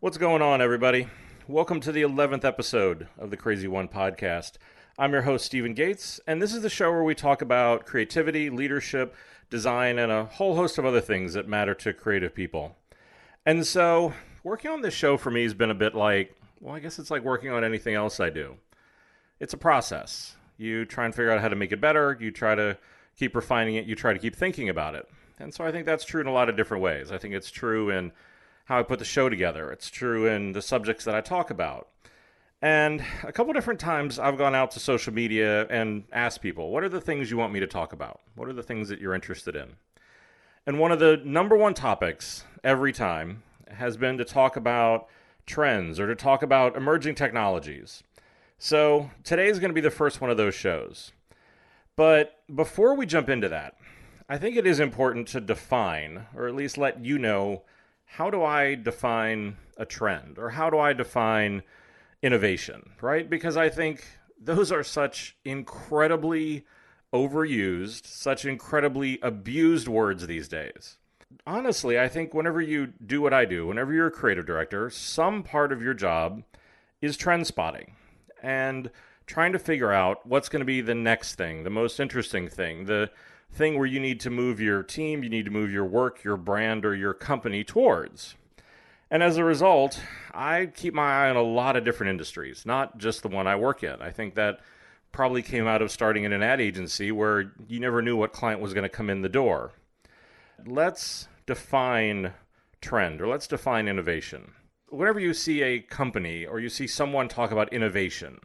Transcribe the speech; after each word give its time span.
What's 0.00 0.16
going 0.16 0.42
on, 0.42 0.62
everybody? 0.62 1.08
Welcome 1.48 1.80
to 1.80 1.90
the 1.90 2.02
11th 2.02 2.44
episode 2.44 3.08
of 3.18 3.30
the 3.30 3.36
Crazy 3.36 3.66
One 3.66 3.88
podcast. 3.88 4.52
I'm 4.96 5.10
your 5.10 5.22
host, 5.22 5.44
Stephen 5.44 5.74
Gates, 5.74 6.20
and 6.24 6.40
this 6.40 6.54
is 6.54 6.62
the 6.62 6.70
show 6.70 6.92
where 6.92 7.02
we 7.02 7.16
talk 7.16 7.42
about 7.42 7.84
creativity, 7.84 8.48
leadership, 8.48 9.16
design, 9.50 9.98
and 9.98 10.12
a 10.12 10.26
whole 10.26 10.54
host 10.54 10.78
of 10.78 10.84
other 10.84 11.00
things 11.00 11.32
that 11.34 11.48
matter 11.48 11.74
to 11.74 11.92
creative 11.92 12.32
people. 12.32 12.76
And 13.44 13.66
so, 13.66 14.12
working 14.44 14.70
on 14.70 14.82
this 14.82 14.94
show 14.94 15.16
for 15.16 15.32
me 15.32 15.42
has 15.42 15.52
been 15.52 15.72
a 15.72 15.74
bit 15.74 15.96
like, 15.96 16.32
well, 16.60 16.76
I 16.76 16.78
guess 16.78 17.00
it's 17.00 17.10
like 17.10 17.24
working 17.24 17.50
on 17.50 17.64
anything 17.64 17.96
else 17.96 18.20
I 18.20 18.30
do. 18.30 18.54
It's 19.40 19.54
a 19.54 19.58
process. 19.58 20.36
You 20.58 20.84
try 20.84 21.06
and 21.06 21.14
figure 21.14 21.32
out 21.32 21.40
how 21.40 21.48
to 21.48 21.56
make 21.56 21.72
it 21.72 21.80
better, 21.80 22.16
you 22.20 22.30
try 22.30 22.54
to 22.54 22.78
keep 23.18 23.34
refining 23.34 23.74
it, 23.74 23.86
you 23.86 23.96
try 23.96 24.12
to 24.12 24.20
keep 24.20 24.36
thinking 24.36 24.68
about 24.68 24.94
it. 24.94 25.08
And 25.40 25.52
so 25.52 25.64
I 25.64 25.72
think 25.72 25.86
that's 25.86 26.04
true 26.04 26.20
in 26.20 26.28
a 26.28 26.32
lot 26.32 26.48
of 26.48 26.56
different 26.56 26.84
ways. 26.84 27.10
I 27.10 27.18
think 27.18 27.34
it's 27.34 27.50
true 27.50 27.90
in 27.90 28.12
how 28.68 28.78
I 28.78 28.82
put 28.82 28.98
the 28.98 29.04
show 29.06 29.30
together, 29.30 29.72
it's 29.72 29.88
true 29.88 30.26
in 30.26 30.52
the 30.52 30.60
subjects 30.60 31.02
that 31.06 31.14
I 31.14 31.22
talk 31.22 31.48
about. 31.48 31.88
And 32.60 33.02
a 33.22 33.32
couple 33.32 33.54
different 33.54 33.80
times 33.80 34.18
I've 34.18 34.36
gone 34.36 34.54
out 34.54 34.72
to 34.72 34.80
social 34.80 35.14
media 35.14 35.66
and 35.68 36.04
asked 36.12 36.42
people, 36.42 36.70
what 36.70 36.84
are 36.84 36.90
the 36.90 37.00
things 37.00 37.30
you 37.30 37.38
want 37.38 37.54
me 37.54 37.60
to 37.60 37.66
talk 37.66 37.94
about? 37.94 38.20
What 38.34 38.46
are 38.46 38.52
the 38.52 38.62
things 38.62 38.90
that 38.90 39.00
you're 39.00 39.14
interested 39.14 39.56
in? 39.56 39.76
And 40.66 40.78
one 40.78 40.92
of 40.92 40.98
the 40.98 41.18
number 41.24 41.56
one 41.56 41.72
topics 41.72 42.44
every 42.62 42.92
time 42.92 43.42
has 43.70 43.96
been 43.96 44.18
to 44.18 44.24
talk 44.24 44.54
about 44.54 45.08
trends 45.46 45.98
or 45.98 46.06
to 46.06 46.14
talk 46.14 46.42
about 46.42 46.76
emerging 46.76 47.14
technologies. 47.14 48.02
So 48.58 49.10
today 49.24 49.48
is 49.48 49.60
going 49.60 49.70
to 49.70 49.74
be 49.74 49.80
the 49.80 49.90
first 49.90 50.20
one 50.20 50.30
of 50.30 50.36
those 50.36 50.54
shows. 50.54 51.12
But 51.96 52.40
before 52.54 52.94
we 52.94 53.06
jump 53.06 53.30
into 53.30 53.48
that, 53.48 53.76
I 54.28 54.36
think 54.36 54.56
it 54.56 54.66
is 54.66 54.78
important 54.78 55.26
to 55.28 55.40
define, 55.40 56.26
or 56.36 56.46
at 56.46 56.54
least 56.54 56.76
let 56.76 57.02
you 57.02 57.18
know, 57.18 57.62
how 58.08 58.30
do 58.30 58.42
I 58.42 58.74
define 58.74 59.56
a 59.76 59.84
trend? 59.84 60.38
Or 60.38 60.50
how 60.50 60.70
do 60.70 60.78
I 60.78 60.92
define 60.92 61.62
innovation, 62.22 62.90
right? 63.00 63.28
Because 63.28 63.56
I 63.56 63.68
think 63.68 64.04
those 64.40 64.72
are 64.72 64.82
such 64.82 65.36
incredibly 65.44 66.64
overused, 67.12 68.06
such 68.06 68.44
incredibly 68.44 69.18
abused 69.22 69.88
words 69.88 70.26
these 70.26 70.48
days. 70.48 70.96
Honestly, 71.46 71.98
I 71.98 72.08
think 72.08 72.32
whenever 72.32 72.60
you 72.60 72.88
do 73.04 73.20
what 73.20 73.34
I 73.34 73.44
do, 73.44 73.66
whenever 73.66 73.92
you're 73.92 74.06
a 74.06 74.10
creative 74.10 74.46
director, 74.46 74.88
some 74.90 75.42
part 75.42 75.70
of 75.70 75.82
your 75.82 75.94
job 75.94 76.42
is 77.02 77.16
trend 77.16 77.46
spotting 77.46 77.94
and 78.42 78.90
trying 79.26 79.52
to 79.52 79.58
figure 79.58 79.92
out 79.92 80.26
what's 80.26 80.48
going 80.48 80.60
to 80.60 80.66
be 80.66 80.80
the 80.80 80.94
next 80.94 81.34
thing, 81.34 81.64
the 81.64 81.70
most 81.70 82.00
interesting 82.00 82.48
thing, 82.48 82.86
the 82.86 83.10
thing 83.52 83.76
where 83.76 83.86
you 83.86 84.00
need 84.00 84.20
to 84.20 84.30
move 84.30 84.60
your 84.60 84.82
team, 84.82 85.22
you 85.22 85.30
need 85.30 85.44
to 85.44 85.50
move 85.50 85.70
your 85.70 85.84
work, 85.84 86.22
your 86.22 86.36
brand, 86.36 86.84
or 86.84 86.94
your 86.94 87.14
company 87.14 87.64
towards. 87.64 88.36
And 89.10 89.22
as 89.22 89.36
a 89.36 89.44
result, 89.44 90.00
I 90.34 90.66
keep 90.66 90.92
my 90.92 91.26
eye 91.26 91.30
on 91.30 91.36
a 91.36 91.42
lot 91.42 91.76
of 91.76 91.84
different 91.84 92.10
industries, 92.10 92.66
not 92.66 92.98
just 92.98 93.22
the 93.22 93.28
one 93.28 93.46
I 93.46 93.56
work 93.56 93.82
in. 93.82 94.02
I 94.02 94.10
think 94.10 94.34
that 94.34 94.60
probably 95.12 95.42
came 95.42 95.66
out 95.66 95.80
of 95.80 95.90
starting 95.90 96.24
in 96.24 96.32
an 96.32 96.42
ad 96.42 96.60
agency 96.60 97.10
where 97.10 97.52
you 97.66 97.80
never 97.80 98.02
knew 98.02 98.16
what 98.16 98.32
client 98.32 98.60
was 98.60 98.74
going 98.74 98.82
to 98.82 98.88
come 98.88 99.08
in 99.08 99.22
the 99.22 99.28
door. 99.28 99.72
Let's 100.66 101.28
define 101.46 102.34
trend 102.80 103.22
or 103.22 103.28
let's 103.28 103.46
define 103.46 103.88
innovation. 103.88 104.52
Whenever 104.90 105.20
you 105.20 105.32
see 105.32 105.62
a 105.62 105.80
company 105.80 106.44
or 106.44 106.60
you 106.60 106.68
see 106.68 106.86
someone 106.86 107.28
talk 107.28 107.50
about 107.50 107.72
innovation, 107.72 108.38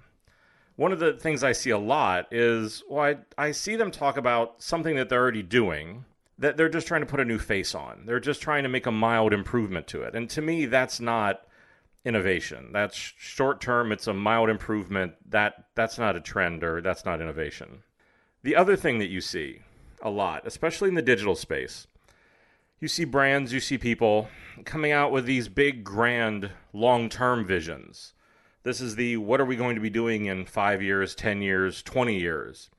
one 0.75 0.91
of 0.91 0.99
the 0.99 1.13
things 1.13 1.43
I 1.43 1.51
see 1.51 1.69
a 1.69 1.77
lot 1.77 2.27
is 2.31 2.83
well, 2.89 3.15
I, 3.37 3.47
I 3.47 3.51
see 3.51 3.75
them 3.75 3.91
talk 3.91 4.17
about 4.17 4.61
something 4.61 4.95
that 4.95 5.09
they're 5.09 5.21
already 5.21 5.43
doing 5.43 6.05
that 6.39 6.57
they're 6.57 6.69
just 6.69 6.87
trying 6.87 7.01
to 7.01 7.07
put 7.07 7.19
a 7.19 7.25
new 7.25 7.37
face 7.37 7.75
on. 7.75 8.05
They're 8.05 8.19
just 8.19 8.41
trying 8.41 8.63
to 8.63 8.69
make 8.69 8.85
a 8.85 8.91
mild 8.91 9.33
improvement 9.33 9.87
to 9.87 10.01
it. 10.01 10.15
And 10.15 10.29
to 10.31 10.41
me, 10.41 10.65
that's 10.65 10.99
not 10.99 11.41
innovation. 12.03 12.71
That's 12.73 12.95
short 12.95 13.61
term, 13.61 13.91
it's 13.91 14.07
a 14.07 14.13
mild 14.13 14.49
improvement. 14.49 15.13
That 15.29 15.65
that's 15.75 15.97
not 15.97 16.15
a 16.15 16.21
trend 16.21 16.63
or 16.63 16.81
that's 16.81 17.05
not 17.05 17.21
innovation. 17.21 17.83
The 18.41 18.55
other 18.55 18.75
thing 18.75 18.99
that 18.99 19.07
you 19.07 19.21
see 19.21 19.61
a 20.01 20.09
lot, 20.09 20.45
especially 20.45 20.89
in 20.89 20.95
the 20.95 21.01
digital 21.01 21.35
space, 21.35 21.87
you 22.79 22.89
see 22.89 23.05
brands, 23.05 23.53
you 23.53 23.61
see 23.61 23.77
people 23.77 24.27
coming 24.65 24.91
out 24.91 25.11
with 25.11 25.25
these 25.25 25.47
big 25.47 25.85
grand 25.85 26.51
long-term 26.73 27.45
visions. 27.45 28.13
This 28.63 28.81
is 28.81 28.95
the 28.95 29.17
what 29.17 29.41
are 29.41 29.45
we 29.45 29.55
going 29.55 29.75
to 29.75 29.81
be 29.81 29.89
doing 29.89 30.25
in 30.25 30.45
5 30.45 30.81
years, 30.81 31.15
10 31.15 31.41
years, 31.41 31.83
20 31.83 32.19
years 32.19 32.69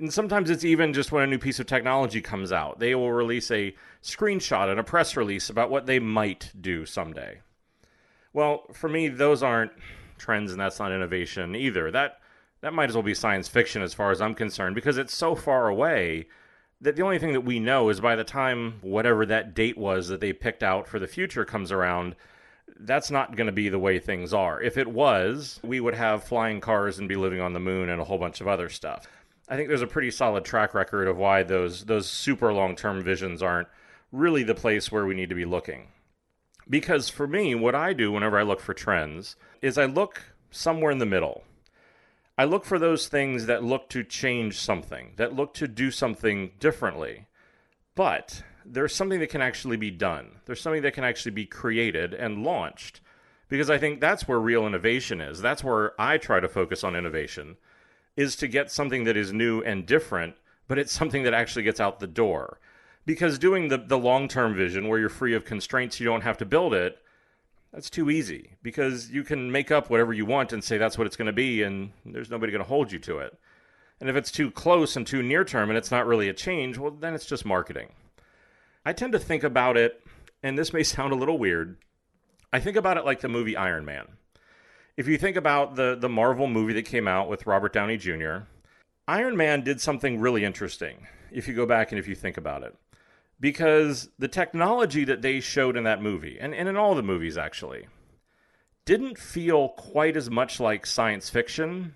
and 0.00 0.12
sometimes 0.12 0.50
it's 0.50 0.64
even 0.64 0.92
just 0.92 1.12
when 1.12 1.24
a 1.24 1.26
new 1.26 1.38
piece 1.38 1.58
of 1.58 1.66
technology 1.66 2.20
comes 2.20 2.52
out. 2.52 2.78
They 2.78 2.94
will 2.94 3.12
release 3.12 3.50
a 3.50 3.74
screenshot 4.02 4.70
and 4.70 4.78
a 4.78 4.84
press 4.84 5.16
release 5.16 5.50
about 5.50 5.70
what 5.70 5.86
they 5.86 5.98
might 5.98 6.52
do 6.58 6.86
someday. 6.86 7.40
Well, 8.32 8.64
for 8.72 8.88
me, 8.88 9.08
those 9.08 9.42
aren't 9.42 9.72
trends 10.16 10.52
and 10.52 10.60
that's 10.60 10.78
not 10.78 10.92
innovation 10.92 11.56
either. 11.56 11.90
That 11.90 12.20
that 12.60 12.74
might 12.74 12.88
as 12.88 12.94
well 12.94 13.04
be 13.04 13.14
science 13.14 13.48
fiction 13.48 13.82
as 13.82 13.94
far 13.94 14.10
as 14.10 14.20
I'm 14.20 14.34
concerned 14.34 14.74
because 14.74 14.98
it's 14.98 15.14
so 15.14 15.34
far 15.34 15.68
away 15.68 16.26
that 16.80 16.96
the 16.96 17.02
only 17.02 17.18
thing 17.18 17.32
that 17.32 17.42
we 17.42 17.60
know 17.60 17.88
is 17.88 18.00
by 18.00 18.16
the 18.16 18.24
time 18.24 18.78
whatever 18.82 19.24
that 19.26 19.54
date 19.54 19.78
was 19.78 20.08
that 20.08 20.20
they 20.20 20.32
picked 20.32 20.62
out 20.62 20.88
for 20.88 20.98
the 20.98 21.06
future 21.06 21.44
comes 21.44 21.70
around, 21.70 22.16
that's 22.80 23.10
not 23.10 23.36
going 23.36 23.46
to 23.46 23.52
be 23.52 23.68
the 23.68 23.78
way 23.78 23.98
things 23.98 24.32
are. 24.32 24.60
If 24.60 24.76
it 24.76 24.88
was, 24.88 25.60
we 25.62 25.80
would 25.80 25.94
have 25.94 26.24
flying 26.24 26.60
cars 26.60 26.98
and 26.98 27.08
be 27.08 27.16
living 27.16 27.40
on 27.40 27.52
the 27.52 27.60
moon 27.60 27.88
and 27.88 28.00
a 28.00 28.04
whole 28.04 28.18
bunch 28.18 28.40
of 28.40 28.48
other 28.48 28.68
stuff. 28.68 29.06
I 29.48 29.56
think 29.56 29.68
there's 29.68 29.82
a 29.82 29.86
pretty 29.86 30.10
solid 30.10 30.44
track 30.44 30.74
record 30.74 31.08
of 31.08 31.16
why 31.16 31.42
those 31.42 31.86
those 31.86 32.08
super 32.08 32.52
long 32.52 32.76
term 32.76 33.02
visions 33.02 33.42
aren't 33.42 33.68
really 34.12 34.42
the 34.42 34.54
place 34.54 34.92
where 34.92 35.06
we 35.06 35.14
need 35.14 35.30
to 35.30 35.34
be 35.34 35.44
looking. 35.44 35.88
Because 36.68 37.08
for 37.08 37.26
me, 37.26 37.54
what 37.54 37.74
I 37.74 37.94
do 37.94 38.12
whenever 38.12 38.38
I 38.38 38.42
look 38.42 38.60
for 38.60 38.74
trends 38.74 39.36
is 39.62 39.78
I 39.78 39.86
look 39.86 40.34
somewhere 40.50 40.92
in 40.92 40.98
the 40.98 41.06
middle. 41.06 41.44
I 42.36 42.44
look 42.44 42.64
for 42.64 42.78
those 42.78 43.08
things 43.08 43.46
that 43.46 43.64
look 43.64 43.88
to 43.90 44.04
change 44.04 44.58
something, 44.58 45.12
that 45.16 45.34
look 45.34 45.54
to 45.54 45.66
do 45.66 45.90
something 45.90 46.52
differently. 46.60 47.26
But 47.94 48.42
there's 48.64 48.94
something 48.94 49.20
that 49.20 49.30
can 49.30 49.42
actually 49.42 49.76
be 49.76 49.90
done. 49.90 50.40
There's 50.46 50.60
something 50.60 50.82
that 50.82 50.94
can 50.94 51.04
actually 51.04 51.32
be 51.32 51.46
created 51.46 52.14
and 52.14 52.44
launched. 52.44 53.00
Because 53.48 53.70
I 53.70 53.78
think 53.78 54.00
that's 54.00 54.28
where 54.28 54.38
real 54.38 54.66
innovation 54.66 55.20
is. 55.20 55.40
That's 55.40 55.64
where 55.64 55.98
I 56.00 56.18
try 56.18 56.40
to 56.40 56.48
focus 56.48 56.84
on 56.84 56.94
innovation 56.94 57.56
is 58.16 58.34
to 58.36 58.48
get 58.48 58.70
something 58.70 59.04
that 59.04 59.16
is 59.16 59.32
new 59.32 59.62
and 59.62 59.86
different, 59.86 60.34
but 60.66 60.76
it's 60.76 60.92
something 60.92 61.22
that 61.22 61.32
actually 61.32 61.62
gets 61.62 61.78
out 61.78 62.00
the 62.00 62.06
door. 62.06 62.58
Because 63.06 63.38
doing 63.38 63.68
the, 63.68 63.78
the 63.78 63.96
long 63.96 64.28
term 64.28 64.54
vision 64.54 64.88
where 64.88 64.98
you're 64.98 65.08
free 65.08 65.34
of 65.34 65.44
constraints, 65.44 66.00
you 66.00 66.04
don't 66.04 66.22
have 66.22 66.36
to 66.38 66.44
build 66.44 66.74
it, 66.74 66.98
that's 67.72 67.88
too 67.88 68.10
easy. 68.10 68.50
Because 68.62 69.08
you 69.08 69.22
can 69.22 69.52
make 69.52 69.70
up 69.70 69.88
whatever 69.88 70.12
you 70.12 70.26
want 70.26 70.52
and 70.52 70.62
say 70.62 70.78
that's 70.78 70.98
what 70.98 71.06
it's 71.06 71.16
going 71.16 71.26
to 71.26 71.32
be, 71.32 71.62
and 71.62 71.92
there's 72.04 72.30
nobody 72.30 72.52
going 72.52 72.62
to 72.62 72.68
hold 72.68 72.90
you 72.90 72.98
to 72.98 73.18
it. 73.18 73.38
And 74.00 74.10
if 74.10 74.16
it's 74.16 74.30
too 74.30 74.50
close 74.50 74.96
and 74.96 75.06
too 75.06 75.22
near 75.22 75.44
term 75.44 75.70
and 75.70 75.78
it's 75.78 75.90
not 75.90 76.06
really 76.06 76.28
a 76.28 76.34
change, 76.34 76.76
well, 76.76 76.90
then 76.90 77.14
it's 77.14 77.26
just 77.26 77.46
marketing. 77.46 77.88
I 78.88 78.92
tend 78.92 79.12
to 79.12 79.18
think 79.18 79.44
about 79.44 79.76
it, 79.76 80.02
and 80.42 80.58
this 80.58 80.72
may 80.72 80.82
sound 80.94 81.12
a 81.12 81.16
little 81.16 81.38
weird. 81.38 81.76
I 82.52 82.60
think 82.60 82.76
about 82.76 82.96
it 82.96 83.04
like 83.04 83.20
the 83.20 83.28
movie 83.28 83.56
Iron 83.56 83.84
Man 83.84 84.06
if 84.98 85.06
you 85.06 85.16
think 85.16 85.36
about 85.36 85.76
the 85.76 85.96
the 85.98 86.08
Marvel 86.08 86.48
movie 86.48 86.72
that 86.74 86.84
came 86.84 87.06
out 87.06 87.30
with 87.30 87.46
Robert 87.46 87.72
Downey 87.72 87.96
Jr., 87.96 88.38
Iron 89.06 89.36
Man 89.36 89.62
did 89.62 89.80
something 89.80 90.18
really 90.18 90.44
interesting. 90.44 91.06
If 91.30 91.46
you 91.46 91.54
go 91.54 91.66
back 91.66 91.92
and 91.92 92.00
if 92.00 92.08
you 92.08 92.16
think 92.16 92.36
about 92.36 92.64
it, 92.64 92.74
because 93.38 94.08
the 94.18 94.26
technology 94.26 95.04
that 95.04 95.22
they 95.22 95.38
showed 95.38 95.76
in 95.76 95.84
that 95.84 96.02
movie, 96.02 96.36
and, 96.40 96.52
and 96.52 96.68
in 96.68 96.76
all 96.76 96.96
the 96.96 97.02
movies 97.02 97.38
actually, 97.38 97.86
didn't 98.84 99.18
feel 99.18 99.68
quite 99.68 100.16
as 100.16 100.30
much 100.30 100.58
like 100.58 100.84
science 100.84 101.30
fiction 101.30 101.94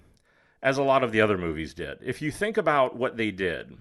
as 0.62 0.78
a 0.78 0.82
lot 0.84 1.02
of 1.02 1.10
the 1.10 1.20
other 1.20 1.36
movies 1.36 1.74
did. 1.74 1.98
If 2.02 2.22
you 2.22 2.30
think 2.30 2.56
about 2.56 2.94
what 2.94 3.16
they 3.16 3.32
did, 3.32 3.78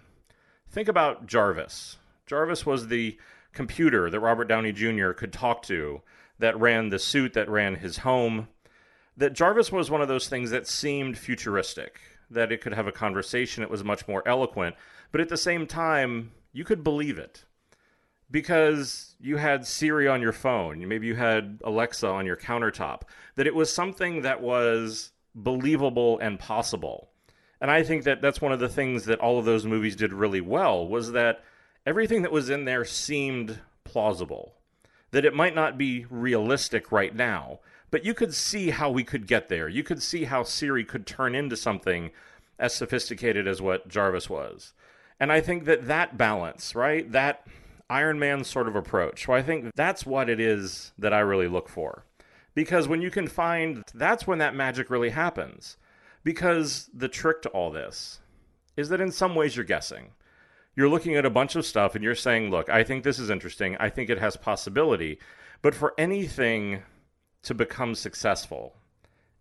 think 0.67 0.87
about 0.87 1.27
Jarvis. 1.27 1.97
Jarvis 2.31 2.65
was 2.65 2.87
the 2.87 3.17
computer 3.51 4.09
that 4.09 4.21
Robert 4.21 4.45
Downey 4.45 4.71
Jr. 4.71 5.11
could 5.11 5.33
talk 5.33 5.63
to 5.63 6.01
that 6.39 6.57
ran 6.57 6.87
the 6.87 6.97
suit 6.97 7.33
that 7.33 7.49
ran 7.49 7.75
his 7.75 7.97
home 7.97 8.47
that 9.17 9.33
Jarvis 9.33 9.69
was 9.69 9.91
one 9.91 10.01
of 10.01 10.07
those 10.07 10.29
things 10.29 10.49
that 10.51 10.65
seemed 10.65 11.17
futuristic, 11.17 11.99
that 12.29 12.53
it 12.53 12.61
could 12.61 12.73
have 12.73 12.87
a 12.87 12.91
conversation, 12.93 13.63
it 13.63 13.69
was 13.69 13.83
much 13.83 14.07
more 14.07 14.25
eloquent, 14.25 14.77
but 15.11 15.19
at 15.19 15.27
the 15.27 15.35
same 15.35 15.67
time, 15.67 16.31
you 16.53 16.63
could 16.63 16.85
believe 16.85 17.17
it 17.19 17.43
because 18.31 19.17
you 19.19 19.35
had 19.35 19.67
Siri 19.67 20.07
on 20.07 20.21
your 20.21 20.31
phone, 20.31 20.87
maybe 20.87 21.07
you 21.07 21.15
had 21.15 21.59
Alexa 21.65 22.07
on 22.07 22.25
your 22.25 22.37
countertop, 22.37 23.01
that 23.35 23.45
it 23.45 23.55
was 23.55 23.73
something 23.73 24.21
that 24.21 24.39
was 24.39 25.11
believable 25.35 26.17
and 26.19 26.39
possible. 26.39 27.09
And 27.59 27.69
I 27.69 27.83
think 27.83 28.05
that 28.05 28.21
that's 28.21 28.39
one 28.39 28.53
of 28.53 28.61
the 28.61 28.69
things 28.69 29.03
that 29.03 29.19
all 29.19 29.37
of 29.37 29.43
those 29.43 29.65
movies 29.65 29.97
did 29.97 30.13
really 30.13 30.39
well 30.39 30.87
was 30.87 31.11
that 31.11 31.43
everything 31.85 32.21
that 32.21 32.31
was 32.31 32.49
in 32.49 32.65
there 32.65 32.85
seemed 32.85 33.59
plausible. 33.83 34.53
That 35.11 35.25
it 35.25 35.33
might 35.33 35.55
not 35.55 35.77
be 35.77 36.05
realistic 36.09 36.91
right 36.91 37.13
now, 37.13 37.59
but 37.89 38.05
you 38.05 38.13
could 38.13 38.33
see 38.33 38.69
how 38.69 38.89
we 38.89 39.03
could 39.03 39.27
get 39.27 39.49
there. 39.49 39.67
You 39.67 39.83
could 39.83 40.01
see 40.01 40.23
how 40.23 40.43
Siri 40.43 40.85
could 40.85 41.05
turn 41.05 41.35
into 41.35 41.57
something 41.57 42.11
as 42.57 42.73
sophisticated 42.73 43.47
as 43.47 43.61
what 43.61 43.89
Jarvis 43.89 44.29
was. 44.29 44.73
And 45.19 45.31
I 45.31 45.41
think 45.41 45.65
that 45.65 45.87
that 45.87 46.17
balance, 46.17 46.73
right? 46.75 47.11
That 47.11 47.45
Iron 47.89 48.19
Man 48.19 48.45
sort 48.45 48.69
of 48.69 48.75
approach. 48.75 49.25
So 49.25 49.33
I 49.33 49.41
think 49.41 49.71
that's 49.75 50.05
what 50.05 50.29
it 50.29 50.39
is 50.39 50.93
that 50.97 51.13
I 51.13 51.19
really 51.19 51.49
look 51.49 51.67
for. 51.67 52.05
Because 52.55 52.87
when 52.87 53.01
you 53.01 53.11
can 53.11 53.27
find, 53.27 53.83
that's 53.93 54.25
when 54.25 54.37
that 54.37 54.55
magic 54.55 54.89
really 54.89 55.09
happens. 55.09 55.77
Because 56.23 56.89
the 56.93 57.09
trick 57.09 57.41
to 57.41 57.49
all 57.49 57.69
this 57.69 58.19
is 58.77 58.89
that 58.89 59.01
in 59.01 59.11
some 59.11 59.35
ways 59.35 59.55
you're 59.55 59.65
guessing. 59.65 60.11
You're 60.75 60.89
looking 60.89 61.15
at 61.15 61.25
a 61.25 61.29
bunch 61.29 61.55
of 61.55 61.65
stuff 61.65 61.95
and 61.95 62.03
you're 62.03 62.15
saying, 62.15 62.49
look, 62.49 62.69
I 62.69 62.83
think 62.83 63.03
this 63.03 63.19
is 63.19 63.29
interesting. 63.29 63.75
I 63.79 63.89
think 63.89 64.09
it 64.09 64.19
has 64.19 64.37
possibility. 64.37 65.19
But 65.61 65.75
for 65.75 65.93
anything 65.97 66.83
to 67.43 67.53
become 67.53 67.95
successful, 67.95 68.75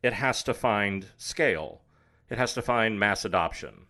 it 0.03 0.13
has 0.13 0.43
to 0.45 0.55
find 0.55 1.07
scale, 1.19 1.83
it 2.29 2.39
has 2.39 2.55
to 2.55 2.63
find 2.63 2.99
mass 2.99 3.25
adoption. 3.25 3.87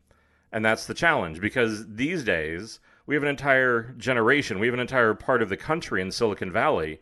And 0.52 0.64
that's 0.64 0.86
the 0.86 0.94
challenge 0.94 1.40
because 1.40 1.86
these 1.86 2.24
days 2.24 2.80
we 3.06 3.14
have 3.14 3.22
an 3.22 3.28
entire 3.28 3.94
generation, 3.96 4.58
we 4.58 4.66
have 4.66 4.74
an 4.74 4.80
entire 4.80 5.14
part 5.14 5.42
of 5.42 5.48
the 5.48 5.56
country 5.56 6.02
in 6.02 6.10
Silicon 6.10 6.52
Valley 6.52 7.00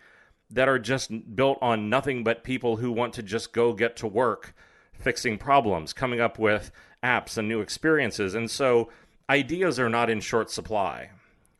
that 0.50 0.68
are 0.68 0.78
just 0.78 1.10
built 1.34 1.58
on 1.60 1.90
nothing 1.90 2.24
but 2.24 2.44
people 2.44 2.76
who 2.76 2.92
want 2.92 3.12
to 3.14 3.22
just 3.22 3.52
go 3.52 3.72
get 3.72 3.96
to 3.96 4.06
work 4.06 4.54
fixing 4.92 5.38
problems, 5.38 5.92
coming 5.92 6.20
up 6.20 6.38
with 6.38 6.70
apps 7.02 7.38
and 7.38 7.48
new 7.48 7.60
experiences. 7.60 8.34
And 8.34 8.50
so 8.50 8.88
ideas 9.28 9.78
are 9.78 9.88
not 9.88 10.10
in 10.10 10.20
short 10.20 10.50
supply. 10.50 11.10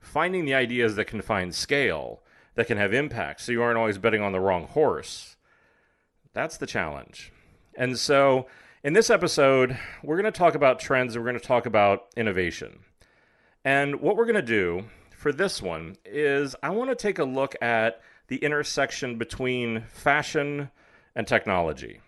Finding 0.01 0.45
the 0.45 0.55
ideas 0.55 0.97
that 0.97 1.07
can 1.07 1.21
find 1.21 1.55
scale, 1.55 2.23
that 2.55 2.67
can 2.67 2.79
have 2.79 2.93
impact, 2.93 3.41
so 3.41 3.53
you 3.53 3.63
aren't 3.63 3.79
always 3.79 3.99
betting 3.99 4.23
on 4.23 4.33
the 4.33 4.41
wrong 4.41 4.67
horse, 4.67 5.37
that's 6.33 6.57
the 6.57 6.67
challenge. 6.67 7.33
And 7.77 7.99
so 7.99 8.47
in 8.83 8.93
this 8.93 9.11
episode, 9.11 9.77
we're 10.03 10.21
going 10.21 10.33
to 10.33 10.39
talk 10.39 10.55
about 10.55 10.79
trends 10.79 11.15
and 11.15 11.25
we're 11.25 11.31
going 11.31 11.41
to 11.41 11.47
talk 11.47 11.67
about 11.67 12.07
innovation. 12.17 12.81
And 13.65 14.01
what 14.01 14.17
we're 14.17 14.25
going 14.25 14.37
to 14.37 14.43
do 14.43 14.85
for 15.11 15.33
this 15.33 15.61
one 15.61 15.97
is 16.05 16.55
I 16.63 16.71
want 16.71 16.91
to 16.91 16.97
take 16.97 17.19
a 17.19 17.25
look 17.25 17.57
at 17.61 18.01
the 18.29 18.37
intersection 18.37 19.19
between 19.19 19.83
fashion 19.89 20.71
and 21.15 21.27
technology. 21.27 22.01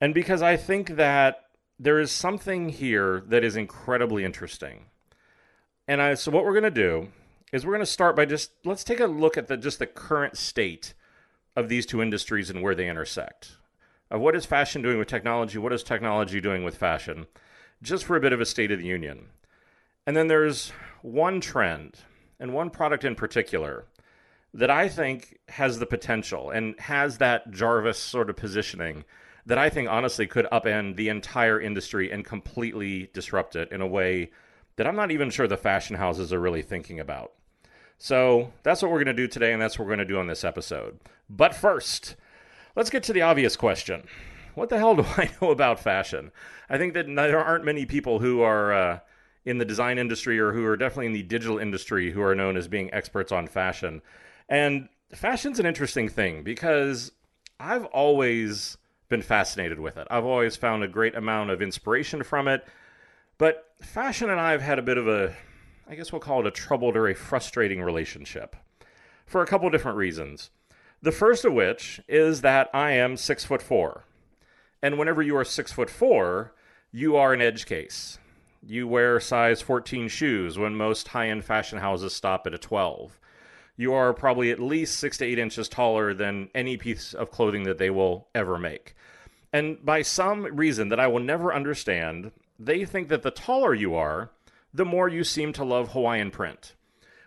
And 0.00 0.14
because 0.14 0.42
I 0.42 0.56
think 0.56 0.96
that 0.96 1.45
there 1.78 2.00
is 2.00 2.10
something 2.10 2.70
here 2.70 3.22
that 3.26 3.44
is 3.44 3.56
incredibly 3.56 4.24
interesting. 4.24 4.86
And 5.88 6.00
I, 6.00 6.14
so 6.14 6.30
what 6.30 6.44
we're 6.44 6.58
going 6.58 6.64
to 6.64 6.70
do 6.70 7.08
is 7.52 7.64
we're 7.64 7.72
going 7.72 7.80
to 7.80 7.86
start 7.86 8.16
by 8.16 8.24
just 8.24 8.50
let's 8.64 8.84
take 8.84 9.00
a 9.00 9.06
look 9.06 9.36
at 9.36 9.46
the 9.46 9.56
just 9.56 9.78
the 9.78 9.86
current 9.86 10.36
state 10.36 10.94
of 11.54 11.68
these 11.68 11.86
two 11.86 12.02
industries 12.02 12.50
and 12.50 12.62
where 12.62 12.74
they 12.74 12.88
intersect. 12.88 13.52
Of 14.10 14.20
what 14.20 14.36
is 14.36 14.46
fashion 14.46 14.82
doing 14.82 14.98
with 14.98 15.08
technology? 15.08 15.58
What 15.58 15.72
is 15.72 15.82
technology 15.82 16.40
doing 16.40 16.64
with 16.64 16.76
fashion? 16.76 17.26
Just 17.82 18.04
for 18.04 18.16
a 18.16 18.20
bit 18.20 18.32
of 18.32 18.40
a 18.40 18.46
state 18.46 18.70
of 18.70 18.78
the 18.78 18.86
union. 18.86 19.28
And 20.06 20.16
then 20.16 20.28
there's 20.28 20.72
one 21.02 21.40
trend 21.40 21.98
and 22.38 22.52
one 22.52 22.70
product 22.70 23.04
in 23.04 23.14
particular 23.14 23.86
that 24.54 24.70
I 24.70 24.88
think 24.88 25.38
has 25.48 25.78
the 25.78 25.86
potential 25.86 26.50
and 26.50 26.78
has 26.80 27.18
that 27.18 27.50
Jarvis 27.50 27.98
sort 27.98 28.30
of 28.30 28.36
positioning 28.36 29.04
that 29.46 29.58
I 29.58 29.70
think 29.70 29.88
honestly 29.88 30.26
could 30.26 30.46
upend 30.52 30.96
the 30.96 31.08
entire 31.08 31.60
industry 31.60 32.10
and 32.10 32.24
completely 32.24 33.10
disrupt 33.12 33.56
it 33.56 33.70
in 33.70 33.80
a 33.80 33.86
way 33.86 34.30
that 34.76 34.86
I'm 34.86 34.96
not 34.96 35.12
even 35.12 35.30
sure 35.30 35.46
the 35.46 35.56
fashion 35.56 35.96
houses 35.96 36.32
are 36.32 36.40
really 36.40 36.62
thinking 36.62 37.00
about. 37.00 37.32
So 37.96 38.52
that's 38.62 38.82
what 38.82 38.90
we're 38.90 39.02
going 39.02 39.16
to 39.16 39.22
do 39.22 39.28
today, 39.28 39.52
and 39.52 39.62
that's 39.62 39.78
what 39.78 39.86
we're 39.86 39.96
going 39.96 40.06
to 40.06 40.12
do 40.12 40.18
on 40.18 40.26
this 40.26 40.44
episode. 40.44 40.98
But 41.30 41.54
first, 41.54 42.16
let's 42.74 42.90
get 42.90 43.02
to 43.04 43.12
the 43.12 43.22
obvious 43.22 43.56
question 43.56 44.02
What 44.54 44.68
the 44.68 44.78
hell 44.78 44.96
do 44.96 45.04
I 45.16 45.30
know 45.40 45.50
about 45.50 45.80
fashion? 45.80 46.32
I 46.68 46.76
think 46.76 46.94
that 46.94 47.06
there 47.06 47.42
aren't 47.42 47.64
many 47.64 47.86
people 47.86 48.18
who 48.18 48.42
are 48.42 48.72
uh, 48.72 48.98
in 49.44 49.58
the 49.58 49.64
design 49.64 49.96
industry 49.96 50.38
or 50.38 50.52
who 50.52 50.66
are 50.66 50.76
definitely 50.76 51.06
in 51.06 51.12
the 51.12 51.22
digital 51.22 51.58
industry 51.58 52.10
who 52.10 52.20
are 52.20 52.34
known 52.34 52.56
as 52.56 52.68
being 52.68 52.92
experts 52.92 53.30
on 53.30 53.46
fashion. 53.46 54.02
And 54.48 54.88
fashion's 55.14 55.60
an 55.60 55.66
interesting 55.66 56.08
thing 56.08 56.42
because 56.42 57.12
I've 57.60 57.84
always 57.86 58.76
been 59.08 59.22
fascinated 59.22 59.78
with 59.78 59.96
it. 59.96 60.06
I've 60.10 60.24
always 60.24 60.56
found 60.56 60.82
a 60.82 60.88
great 60.88 61.14
amount 61.14 61.50
of 61.50 61.62
inspiration 61.62 62.22
from 62.22 62.48
it. 62.48 62.66
But 63.38 63.72
fashion 63.80 64.30
and 64.30 64.40
I 64.40 64.52
have 64.52 64.62
had 64.62 64.78
a 64.78 64.82
bit 64.82 64.98
of 64.98 65.06
a, 65.06 65.34
I 65.88 65.94
guess 65.94 66.12
we'll 66.12 66.20
call 66.20 66.40
it 66.40 66.46
a 66.46 66.50
troubled 66.50 66.96
or 66.96 67.08
a 67.08 67.14
frustrating 67.14 67.82
relationship 67.82 68.56
for 69.26 69.42
a 69.42 69.46
couple 69.46 69.68
different 69.70 69.98
reasons. 69.98 70.50
The 71.02 71.12
first 71.12 71.44
of 71.44 71.52
which 71.52 72.00
is 72.08 72.40
that 72.40 72.70
I 72.72 72.92
am 72.92 73.16
six 73.16 73.44
foot 73.44 73.62
four. 73.62 74.04
And 74.82 74.98
whenever 74.98 75.22
you 75.22 75.36
are 75.36 75.44
six 75.44 75.72
foot 75.72 75.90
four, 75.90 76.54
you 76.90 77.16
are 77.16 77.32
an 77.32 77.42
edge 77.42 77.66
case. 77.66 78.18
You 78.62 78.88
wear 78.88 79.20
size 79.20 79.60
14 79.60 80.08
shoes 80.08 80.58
when 80.58 80.74
most 80.74 81.08
high 81.08 81.28
end 81.28 81.44
fashion 81.44 81.78
houses 81.78 82.14
stop 82.14 82.46
at 82.46 82.54
a 82.54 82.58
12 82.58 83.20
you 83.76 83.92
are 83.92 84.14
probably 84.14 84.50
at 84.50 84.60
least 84.60 84.98
six 84.98 85.18
to 85.18 85.24
eight 85.24 85.38
inches 85.38 85.68
taller 85.68 86.14
than 86.14 86.48
any 86.54 86.76
piece 86.76 87.12
of 87.14 87.30
clothing 87.30 87.64
that 87.64 87.78
they 87.78 87.90
will 87.90 88.28
ever 88.34 88.58
make. 88.58 88.94
And 89.52 89.84
by 89.84 90.02
some 90.02 90.44
reason 90.56 90.88
that 90.88 91.00
I 91.00 91.06
will 91.06 91.20
never 91.20 91.54
understand, 91.54 92.32
they 92.58 92.84
think 92.84 93.08
that 93.08 93.22
the 93.22 93.30
taller 93.30 93.74
you 93.74 93.94
are, 93.94 94.30
the 94.72 94.84
more 94.84 95.08
you 95.08 95.24
seem 95.24 95.52
to 95.54 95.64
love 95.64 95.92
Hawaiian 95.92 96.30
print, 96.30 96.74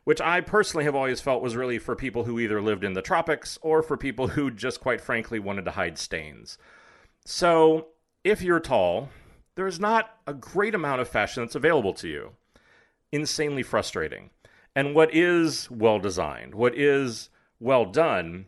which 0.03 0.21
I 0.21 0.41
personally 0.41 0.85
have 0.85 0.95
always 0.95 1.21
felt 1.21 1.41
was 1.41 1.55
really 1.55 1.79
for 1.79 1.95
people 1.95 2.25
who 2.25 2.39
either 2.39 2.61
lived 2.61 2.83
in 2.83 2.93
the 2.93 3.01
tropics 3.01 3.57
or 3.61 3.81
for 3.81 3.97
people 3.97 4.27
who 4.29 4.51
just 4.51 4.81
quite 4.81 5.01
frankly 5.01 5.39
wanted 5.39 5.65
to 5.65 5.71
hide 5.71 5.97
stains. 5.97 6.57
So, 7.25 7.87
if 8.23 8.41
you're 8.41 8.59
tall, 8.59 9.09
there's 9.55 9.79
not 9.79 10.15
a 10.27 10.33
great 10.33 10.75
amount 10.75 11.01
of 11.01 11.07
fashion 11.07 11.43
that's 11.43 11.55
available 11.55 11.93
to 11.95 12.07
you. 12.07 12.31
Insanely 13.11 13.63
frustrating. 13.63 14.29
And 14.75 14.95
what 14.95 15.13
is 15.13 15.69
well 15.71 15.99
designed, 15.99 16.55
what 16.55 16.75
is 16.77 17.29
well 17.59 17.85
done, 17.85 18.45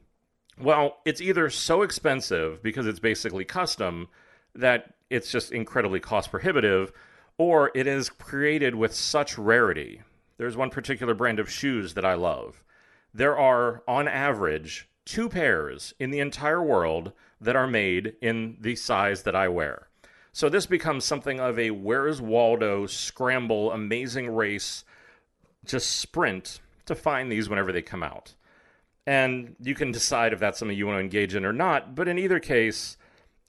well, 0.60 0.98
it's 1.06 1.22
either 1.22 1.50
so 1.50 1.82
expensive 1.82 2.62
because 2.62 2.88
it's 2.88 3.00
basically 3.00 3.46
custom 3.46 4.08
that 4.54 4.94
it's 5.10 5.32
just 5.32 5.52
incredibly 5.52 6.00
cost 6.00 6.30
prohibitive, 6.30 6.92
or 7.38 7.72
it 7.74 7.88
is 7.88 8.10
created 8.10 8.76
with 8.76 8.94
such 8.94 9.38
rarity. 9.38 10.02
There's 10.38 10.58
one 10.58 10.70
particular 10.70 11.14
brand 11.14 11.40
of 11.40 11.52
shoes 11.52 11.94
that 11.96 12.06
I 12.06 12.14
love. 12.14 12.64
There 13.14 13.38
are, 13.38 13.84
on 13.88 14.08
average, 14.08 14.88
two 15.06 15.28
pairs 15.28 15.94
in 16.00 16.12
the 16.12 16.20
entire 16.20 16.64
world 16.64 17.12
that 17.40 17.56
are 17.56 17.68
made 17.68 18.14
in 18.22 18.58
the 18.62 18.76
size 18.76 19.24
that 19.24 19.36
I 19.36 19.48
wear. 19.50 19.88
So 20.32 20.48
this 20.48 20.66
becomes 20.66 21.04
something 21.04 21.40
of 21.40 21.60
a 21.60 21.72
Where's 21.72 22.22
Waldo 22.22 22.86
scramble, 22.86 23.72
amazing 23.72 24.34
race 24.34 24.86
just 25.66 25.98
sprint 25.98 26.60
to 26.86 26.96
find 26.96 27.32
these 27.32 27.50
whenever 27.50 27.72
they 27.72 27.82
come 27.82 28.04
out. 28.04 28.34
And 29.06 29.56
you 29.60 29.76
can 29.76 29.92
decide 29.92 30.34
if 30.34 30.40
that's 30.40 30.60
something 30.60 30.78
you 30.78 30.86
want 30.86 30.98
to 30.98 31.04
engage 31.04 31.36
in 31.36 31.46
or 31.46 31.54
not, 31.54 31.96
but 31.96 32.08
in 32.08 32.20
either 32.20 32.40
case, 32.40 32.98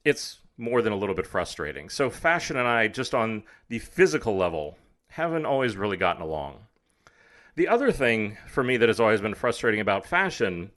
it's 0.05 0.39
more 0.57 0.83
than 0.83 0.93
a 0.93 0.97
little 0.97 1.15
bit 1.15 1.27
frustrating. 1.27 1.89
So, 1.89 2.11
fashion 2.11 2.57
and 2.57 2.67
I, 2.67 2.89
just 2.89 3.15
on 3.15 3.43
the 3.69 3.79
physical 3.79 4.37
level, 4.37 4.79
haven't 5.09 5.47
always 5.47 5.77
really 5.77 5.97
gotten 5.97 6.23
along. 6.23 6.59
The 7.55 7.69
other 7.69 7.93
thing 7.93 8.39
for 8.49 8.65
me 8.65 8.79
that 8.79 8.89
has 8.89 9.01
always 9.01 9.21
been 9.21 9.35
frustrating 9.35 9.81
about 9.81 10.07
fashion, 10.07 10.71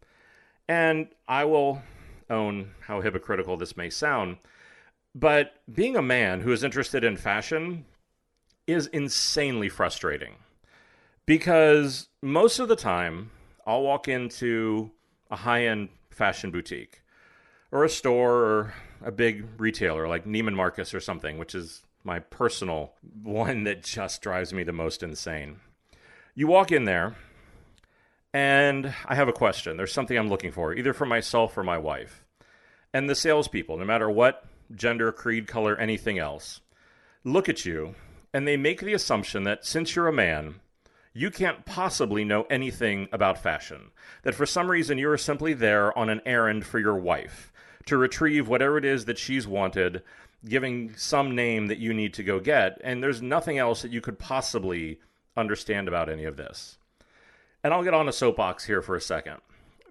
and 0.67 1.07
I 1.27 1.45
will 1.45 1.81
own 2.29 2.71
how 2.81 2.99
hypocritical 2.99 3.55
this 3.55 3.77
may 3.77 3.89
sound, 3.89 4.37
but 5.13 5.53
being 5.71 5.95
a 5.95 6.01
man 6.01 6.41
who 6.41 6.51
is 6.51 6.63
interested 6.63 7.03
in 7.03 7.15
fashion 7.15 7.85
is 8.67 8.87
insanely 8.87 9.69
frustrating 9.69 10.35
because 11.25 12.07
most 12.21 12.59
of 12.59 12.67
the 12.67 12.75
time 12.75 13.31
I'll 13.65 13.81
walk 13.81 14.07
into 14.07 14.91
a 15.29 15.35
high 15.35 15.65
end 15.65 15.89
fashion 16.09 16.51
boutique 16.51 17.01
or 17.71 17.83
a 17.83 17.89
store 17.89 18.35
or 18.35 18.73
a 19.03 19.11
big 19.11 19.45
retailer 19.57 20.07
like 20.07 20.25
Neiman 20.25 20.55
Marcus 20.55 20.93
or 20.93 20.99
something, 20.99 21.37
which 21.37 21.55
is 21.55 21.83
my 22.03 22.19
personal 22.19 22.93
one 23.23 23.63
that 23.63 23.83
just 23.83 24.21
drives 24.21 24.53
me 24.53 24.63
the 24.63 24.71
most 24.71 25.03
insane. 25.03 25.57
You 26.35 26.47
walk 26.47 26.71
in 26.71 26.83
there, 26.83 27.15
and 28.33 28.93
I 29.05 29.15
have 29.15 29.29
a 29.29 29.33
question. 29.33 29.77
There's 29.77 29.93
something 29.93 30.17
I'm 30.17 30.27
looking 30.27 30.51
for, 30.51 30.73
either 30.73 30.93
for 30.93 31.05
myself 31.05 31.57
or 31.57 31.63
my 31.63 31.77
wife. 31.77 32.25
And 32.93 33.09
the 33.09 33.15
salespeople, 33.15 33.77
no 33.77 33.85
matter 33.85 34.09
what 34.09 34.45
gender, 34.73 35.11
creed, 35.11 35.47
color, 35.47 35.77
anything 35.77 36.19
else, 36.19 36.59
look 37.23 37.47
at 37.47 37.65
you 37.65 37.95
and 38.33 38.45
they 38.45 38.57
make 38.57 38.81
the 38.81 38.93
assumption 38.93 39.43
that 39.43 39.65
since 39.65 39.95
you're 39.95 40.09
a 40.09 40.13
man, 40.13 40.55
you 41.17 41.31
can't 41.31 41.65
possibly 41.65 42.25
know 42.25 42.45
anything 42.49 43.07
about 43.13 43.41
fashion. 43.41 43.89
That 44.23 44.35
for 44.35 44.45
some 44.45 44.69
reason 44.69 44.97
you 44.97 45.09
are 45.09 45.17
simply 45.17 45.53
there 45.53 45.97
on 45.97 46.09
an 46.09 46.21
errand 46.25 46.65
for 46.65 46.77
your 46.77 46.97
wife 46.97 47.53
to 47.85 47.97
retrieve 47.97 48.49
whatever 48.49 48.77
it 48.77 48.83
is 48.83 49.05
that 49.05 49.17
she's 49.17 49.47
wanted, 49.47 50.03
giving 50.45 50.93
some 50.97 51.33
name 51.33 51.67
that 51.67 51.77
you 51.77 51.93
need 51.93 52.13
to 52.15 52.23
go 52.23 52.39
get, 52.41 52.81
and 52.83 53.01
there's 53.01 53.21
nothing 53.21 53.57
else 53.57 53.81
that 53.81 53.91
you 53.91 54.01
could 54.01 54.19
possibly 54.19 54.99
understand 55.37 55.87
about 55.87 56.09
any 56.09 56.25
of 56.25 56.35
this. 56.35 56.77
And 57.63 57.73
I'll 57.73 57.83
get 57.83 57.93
on 57.93 58.09
a 58.09 58.13
soapbox 58.13 58.65
here 58.65 58.81
for 58.81 58.95
a 58.95 59.01
second. 59.01 59.37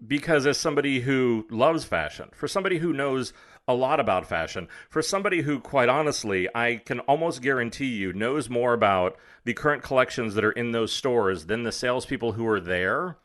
Because 0.07 0.47
as 0.47 0.59
somebody 0.59 1.01
who 1.01 1.47
loves 1.51 1.85
fashion, 1.85 2.31
for 2.35 2.49
somebody 2.49 2.79
who 2.79 2.93
knows 2.93 3.33
a 3.67 3.75
lot 3.75 4.01
about 4.01 4.27
fashion. 4.27 4.69
For 4.91 5.03
somebody 5.03 5.43
who, 5.43 5.59
quite 5.59 5.89
honestly, 5.89 6.49
I 6.55 6.77
can 6.85 7.01
almost 7.01 7.43
guarantee 7.43 7.87
you 7.87 8.13
knows 8.13 8.51
more 8.51 8.75
about 8.75 9.17
the 9.45 9.55
current 9.55 9.83
collections 9.83 10.35
that 10.35 10.45
are 10.45 10.53
in 10.53 10.73
those 10.73 10.93
stores 10.93 11.47
than 11.47 11.63
the 11.63 11.73
salespeople 11.73 12.33
who 12.33 12.47
are 12.47 12.61
there, 12.61 13.17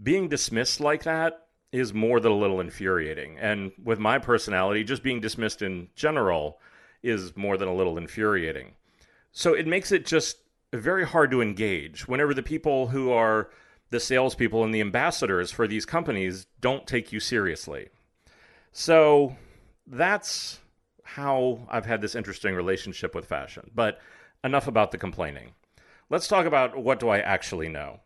being 0.00 0.28
dismissed 0.28 0.80
like 0.80 1.02
that 1.04 1.46
is 1.72 1.92
more 1.92 2.20
than 2.20 2.32
a 2.32 2.36
little 2.36 2.60
infuriating. 2.60 3.36
And 3.38 3.72
with 3.82 3.98
my 3.98 4.18
personality, 4.18 4.84
just 4.84 5.02
being 5.02 5.20
dismissed 5.20 5.60
in 5.60 5.88
general 5.94 6.60
is 7.02 7.36
more 7.36 7.56
than 7.56 7.68
a 7.68 7.74
little 7.74 7.98
infuriating. 7.98 8.72
So 9.32 9.54
it 9.54 9.66
makes 9.66 9.92
it 9.92 10.06
just 10.06 10.38
very 10.72 11.04
hard 11.04 11.30
to 11.32 11.42
engage 11.42 12.06
whenever 12.06 12.32
the 12.32 12.42
people 12.42 12.88
who 12.88 13.10
are 13.10 13.50
the 13.90 14.00
salespeople 14.00 14.64
and 14.64 14.74
the 14.74 14.80
ambassadors 14.80 15.50
for 15.50 15.66
these 15.66 15.86
companies 15.86 16.46
don't 16.60 16.86
take 16.86 17.12
you 17.12 17.20
seriously. 17.20 17.88
So 18.72 19.36
that's 19.86 20.60
how 21.02 21.60
I've 21.70 21.86
had 21.86 22.02
this 22.02 22.14
interesting 22.14 22.54
relationship 22.54 23.14
with 23.14 23.26
fashion. 23.26 23.70
But 23.74 23.98
enough 24.44 24.66
about 24.66 24.90
the 24.90 24.98
complaining. 24.98 25.52
Let's 26.10 26.28
talk 26.28 26.46
about 26.46 26.78
what 26.78 27.00
do 27.00 27.08
I 27.08 27.18
actually 27.18 27.68
know. 27.68 28.00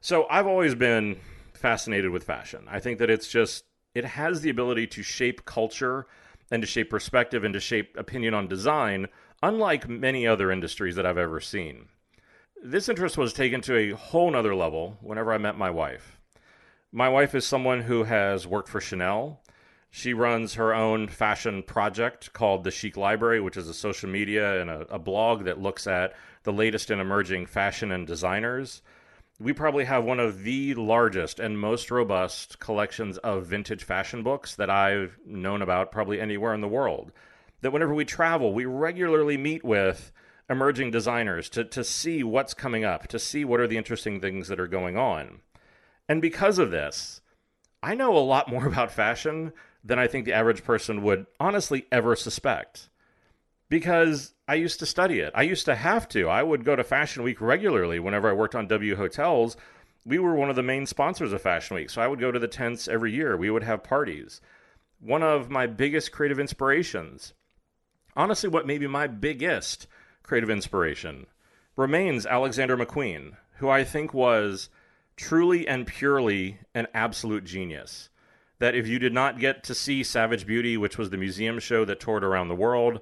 So 0.00 0.26
I've 0.28 0.46
always 0.46 0.74
been 0.74 1.16
fascinated 1.54 2.10
with 2.10 2.24
fashion. 2.24 2.66
I 2.68 2.80
think 2.80 2.98
that 2.98 3.10
it's 3.10 3.28
just 3.28 3.64
it 3.94 4.04
has 4.04 4.40
the 4.40 4.50
ability 4.50 4.86
to 4.88 5.02
shape 5.02 5.44
culture 5.44 6.06
and 6.50 6.62
to 6.62 6.66
shape 6.66 6.90
perspective 6.90 7.44
and 7.44 7.54
to 7.54 7.60
shape 7.60 7.96
opinion 7.96 8.34
on 8.34 8.48
design, 8.48 9.08
unlike 9.42 9.88
many 9.88 10.26
other 10.26 10.50
industries 10.50 10.96
that 10.96 11.06
I've 11.06 11.18
ever 11.18 11.40
seen. 11.40 11.88
This 12.62 12.88
interest 12.88 13.18
was 13.18 13.32
taken 13.32 13.60
to 13.62 13.76
a 13.76 13.90
whole 13.90 14.30
nother 14.30 14.54
level 14.54 14.96
whenever 15.00 15.32
I 15.32 15.38
met 15.38 15.58
my 15.58 15.70
wife. 15.70 16.18
My 16.92 17.08
wife 17.08 17.34
is 17.34 17.44
someone 17.44 17.82
who 17.82 18.04
has 18.04 18.46
worked 18.46 18.68
for 18.68 18.80
Chanel. 18.80 19.42
She 19.90 20.14
runs 20.14 20.54
her 20.54 20.72
own 20.72 21.08
fashion 21.08 21.62
project 21.62 22.32
called 22.32 22.64
the 22.64 22.70
Chic 22.70 22.96
Library, 22.96 23.40
which 23.40 23.56
is 23.56 23.68
a 23.68 23.74
social 23.74 24.08
media 24.08 24.60
and 24.60 24.70
a, 24.70 24.94
a 24.94 24.98
blog 24.98 25.44
that 25.44 25.60
looks 25.60 25.86
at 25.86 26.14
the 26.44 26.52
latest 26.52 26.90
and 26.90 27.00
emerging 27.00 27.46
fashion 27.46 27.90
and 27.90 28.06
designers 28.06 28.80
we 29.42 29.52
probably 29.52 29.84
have 29.84 30.04
one 30.04 30.20
of 30.20 30.42
the 30.42 30.74
largest 30.74 31.40
and 31.40 31.58
most 31.58 31.90
robust 31.90 32.58
collections 32.60 33.18
of 33.18 33.46
vintage 33.46 33.82
fashion 33.82 34.22
books 34.22 34.54
that 34.54 34.70
I've 34.70 35.18
known 35.26 35.62
about 35.62 35.90
probably 35.90 36.20
anywhere 36.20 36.54
in 36.54 36.60
the 36.60 36.68
world. 36.68 37.12
That 37.60 37.72
whenever 37.72 37.94
we 37.94 38.04
travel, 38.04 38.52
we 38.52 38.66
regularly 38.66 39.36
meet 39.36 39.64
with 39.64 40.12
emerging 40.52 40.90
designers 40.90 41.48
to, 41.50 41.64
to 41.64 41.82
see 41.82 42.22
what's 42.22 42.54
coming 42.54 42.84
up, 42.84 43.08
to 43.08 43.18
see 43.18 43.44
what 43.44 43.58
are 43.58 43.66
the 43.66 43.76
interesting 43.76 44.20
things 44.20 44.48
that 44.48 44.60
are 44.60 44.68
going 44.68 44.96
on. 44.96 45.40
And 46.08 46.22
because 46.22 46.58
of 46.58 46.70
this, 46.70 47.20
I 47.82 47.94
know 47.94 48.16
a 48.16 48.18
lot 48.18 48.48
more 48.50 48.66
about 48.66 48.92
fashion 48.92 49.52
than 49.82 49.98
I 49.98 50.06
think 50.06 50.24
the 50.24 50.32
average 50.32 50.62
person 50.62 51.02
would 51.02 51.26
honestly 51.40 51.86
ever 51.90 52.14
suspect. 52.14 52.88
Because 53.68 54.34
I 54.46 54.54
used 54.56 54.78
to 54.80 54.86
study 54.86 55.20
it. 55.20 55.32
I 55.34 55.42
used 55.42 55.64
to 55.64 55.74
have 55.74 56.06
to. 56.10 56.28
I 56.28 56.42
would 56.42 56.64
go 56.64 56.76
to 56.76 56.84
Fashion 56.84 57.22
Week 57.22 57.40
regularly 57.40 57.98
whenever 57.98 58.28
I 58.28 58.34
worked 58.34 58.54
on 58.54 58.66
W 58.68 58.96
Hotels. 58.96 59.56
We 60.04 60.18
were 60.18 60.34
one 60.34 60.50
of 60.50 60.56
the 60.56 60.62
main 60.62 60.84
sponsors 60.84 61.32
of 61.32 61.40
Fashion 61.40 61.76
Week, 61.76 61.88
so 61.88 62.02
I 62.02 62.06
would 62.06 62.20
go 62.20 62.30
to 62.30 62.38
the 62.38 62.48
tents 62.48 62.86
every 62.86 63.12
year. 63.12 63.34
We 63.34 63.50
would 63.50 63.62
have 63.62 63.82
parties. 63.82 64.42
One 65.00 65.22
of 65.22 65.48
my 65.48 65.66
biggest 65.66 66.12
creative 66.12 66.38
inspirations, 66.38 67.32
honestly, 68.14 68.50
what 68.50 68.66
may 68.66 68.76
be 68.76 68.86
my 68.86 69.06
biggest 69.06 69.86
creative 70.22 70.50
inspiration, 70.50 71.26
remains 71.76 72.26
Alexander 72.26 72.76
McQueen, 72.76 73.36
who 73.56 73.68
I 73.68 73.84
think 73.84 74.12
was 74.12 74.68
truly 75.16 75.66
and 75.66 75.86
purely 75.86 76.58
an 76.74 76.86
absolute 76.94 77.44
genius. 77.44 78.08
That 78.58 78.74
if 78.74 78.86
you 78.86 78.98
did 78.98 79.12
not 79.12 79.40
get 79.40 79.64
to 79.64 79.74
see 79.74 80.02
Savage 80.02 80.46
Beauty, 80.46 80.76
which 80.76 80.98
was 80.98 81.10
the 81.10 81.16
museum 81.16 81.58
show 81.58 81.84
that 81.84 82.00
toured 82.00 82.24
around 82.24 82.48
the 82.48 82.54
world, 82.54 83.00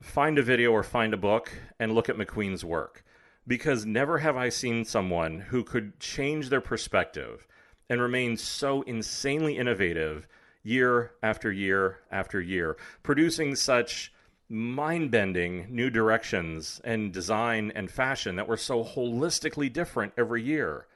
find 0.00 0.38
a 0.38 0.42
video 0.42 0.70
or 0.72 0.82
find 0.82 1.12
a 1.14 1.18
book 1.18 1.52
and 1.78 1.92
look 1.92 2.08
at 2.08 2.16
McQueen's 2.16 2.64
work 2.64 3.04
because 3.46 3.84
never 3.84 4.18
have 4.18 4.36
I 4.36 4.48
seen 4.48 4.84
someone 4.84 5.40
who 5.40 5.64
could 5.64 5.98
change 5.98 6.48
their 6.48 6.60
perspective 6.60 7.46
and 7.88 8.00
remain 8.00 8.36
so 8.36 8.82
insanely 8.82 9.58
innovative 9.58 10.28
year 10.62 11.12
after 11.22 11.50
year 11.50 11.98
after 12.10 12.40
year, 12.40 12.76
producing 13.02 13.56
such 13.56 14.12
mind 14.52 15.10
bending 15.10 15.66
new 15.70 15.88
directions 15.88 16.78
and 16.84 17.10
design 17.10 17.72
and 17.74 17.90
fashion 17.90 18.36
that 18.36 18.46
were 18.46 18.58
so 18.58 18.84
holistically 18.84 19.72
different 19.72 20.12
every 20.16 20.42
year. 20.42 20.86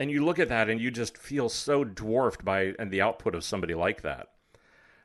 And 0.00 0.10
you 0.10 0.24
look 0.24 0.40
at 0.40 0.48
that 0.48 0.68
and 0.68 0.80
you 0.80 0.90
just 0.90 1.16
feel 1.16 1.48
so 1.48 1.84
dwarfed 1.84 2.44
by 2.44 2.74
the 2.84 3.00
output 3.00 3.36
of 3.36 3.44
somebody 3.44 3.74
like 3.74 4.02
that. 4.02 4.30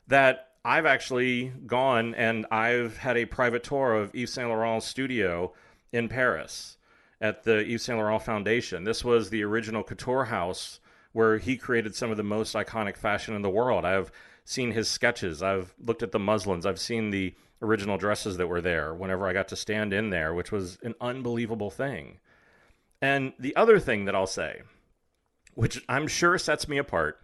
That 0.08 0.48
I've 0.64 0.84
actually 0.84 1.52
gone 1.64 2.16
and 2.16 2.44
I've 2.50 2.98
had 2.98 3.16
a 3.16 3.24
private 3.24 3.62
tour 3.62 3.94
of 3.94 4.12
Yves 4.14 4.32
Saint 4.32 4.48
Laurent's 4.48 4.86
studio 4.86 5.52
in 5.92 6.08
Paris 6.08 6.78
at 7.20 7.44
the 7.44 7.60
Yves 7.60 7.84
Saint 7.84 7.98
Laurent 7.98 8.22
Foundation. 8.22 8.82
This 8.82 9.04
was 9.04 9.30
the 9.30 9.44
original 9.44 9.84
couture 9.84 10.24
house 10.24 10.80
where 11.12 11.38
he 11.38 11.56
created 11.56 11.94
some 11.94 12.10
of 12.10 12.16
the 12.16 12.24
most 12.24 12.56
iconic 12.56 12.96
fashion 12.96 13.36
in 13.36 13.42
the 13.42 13.50
world. 13.50 13.84
I've 13.84 14.10
seen 14.44 14.72
his 14.72 14.88
sketches, 14.88 15.40
I've 15.40 15.72
looked 15.78 16.02
at 16.02 16.10
the 16.10 16.18
muslins, 16.18 16.66
I've 16.66 16.80
seen 16.80 17.10
the 17.10 17.34
original 17.62 17.96
dresses 17.96 18.36
that 18.36 18.48
were 18.48 18.60
there 18.60 18.92
whenever 18.92 19.26
I 19.26 19.32
got 19.32 19.48
to 19.48 19.56
stand 19.56 19.92
in 19.92 20.10
there, 20.10 20.34
which 20.34 20.52
was 20.52 20.78
an 20.82 20.94
unbelievable 21.00 21.70
thing. 21.70 22.18
And 23.00 23.32
the 23.38 23.56
other 23.56 23.78
thing 23.78 24.04
that 24.04 24.14
I'll 24.14 24.26
say, 24.26 24.62
which 25.54 25.82
I'm 25.88 26.08
sure 26.08 26.38
sets 26.38 26.68
me 26.68 26.78
apart, 26.78 27.20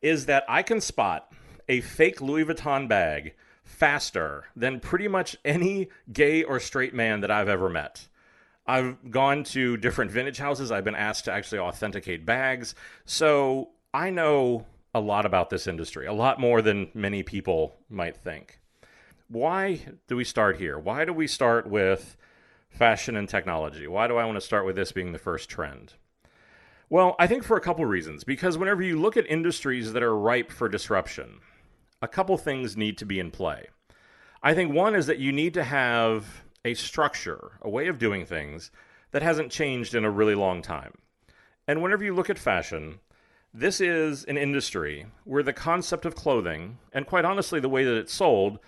is 0.00 0.26
that 0.26 0.44
I 0.48 0.62
can 0.62 0.80
spot 0.80 1.32
a 1.68 1.80
fake 1.80 2.20
Louis 2.20 2.44
Vuitton 2.44 2.88
bag 2.88 3.34
faster 3.62 4.44
than 4.56 4.80
pretty 4.80 5.08
much 5.08 5.36
any 5.44 5.88
gay 6.12 6.42
or 6.42 6.58
straight 6.58 6.94
man 6.94 7.20
that 7.20 7.30
I've 7.30 7.48
ever 7.48 7.68
met. 7.68 8.08
I've 8.66 9.10
gone 9.10 9.44
to 9.44 9.76
different 9.76 10.10
vintage 10.10 10.38
houses. 10.38 10.70
I've 10.70 10.84
been 10.84 10.94
asked 10.94 11.24
to 11.26 11.32
actually 11.32 11.60
authenticate 11.60 12.26
bags. 12.26 12.74
So 13.04 13.70
I 13.92 14.10
know 14.10 14.66
a 14.94 15.00
lot 15.00 15.26
about 15.26 15.50
this 15.50 15.66
industry, 15.66 16.06
a 16.06 16.12
lot 16.12 16.40
more 16.40 16.60
than 16.62 16.90
many 16.94 17.22
people 17.22 17.76
might 17.88 18.16
think. 18.16 18.57
Why 19.30 19.82
do 20.06 20.16
we 20.16 20.24
start 20.24 20.56
here? 20.56 20.78
Why 20.78 21.04
do 21.04 21.12
we 21.12 21.26
start 21.26 21.66
with 21.66 22.16
fashion 22.70 23.14
and 23.14 23.28
technology? 23.28 23.86
Why 23.86 24.08
do 24.08 24.16
I 24.16 24.24
want 24.24 24.36
to 24.36 24.40
start 24.40 24.64
with 24.64 24.74
this 24.74 24.90
being 24.90 25.12
the 25.12 25.18
first 25.18 25.50
trend? 25.50 25.94
Well, 26.88 27.14
I 27.18 27.26
think 27.26 27.44
for 27.44 27.58
a 27.58 27.60
couple 27.60 27.84
reasons. 27.84 28.24
Because 28.24 28.56
whenever 28.56 28.82
you 28.82 28.98
look 28.98 29.18
at 29.18 29.30
industries 29.30 29.92
that 29.92 30.02
are 30.02 30.16
ripe 30.16 30.50
for 30.50 30.66
disruption, 30.66 31.40
a 32.00 32.08
couple 32.08 32.38
things 32.38 32.74
need 32.74 32.96
to 32.98 33.04
be 33.04 33.20
in 33.20 33.30
play. 33.30 33.66
I 34.42 34.54
think 34.54 34.72
one 34.72 34.94
is 34.94 35.06
that 35.06 35.18
you 35.18 35.30
need 35.30 35.52
to 35.54 35.64
have 35.64 36.44
a 36.64 36.72
structure, 36.72 37.52
a 37.60 37.68
way 37.68 37.88
of 37.88 37.98
doing 37.98 38.24
things 38.24 38.70
that 39.10 39.22
hasn't 39.22 39.52
changed 39.52 39.94
in 39.94 40.06
a 40.06 40.10
really 40.10 40.34
long 40.34 40.62
time. 40.62 40.94
And 41.66 41.82
whenever 41.82 42.02
you 42.02 42.14
look 42.14 42.30
at 42.30 42.38
fashion, 42.38 43.00
this 43.52 43.78
is 43.78 44.24
an 44.24 44.38
industry 44.38 45.06
where 45.24 45.42
the 45.42 45.52
concept 45.52 46.06
of 46.06 46.14
clothing, 46.14 46.78
and 46.94 47.06
quite 47.06 47.26
honestly, 47.26 47.60
the 47.60 47.68
way 47.68 47.84
that 47.84 47.96
it's 47.96 48.12
sold, 48.14 48.58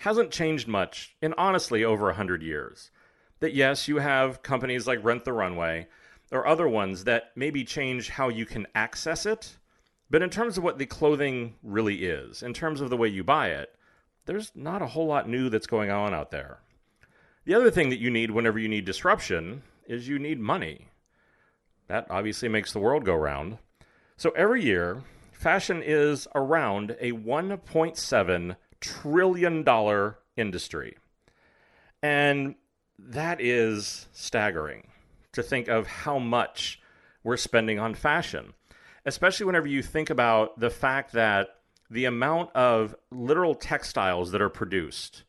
hasn't 0.00 0.30
changed 0.30 0.66
much 0.66 1.14
in 1.20 1.34
honestly 1.36 1.84
over 1.84 2.06
100 2.06 2.42
years. 2.42 2.90
That 3.40 3.52
yes, 3.52 3.86
you 3.86 3.98
have 3.98 4.42
companies 4.42 4.86
like 4.86 5.04
Rent 5.04 5.26
the 5.26 5.32
Runway 5.34 5.88
or 6.32 6.46
other 6.46 6.66
ones 6.66 7.04
that 7.04 7.32
maybe 7.36 7.64
change 7.64 8.08
how 8.08 8.30
you 8.30 8.46
can 8.46 8.66
access 8.74 9.26
it, 9.26 9.58
but 10.08 10.22
in 10.22 10.30
terms 10.30 10.56
of 10.56 10.64
what 10.64 10.78
the 10.78 10.86
clothing 10.86 11.54
really 11.62 12.06
is, 12.06 12.42
in 12.42 12.54
terms 12.54 12.80
of 12.80 12.88
the 12.88 12.96
way 12.96 13.08
you 13.08 13.22
buy 13.22 13.48
it, 13.48 13.74
there's 14.24 14.50
not 14.54 14.80
a 14.80 14.86
whole 14.86 15.06
lot 15.06 15.28
new 15.28 15.50
that's 15.50 15.66
going 15.66 15.90
on 15.90 16.14
out 16.14 16.30
there. 16.30 16.60
The 17.44 17.54
other 17.54 17.70
thing 17.70 17.90
that 17.90 18.00
you 18.00 18.10
need 18.10 18.30
whenever 18.30 18.58
you 18.58 18.68
need 18.68 18.86
disruption 18.86 19.62
is 19.86 20.08
you 20.08 20.18
need 20.18 20.40
money. 20.40 20.88
That 21.88 22.06
obviously 22.08 22.48
makes 22.48 22.72
the 22.72 22.78
world 22.80 23.04
go 23.04 23.14
round. 23.14 23.58
So 24.16 24.30
every 24.30 24.64
year, 24.64 25.02
fashion 25.32 25.82
is 25.84 26.26
around 26.34 26.96
a 27.00 27.12
$1.7 27.12 28.56
trillion 28.80 29.64
industry. 30.36 30.96
And 32.02 32.54
that 32.98 33.40
is 33.40 34.08
staggering 34.12 34.88
to 35.32 35.42
think 35.42 35.68
of 35.68 35.86
how 35.86 36.18
much 36.18 36.80
we're 37.22 37.36
spending 37.36 37.78
on 37.78 37.94
fashion 37.94 38.54
especially 39.04 39.46
whenever 39.46 39.66
you 39.66 39.82
think 39.82 40.10
about 40.10 40.58
the 40.58 40.70
fact 40.70 41.12
that 41.12 41.48
the 41.90 42.04
amount 42.04 42.54
of 42.54 42.94
literal 43.10 43.54
textiles 43.54 44.30
that 44.30 44.42
are 44.42 44.50
produced 44.50 45.24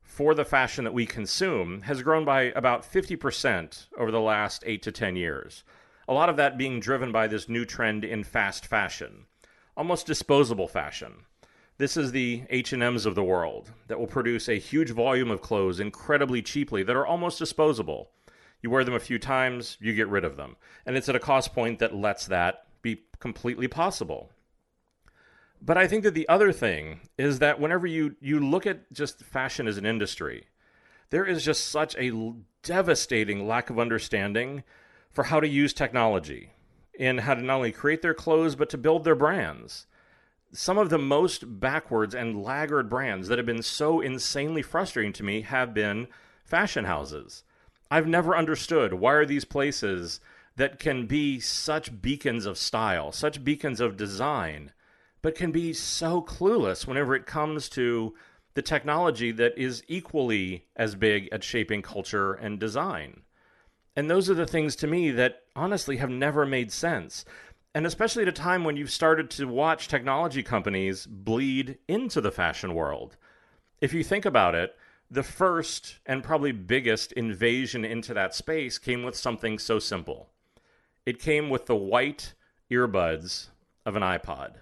for 0.00 0.34
the 0.34 0.44
fashion 0.44 0.84
that 0.84 0.94
we 0.94 1.04
consume 1.04 1.82
has 1.82 2.02
grown 2.02 2.24
by 2.24 2.44
about 2.56 2.82
50% 2.82 3.86
over 3.98 4.10
the 4.10 4.20
last 4.20 4.62
8 4.66 4.82
to 4.82 4.92
10 4.92 5.16
years. 5.16 5.64
A 6.08 6.14
lot 6.14 6.30
of 6.30 6.36
that 6.36 6.56
being 6.56 6.80
driven 6.80 7.12
by 7.12 7.26
this 7.26 7.48
new 7.48 7.66
trend 7.66 8.04
in 8.04 8.24
fast 8.24 8.64
fashion, 8.64 9.26
almost 9.76 10.06
disposable 10.06 10.68
fashion. 10.68 11.24
This 11.78 11.96
is 11.96 12.10
the 12.10 12.42
H&Ms 12.50 13.06
of 13.06 13.14
the 13.14 13.22
world 13.22 13.70
that 13.86 14.00
will 14.00 14.08
produce 14.08 14.48
a 14.48 14.58
huge 14.58 14.90
volume 14.90 15.30
of 15.30 15.40
clothes 15.40 15.78
incredibly 15.78 16.42
cheaply 16.42 16.82
that 16.82 16.96
are 16.96 17.06
almost 17.06 17.38
disposable. 17.38 18.10
You 18.60 18.70
wear 18.70 18.82
them 18.82 18.94
a 18.94 19.00
few 19.00 19.20
times, 19.20 19.76
you 19.80 19.94
get 19.94 20.08
rid 20.08 20.24
of 20.24 20.36
them. 20.36 20.56
And 20.86 20.96
it's 20.96 21.08
at 21.08 21.14
a 21.14 21.20
cost 21.20 21.54
point 21.54 21.78
that 21.78 21.94
lets 21.94 22.26
that 22.26 22.66
be 22.82 23.04
completely 23.20 23.68
possible. 23.68 24.32
But 25.62 25.78
I 25.78 25.86
think 25.86 26.02
that 26.02 26.14
the 26.14 26.28
other 26.28 26.50
thing 26.50 26.98
is 27.16 27.38
that 27.38 27.60
whenever 27.60 27.86
you, 27.86 28.16
you 28.20 28.40
look 28.40 28.66
at 28.66 28.92
just 28.92 29.22
fashion 29.22 29.68
as 29.68 29.76
an 29.76 29.86
industry, 29.86 30.46
there 31.10 31.24
is 31.24 31.44
just 31.44 31.66
such 31.66 31.94
a 31.96 32.32
devastating 32.64 33.46
lack 33.46 33.70
of 33.70 33.78
understanding 33.78 34.64
for 35.12 35.22
how 35.22 35.38
to 35.38 35.46
use 35.46 35.72
technology 35.72 36.50
and 36.98 37.20
how 37.20 37.34
to 37.34 37.40
not 37.40 37.54
only 37.54 37.70
create 37.70 38.02
their 38.02 38.14
clothes, 38.14 38.56
but 38.56 38.68
to 38.70 38.78
build 38.78 39.04
their 39.04 39.14
brands. 39.14 39.86
Some 40.52 40.78
of 40.78 40.90
the 40.90 40.98
most 40.98 41.60
backwards 41.60 42.14
and 42.14 42.42
laggard 42.42 42.88
brands 42.88 43.28
that 43.28 43.38
have 43.38 43.46
been 43.46 43.62
so 43.62 44.00
insanely 44.00 44.62
frustrating 44.62 45.12
to 45.12 45.22
me 45.22 45.42
have 45.42 45.74
been 45.74 46.08
fashion 46.44 46.84
houses. 46.84 47.44
I've 47.90 48.06
never 48.06 48.36
understood 48.36 48.94
why 48.94 49.14
are 49.14 49.26
these 49.26 49.44
places 49.44 50.20
that 50.56 50.78
can 50.78 51.06
be 51.06 51.38
such 51.38 52.02
beacons 52.02 52.46
of 52.46 52.58
style, 52.58 53.12
such 53.12 53.44
beacons 53.44 53.80
of 53.80 53.96
design, 53.96 54.72
but 55.22 55.34
can 55.34 55.52
be 55.52 55.72
so 55.72 56.22
clueless 56.22 56.86
whenever 56.86 57.14
it 57.14 57.26
comes 57.26 57.68
to 57.70 58.14
the 58.54 58.62
technology 58.62 59.30
that 59.30 59.56
is 59.56 59.82
equally 59.86 60.66
as 60.74 60.94
big 60.94 61.28
at 61.30 61.44
shaping 61.44 61.82
culture 61.82 62.32
and 62.32 62.58
design. 62.58 63.22
And 63.94 64.10
those 64.10 64.30
are 64.30 64.34
the 64.34 64.46
things 64.46 64.76
to 64.76 64.86
me 64.86 65.10
that 65.12 65.42
honestly 65.56 65.96
have 65.96 66.10
never 66.10 66.46
made 66.46 66.72
sense. 66.72 67.24
And 67.74 67.86
especially 67.86 68.22
at 68.22 68.28
a 68.28 68.32
time 68.32 68.64
when 68.64 68.76
you've 68.76 68.90
started 68.90 69.30
to 69.30 69.46
watch 69.46 69.88
technology 69.88 70.42
companies 70.42 71.06
bleed 71.06 71.78
into 71.86 72.20
the 72.20 72.32
fashion 72.32 72.74
world. 72.74 73.16
If 73.80 73.92
you 73.92 74.02
think 74.02 74.24
about 74.24 74.54
it, 74.54 74.76
the 75.10 75.22
first 75.22 75.98
and 76.04 76.22
probably 76.22 76.52
biggest 76.52 77.12
invasion 77.12 77.84
into 77.84 78.12
that 78.14 78.34
space 78.34 78.78
came 78.78 79.02
with 79.02 79.16
something 79.16 79.58
so 79.58 79.78
simple 79.78 80.30
it 81.06 81.18
came 81.18 81.48
with 81.48 81.64
the 81.64 81.74
white 81.74 82.34
earbuds 82.70 83.46
of 83.86 83.96
an 83.96 84.02
iPod. 84.02 84.56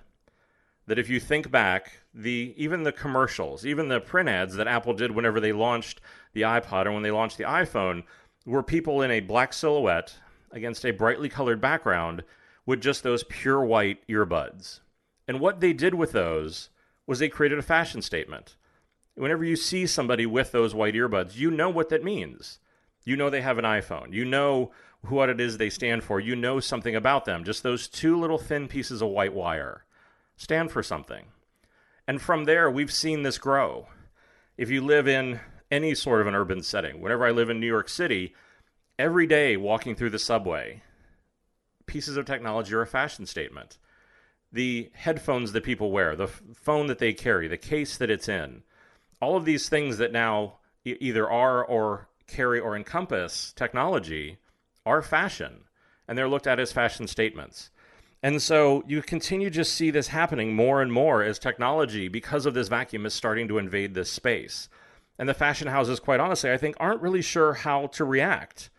That 0.87 0.99
if 0.99 1.09
you 1.09 1.19
think 1.19 1.51
back, 1.51 2.03
the 2.15 2.55
even 2.57 2.85
the 2.85 2.93
commercials, 2.93 3.67
even 3.67 3.89
the 3.89 3.99
print 3.99 4.29
ads 4.29 4.55
that 4.55 4.69
Apple 4.69 4.95
did 4.95 5.11
whenever 5.11 5.41
they 5.41 5.51
launched 5.51 6.01
the 6.35 6.43
iPod 6.43 6.87
or 6.87 6.93
when 6.93 7.03
they 7.03 7.11
launched 7.11 7.37
the 7.37 7.45
iPhone, 7.45 8.05
were 8.45 8.63
people 8.63 9.03
in 9.03 9.11
a 9.11 9.19
black 9.19 9.53
silhouette 9.53 10.17
against 10.53 10.87
a 10.87 10.93
brightly 10.93 11.29
colored 11.29 11.61
background 11.61 12.23
with 12.67 12.83
just 12.83 13.03
those 13.03 13.25
pure 13.25 13.65
white 13.65 14.07
earbuds. 14.09 14.81
And 15.27 15.41
what 15.41 15.61
they 15.61 15.73
did 15.73 15.95
with 15.95 16.13
those 16.13 16.69
was 17.07 17.21
they 17.21 17.29
created 17.29 17.59
a 17.59 17.63
fashion 17.63 18.03
statement. 18.03 18.57
Whenever 19.15 19.45
you 19.45 19.57
see 19.57 19.87
somebody 19.87 20.27
with 20.27 20.53
those 20.53 20.75
white 20.75 20.95
earbuds, 20.95 21.37
you 21.37 21.51
know 21.51 21.71
what 21.71 21.89
that 21.89 22.05
means. 22.05 22.59
You 23.05 23.17
know 23.17 23.31
they 23.31 23.41
have 23.41 23.59
an 23.59 23.65
iPhone. 23.65 24.13
You 24.13 24.25
know 24.25 24.73
what 25.03 25.31
it 25.31 25.41
is 25.41 25.57
they 25.57 25.71
stand 25.71 26.03
for. 26.03 26.19
You 26.19 26.35
know 26.35 26.61
something 26.61 26.97
about 26.97 27.25
them. 27.25 27.45
Just 27.45 27.63
those 27.63 27.89
two 27.89 28.19
little 28.19 28.39
thin 28.39 28.67
pieces 28.69 29.01
of 29.01 29.09
white 29.09 29.33
wire 29.33 29.85
stand 30.37 30.71
for 30.71 30.83
something. 30.83 31.27
And 32.07 32.21
from 32.21 32.45
there, 32.45 32.71
we've 32.71 32.93
seen 32.93 33.23
this 33.23 33.39
grow. 33.39 33.89
If 34.57 34.71
you 34.71 34.85
live 34.85 35.09
in 35.09 35.41
any 35.71 35.95
sort 35.95 36.21
of 36.21 36.27
an 36.27 36.35
urban 36.35 36.63
setting, 36.63 37.01
whenever 37.01 37.27
I 37.27 37.31
live 37.31 37.51
in 37.51 37.61
New 37.61 37.67
York 37.67 37.89
City, 37.89 38.35
every 38.99 39.27
day 39.27 39.57
walking 39.57 39.95
through 39.95 40.11
the 40.11 40.19
subway, 40.19 40.83
pieces 41.87 42.16
of 42.16 42.26
technology 42.26 42.75
are 42.75 42.83
a 42.83 42.87
fashion 42.87 43.26
statement. 43.26 43.78
The 44.52 44.90
headphones 44.95 45.52
that 45.52 45.64
people 45.64 45.90
wear, 45.90 46.14
the 46.14 46.28
phone 46.28 46.87
that 46.87 46.99
they 46.99 47.12
carry, 47.12 47.49
the 47.49 47.57
case 47.57 47.97
that 47.97 48.11
it's 48.11 48.28
in, 48.28 48.62
all 49.21 49.37
of 49.37 49.45
these 49.45 49.69
things 49.69 49.99
that 49.99 50.12
now 50.12 50.59
either 50.85 51.28
are 51.28 51.64
or 51.64 52.09
carry 52.26 52.61
or 52.61 52.76
encompass 52.76 53.52
technology 53.52 54.38
are 54.85 55.02
fashion, 55.02 55.64
and 56.07 56.16
they're 56.16 56.28
looked 56.28 56.47
at 56.47 56.61
as 56.61 56.73
fashion 56.73 57.07
statements. 57.07 57.71
And 58.23 58.40
so 58.40 58.83
you 58.87 59.02
continue 59.02 59.50
to 59.50 59.64
see 59.64 59.90
this 59.90 60.09
happening 60.09 60.55
more 60.55 60.81
and 60.81 60.93
more 60.93 61.23
as 61.23 61.38
technology, 61.38 62.09
because 62.09 62.47
of 62.47 62.55
this 62.55 62.69
vacuum, 62.69 63.07
is 63.07 63.14
starting 63.14 63.49
to 63.49 63.59
invade 63.59 63.95
this 63.95 64.11
space. 64.11 64.69
And 65.19 65.28
the 65.28 65.35
fashion 65.35 65.69
houses, 65.69 66.00
quite 66.00 66.21
honestly, 66.21 66.50
I 66.50 66.57
think 66.57 66.76
aren't 66.78 67.02
really 67.02 67.23
sure 67.23 67.55
how 67.55 67.88
to 67.88 68.05
react. 68.05 68.71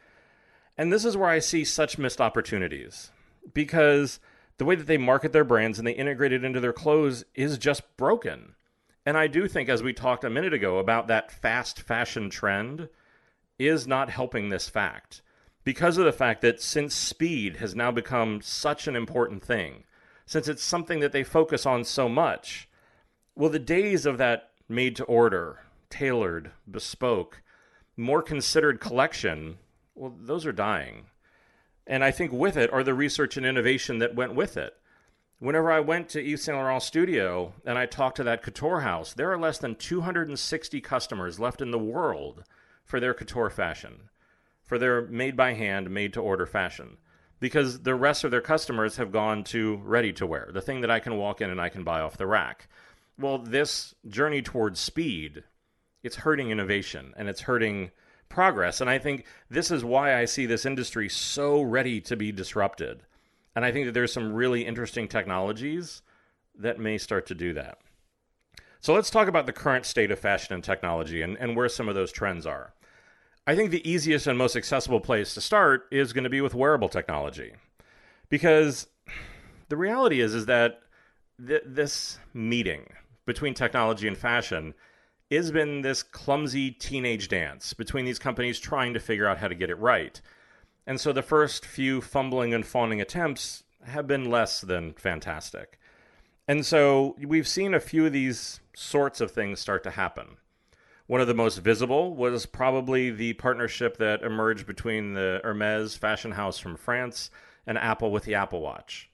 And 0.78 0.94
this 0.94 1.06
is 1.06 1.18
where 1.18 1.30
I 1.30 1.40
see 1.40 1.64
such 1.64 1.98
missed 1.98 2.22
opportunities 2.22 3.12
because 3.54 4.20
the 4.58 4.66
way 4.66 4.76
that 4.76 4.88
they 4.88 4.98
market 4.98 5.34
their 5.34 5.44
brands 5.44 5.80
and 5.80 5.88
they 5.88 5.94
integrate 5.94 6.34
it 6.34 6.44
into 6.44 6.60
their 6.60 6.74
clothes 6.74 7.26
is 7.34 7.58
just 7.58 7.98
broken. 7.98 8.56
And 9.06 9.18
I 9.18 9.28
do 9.28 9.48
think, 9.48 9.70
as 9.70 9.82
we 9.82 9.94
talked 9.94 10.24
a 10.24 10.30
minute 10.30 10.54
ago 10.54 10.80
about 10.80 11.08
that 11.08 11.32
fast 11.32 11.82
fashion 11.82 12.30
trend, 12.30 12.90
is 13.58 13.88
not 13.88 14.10
helping 14.10 14.50
this 14.50 14.70
fact 14.70 15.22
because 15.64 15.98
of 15.98 16.06
the 16.06 16.12
fact 16.12 16.42
that 16.42 16.62
since 16.62 16.96
speed 16.96 17.58
has 17.58 17.76
now 17.76 17.92
become 17.92 18.40
such 18.42 18.88
an 18.88 18.96
important 18.96 19.44
thing, 19.44 19.84
since 20.26 20.48
it's 20.48 20.64
something 20.64 21.00
that 21.02 21.12
they 21.12 21.24
focus 21.24 21.66
on 21.66 21.84
so 21.84 22.08
much, 22.08 22.70
well, 23.36 23.50
the 23.50 23.60
days 23.60 24.06
of 24.06 24.18
that 24.18 24.52
made 24.70 24.96
to 24.96 25.04
order, 25.06 25.60
tailored, 25.90 26.52
bespoke, 26.70 27.42
more 27.98 28.22
considered 28.22 28.80
collection, 28.80 29.58
well, 29.98 30.16
those 30.20 30.46
are 30.46 30.52
dying. 30.52 31.06
And 31.86 32.04
I 32.04 32.12
think 32.12 32.32
with 32.32 32.58
it 32.58 32.72
are 32.72 32.84
the 32.84 32.94
research 32.94 33.38
and 33.38 33.46
innovation 33.46 34.00
that 34.00 34.16
went 34.16 34.36
with 34.36 34.58
it. 34.58 34.74
Whenever 35.40 35.72
I 35.72 35.80
went 35.80 36.10
to 36.10 36.22
Yves 36.22 36.44
Saint 36.44 36.58
Laurent 36.58 36.82
studio 36.82 37.54
and 37.66 37.78
I 37.78 37.86
talked 37.86 38.18
to 38.18 38.24
that 38.24 38.42
couture 38.42 38.82
house, 38.82 39.14
there 39.14 39.32
are 39.32 39.38
less 39.38 39.58
than 39.58 39.76
260 39.76 40.82
customers 40.82 41.40
left 41.40 41.62
in 41.62 41.72
the 41.72 41.80
world 41.80 42.44
for 42.84 43.00
their 43.00 43.14
couture 43.14 43.50
fashion 43.50 44.10
for 44.68 44.78
their 44.78 45.04
made 45.04 45.36
by 45.36 45.54
hand, 45.54 45.90
made 45.90 46.14
to 46.14 46.22
order 46.22 46.46
fashion. 46.46 46.98
Because 47.40 47.82
the 47.84 47.96
rest 47.96 48.24
of 48.24 48.32
their 48.32 48.42
customers 48.42 48.98
have 48.98 49.12
gone 49.12 49.44
to 49.46 49.78
ready 49.78 50.12
to 50.14 50.26
wear, 50.26 50.50
the 50.52 50.62
thing 50.62 50.82
that 50.82 50.92
I 50.92 51.00
can 51.00 51.18
walk 51.18 51.40
in 51.40 51.50
and 51.50 51.62
I 51.62 51.70
can 51.70 51.84
buy 51.84 52.02
off 52.02 52.18
the 52.18 52.28
rack. 52.28 52.68
Well, 53.18 53.38
this 53.38 53.96
journey 54.08 54.42
towards 54.42 54.80
speed, 54.80 55.44
it's 56.04 56.18
hurting 56.18 56.50
innovation 56.50 57.14
and 57.16 57.30
it's 57.30 57.42
hurting 57.42 57.92
progress. 58.30 58.82
And 58.82 58.90
I 58.90 59.00
think 59.00 59.26
this 59.50 59.72
is 59.72 59.84
why 59.84 60.18
I 60.18 60.26
see 60.26 60.46
this 60.46 60.66
industry 60.66 61.10
so 61.10 61.62
ready 61.62 62.02
to 62.02 62.16
be 62.16 62.32
disrupted. 62.32 63.04
And 63.56 63.66
I 63.66 63.72
think 63.72 63.86
that 63.86 63.94
there's 63.94 64.14
some 64.14 64.34
really 64.34 64.66
interesting 64.66 65.08
technologies 65.08 66.02
that 66.60 66.80
may 66.80 66.98
start 66.98 67.26
to 67.28 67.36
do 67.36 67.54
that. 67.54 67.80
So 68.80 68.94
let's 68.94 69.10
talk 69.10 69.28
about 69.28 69.46
the 69.46 69.54
current 69.54 69.86
state 69.86 70.12
of 70.12 70.20
fashion 70.20 70.54
and 70.54 70.64
technology 70.64 71.22
and, 71.22 71.38
and 71.38 71.56
where 71.56 71.70
some 71.70 71.90
of 71.90 71.96
those 71.96 72.12
trends 72.12 72.46
are. 72.46 72.74
I 73.48 73.56
think 73.56 73.72
the 73.72 73.90
easiest 73.90 74.28
and 74.28 74.38
most 74.38 74.56
accessible 74.56 75.00
place 75.00 75.34
to 75.34 75.42
start 75.42 75.88
is 75.92 76.14
going 76.14 76.26
to 76.26 76.30
be 76.30 76.42
with 76.42 76.54
wearable 76.54 76.90
technology. 76.90 77.54
Because 78.30 78.88
the 79.70 79.78
reality 79.78 80.20
is 80.20 80.36
is 80.36 80.46
that 80.48 80.82
th- 81.46 81.64
this 81.66 82.20
meeting 82.34 82.88
between 83.26 83.54
technology 83.54 84.08
and 84.08 84.18
fashion 84.18 84.74
has 85.36 85.52
been 85.52 85.82
this 85.82 86.04
clumsy 86.04 86.72
teenage 86.72 87.28
dance 87.28 87.74
between 87.74 88.06
these 88.06 88.20
companies 88.20 88.60
trying 88.60 88.94
to 88.94 89.00
figure 89.00 89.28
out 89.28 89.40
how 89.40 89.48
to 89.48 89.56
get 89.56 89.70
it 89.70 89.80
right. 89.80 90.22
And 90.86 91.00
so 91.00 91.12
the 91.12 91.22
first 91.22 91.66
few 91.66 92.00
fumbling 92.00 92.54
and 92.54 92.66
fawning 92.66 93.02
attempts 93.02 93.64
have 93.84 94.08
been 94.08 94.30
less 94.30 94.62
than 94.62 94.94
fantastic. 94.94 95.80
And 96.48 96.66
so 96.66 97.16
we've 97.22 97.48
seen 97.48 97.74
a 97.74 97.80
few 97.80 98.06
of 98.06 98.14
these 98.14 98.62
sorts 98.74 99.20
of 99.20 99.32
things 99.32 99.60
start 99.60 99.84
to 99.84 99.92
happen. 99.92 100.38
One 101.08 101.22
of 101.22 101.28
the 101.28 101.34
most 101.34 101.58
visible 101.58 102.16
was 102.16 102.46
probably 102.46 103.10
the 103.10 103.34
partnership 103.34 103.98
that 103.98 104.24
emerged 104.24 104.66
between 104.66 105.14
the 105.14 105.42
Hermes 105.44 105.96
fashion 105.96 106.32
house 106.32 106.60
from 106.60 106.78
France 106.78 107.30
and 107.66 107.78
Apple 107.78 108.12
with 108.12 108.24
the 108.24 108.36
Apple 108.36 108.62
Watch. 108.62 109.10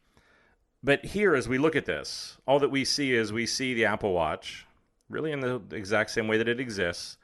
But 0.84 1.06
here, 1.06 1.34
as 1.34 1.47
we 1.47 1.58
look 1.58 1.76
at 1.76 1.86
this, 1.86 2.38
all 2.45 2.60
that 2.60 2.71
we 2.71 2.84
see 2.84 3.13
is 3.13 3.32
we 3.32 3.45
see 3.45 3.73
the 3.73 3.86
Apple 3.86 4.13
Watch 4.13 4.67
really 5.10 5.32
in 5.32 5.39
the 5.39 5.62
exact 5.72 6.12
same 6.12 6.28
way 6.28 6.38
that 6.38 6.48
it 6.48 6.60
exists. 6.60 7.18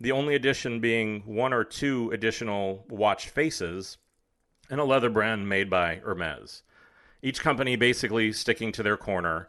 The 0.00 0.12
only 0.12 0.34
addition 0.34 0.80
being 0.80 1.22
one 1.24 1.52
or 1.52 1.64
two 1.64 2.10
additional 2.12 2.84
watch 2.88 3.28
faces 3.28 3.98
and 4.70 4.80
a 4.80 4.84
leather 4.84 5.10
brand 5.10 5.48
made 5.48 5.70
by 5.70 5.96
Hermes. 5.96 6.62
Each 7.22 7.40
company 7.40 7.76
basically 7.76 8.32
sticking 8.32 8.72
to 8.72 8.82
their 8.82 8.96
corner 8.96 9.48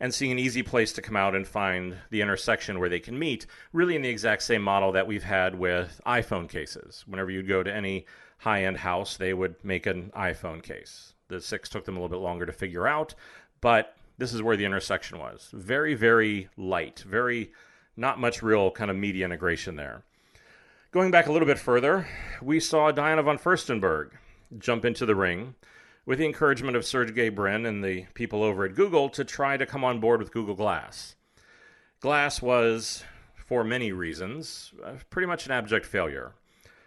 and 0.00 0.12
seeing 0.12 0.32
an 0.32 0.38
easy 0.38 0.62
place 0.62 0.92
to 0.92 1.02
come 1.02 1.16
out 1.16 1.34
and 1.34 1.46
find 1.46 1.96
the 2.10 2.20
intersection 2.20 2.80
where 2.80 2.88
they 2.88 2.98
can 2.98 3.18
meet, 3.18 3.46
really 3.72 3.94
in 3.94 4.02
the 4.02 4.08
exact 4.08 4.42
same 4.42 4.62
model 4.62 4.90
that 4.92 5.06
we've 5.06 5.22
had 5.22 5.56
with 5.56 6.00
iPhone 6.04 6.48
cases. 6.48 7.04
Whenever 7.06 7.30
you'd 7.30 7.46
go 7.46 7.62
to 7.62 7.72
any 7.72 8.06
high 8.38 8.64
end 8.64 8.78
house, 8.78 9.16
they 9.16 9.32
would 9.32 9.54
make 9.62 9.86
an 9.86 10.10
iPhone 10.16 10.62
case. 10.62 11.14
The 11.28 11.40
6 11.40 11.68
took 11.68 11.84
them 11.84 11.96
a 11.96 12.00
little 12.00 12.16
bit 12.16 12.22
longer 12.22 12.46
to 12.46 12.52
figure 12.52 12.88
out, 12.88 13.14
but 13.60 13.96
this 14.22 14.32
is 14.32 14.40
where 14.40 14.56
the 14.56 14.64
intersection 14.64 15.18
was. 15.18 15.48
Very, 15.52 15.94
very 15.94 16.48
light, 16.56 17.02
very 17.04 17.50
not 17.96 18.20
much 18.20 18.40
real 18.40 18.70
kind 18.70 18.88
of 18.88 18.96
media 18.96 19.24
integration 19.24 19.74
there. 19.74 20.04
Going 20.92 21.10
back 21.10 21.26
a 21.26 21.32
little 21.32 21.48
bit 21.48 21.58
further, 21.58 22.06
we 22.40 22.60
saw 22.60 22.92
Diana 22.92 23.24
von 23.24 23.36
Furstenberg 23.36 24.10
jump 24.60 24.84
into 24.84 25.04
the 25.04 25.16
ring 25.16 25.56
with 26.06 26.20
the 26.20 26.24
encouragement 26.24 26.76
of 26.76 26.86
Sergey 26.86 27.30
Brin 27.30 27.66
and 27.66 27.82
the 27.82 28.06
people 28.14 28.44
over 28.44 28.64
at 28.64 28.76
Google 28.76 29.08
to 29.08 29.24
try 29.24 29.56
to 29.56 29.66
come 29.66 29.82
on 29.82 29.98
board 29.98 30.20
with 30.20 30.30
Google 30.30 30.54
Glass. 30.54 31.16
Glass 31.98 32.40
was, 32.40 33.02
for 33.34 33.64
many 33.64 33.90
reasons, 33.90 34.72
uh, 34.84 34.92
pretty 35.10 35.26
much 35.26 35.46
an 35.46 35.52
abject 35.52 35.84
failure. 35.84 36.32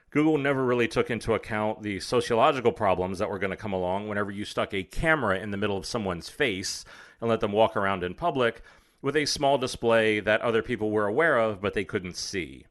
Google 0.09 0.37
never 0.37 0.63
really 0.63 0.87
took 0.87 1.11
into 1.11 1.33
account 1.33 1.83
the 1.83 1.99
sociological 1.99 2.71
problems 2.71 3.19
that 3.19 3.29
were 3.29 3.39
going 3.39 3.51
to 3.51 3.57
come 3.57 3.73
along 3.73 4.07
whenever 4.07 4.31
you 4.31 4.45
stuck 4.45 4.73
a 4.73 4.83
camera 4.83 5.37
in 5.37 5.51
the 5.51 5.57
middle 5.57 5.75
of 5.75 5.85
someone's 5.85 6.29
face 6.29 6.85
and 7.25 7.29
let 7.31 7.39
them 7.39 7.51
walk 7.51 7.75
around 7.75 8.03
in 8.03 8.13
public 8.13 8.61
with 9.01 9.15
a 9.15 9.25
small 9.25 9.57
display 9.57 10.19
that 10.19 10.41
other 10.41 10.61
people 10.61 10.91
were 10.91 11.07
aware 11.07 11.39
of 11.39 11.59
but 11.59 11.73
they 11.73 11.83
couldn't 11.83 12.15
see. 12.15 12.65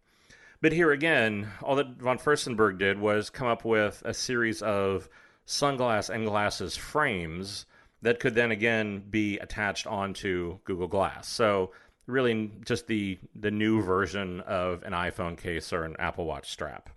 But 0.62 0.72
here 0.72 0.92
again, 0.92 1.48
all 1.60 1.74
that 1.74 1.96
von 1.98 2.18
Furstenberg 2.18 2.78
did 2.78 3.00
was 3.00 3.30
come 3.30 3.48
up 3.48 3.64
with 3.64 4.00
a 4.04 4.14
series 4.14 4.62
of 4.62 5.08
sunglass 5.44 6.08
and 6.08 6.24
glasses 6.24 6.76
frames 6.76 7.66
that 8.02 8.20
could 8.20 8.36
then 8.36 8.52
again 8.52 9.02
be 9.10 9.38
attached 9.38 9.88
onto 9.88 10.58
Google 10.62 10.86
Glass. 10.86 11.28
So 11.28 11.72
really 12.06 12.52
just 12.64 12.86
the 12.86 13.18
the 13.34 13.50
new 13.50 13.82
version 13.82 14.40
of 14.42 14.84
an 14.84 14.92
iPhone 14.92 15.36
case 15.36 15.72
or 15.72 15.82
an 15.82 15.96
Apple 15.98 16.26
Watch 16.26 16.48
strap. 16.48 16.90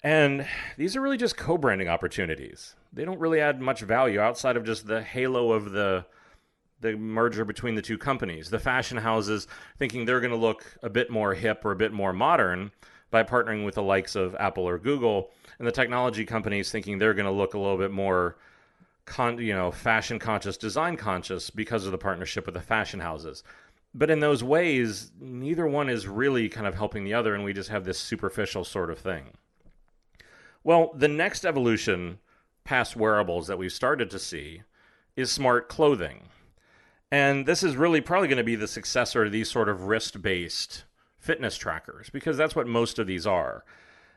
And 0.00 0.46
these 0.76 0.94
are 0.94 1.00
really 1.00 1.16
just 1.16 1.36
co-branding 1.36 1.88
opportunities. 1.88 2.76
They 2.92 3.04
don't 3.04 3.18
really 3.18 3.40
add 3.40 3.60
much 3.60 3.80
value 3.80 4.20
outside 4.20 4.56
of 4.56 4.64
just 4.64 4.86
the 4.86 5.02
halo 5.02 5.50
of 5.50 5.72
the 5.72 6.06
the 6.80 6.96
merger 6.96 7.44
between 7.44 7.74
the 7.74 7.82
two 7.82 7.98
companies. 7.98 8.50
The 8.50 8.58
fashion 8.58 8.98
houses 8.98 9.46
thinking 9.78 10.04
they're 10.04 10.20
going 10.20 10.32
to 10.32 10.36
look 10.36 10.64
a 10.82 10.90
bit 10.90 11.10
more 11.10 11.34
hip 11.34 11.64
or 11.64 11.72
a 11.72 11.76
bit 11.76 11.92
more 11.92 12.12
modern 12.12 12.70
by 13.10 13.22
partnering 13.22 13.64
with 13.64 13.74
the 13.74 13.82
likes 13.82 14.14
of 14.14 14.34
Apple 14.36 14.68
or 14.68 14.78
Google, 14.78 15.30
and 15.58 15.66
the 15.66 15.72
technology 15.72 16.24
companies 16.24 16.70
thinking 16.70 16.98
they're 16.98 17.14
going 17.14 17.26
to 17.26 17.32
look 17.32 17.54
a 17.54 17.58
little 17.58 17.78
bit 17.78 17.90
more 17.90 18.36
con- 19.06 19.38
you 19.38 19.54
know, 19.54 19.70
fashion 19.70 20.18
conscious, 20.18 20.56
design 20.56 20.96
conscious 20.96 21.50
because 21.50 21.86
of 21.86 21.92
the 21.92 21.98
partnership 21.98 22.46
with 22.46 22.54
the 22.54 22.60
fashion 22.60 23.00
houses. 23.00 23.42
But 23.94 24.10
in 24.10 24.20
those 24.20 24.44
ways, 24.44 25.10
neither 25.18 25.66
one 25.66 25.88
is 25.88 26.06
really 26.06 26.48
kind 26.48 26.66
of 26.66 26.74
helping 26.74 27.04
the 27.04 27.14
other, 27.14 27.34
and 27.34 27.42
we 27.42 27.54
just 27.54 27.70
have 27.70 27.84
this 27.84 27.98
superficial 27.98 28.64
sort 28.64 28.90
of 28.90 28.98
thing. 28.98 29.28
Well, 30.62 30.92
the 30.94 31.08
next 31.08 31.46
evolution 31.46 32.18
past 32.64 32.96
wearables 32.96 33.46
that 33.46 33.58
we've 33.58 33.72
started 33.72 34.10
to 34.10 34.18
see 34.18 34.62
is 35.16 35.32
smart 35.32 35.68
clothing. 35.68 36.28
And 37.10 37.46
this 37.46 37.62
is 37.62 37.76
really 37.76 38.00
probably 38.00 38.28
going 38.28 38.38
to 38.38 38.44
be 38.44 38.56
the 38.56 38.68
successor 38.68 39.24
to 39.24 39.30
these 39.30 39.50
sort 39.50 39.68
of 39.68 39.84
wrist 39.84 40.20
based 40.20 40.84
fitness 41.18 41.56
trackers 41.56 42.10
because 42.10 42.36
that's 42.36 42.54
what 42.54 42.66
most 42.66 42.98
of 42.98 43.06
these 43.06 43.26
are. 43.26 43.64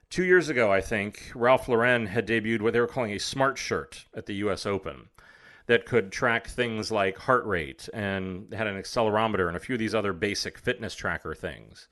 Two 0.10 0.25
years 0.25 0.49
ago, 0.49 0.71
I 0.71 0.82
think, 0.82 1.32
Ralph 1.34 1.69
Lauren 1.69 2.08
had 2.08 2.27
debuted 2.27 2.62
what 2.62 2.73
they 2.73 2.82
were 2.82 2.88
calling 2.88 3.13
a 3.13 3.19
smart 3.19 3.58
shirt 3.58 4.06
at 4.13 4.25
the 4.25 4.34
US 4.36 4.65
Open 4.65 5.08
that 5.67 5.86
could 5.86 6.12
track 6.12 6.47
things 6.47 6.91
like 6.91 7.17
heart 7.17 7.45
rate 7.45 7.88
and 7.93 8.54
had 8.54 8.67
an 8.67 8.75
accelerometer 8.82 9.47
and 9.47 9.56
a 9.56 9.60
few 9.60 9.75
of 9.75 9.80
these 9.80 9.95
other 9.95 10.12
basic 10.12 10.58
fitness 10.58 10.93
tracker 10.95 11.34
things. 11.34 11.88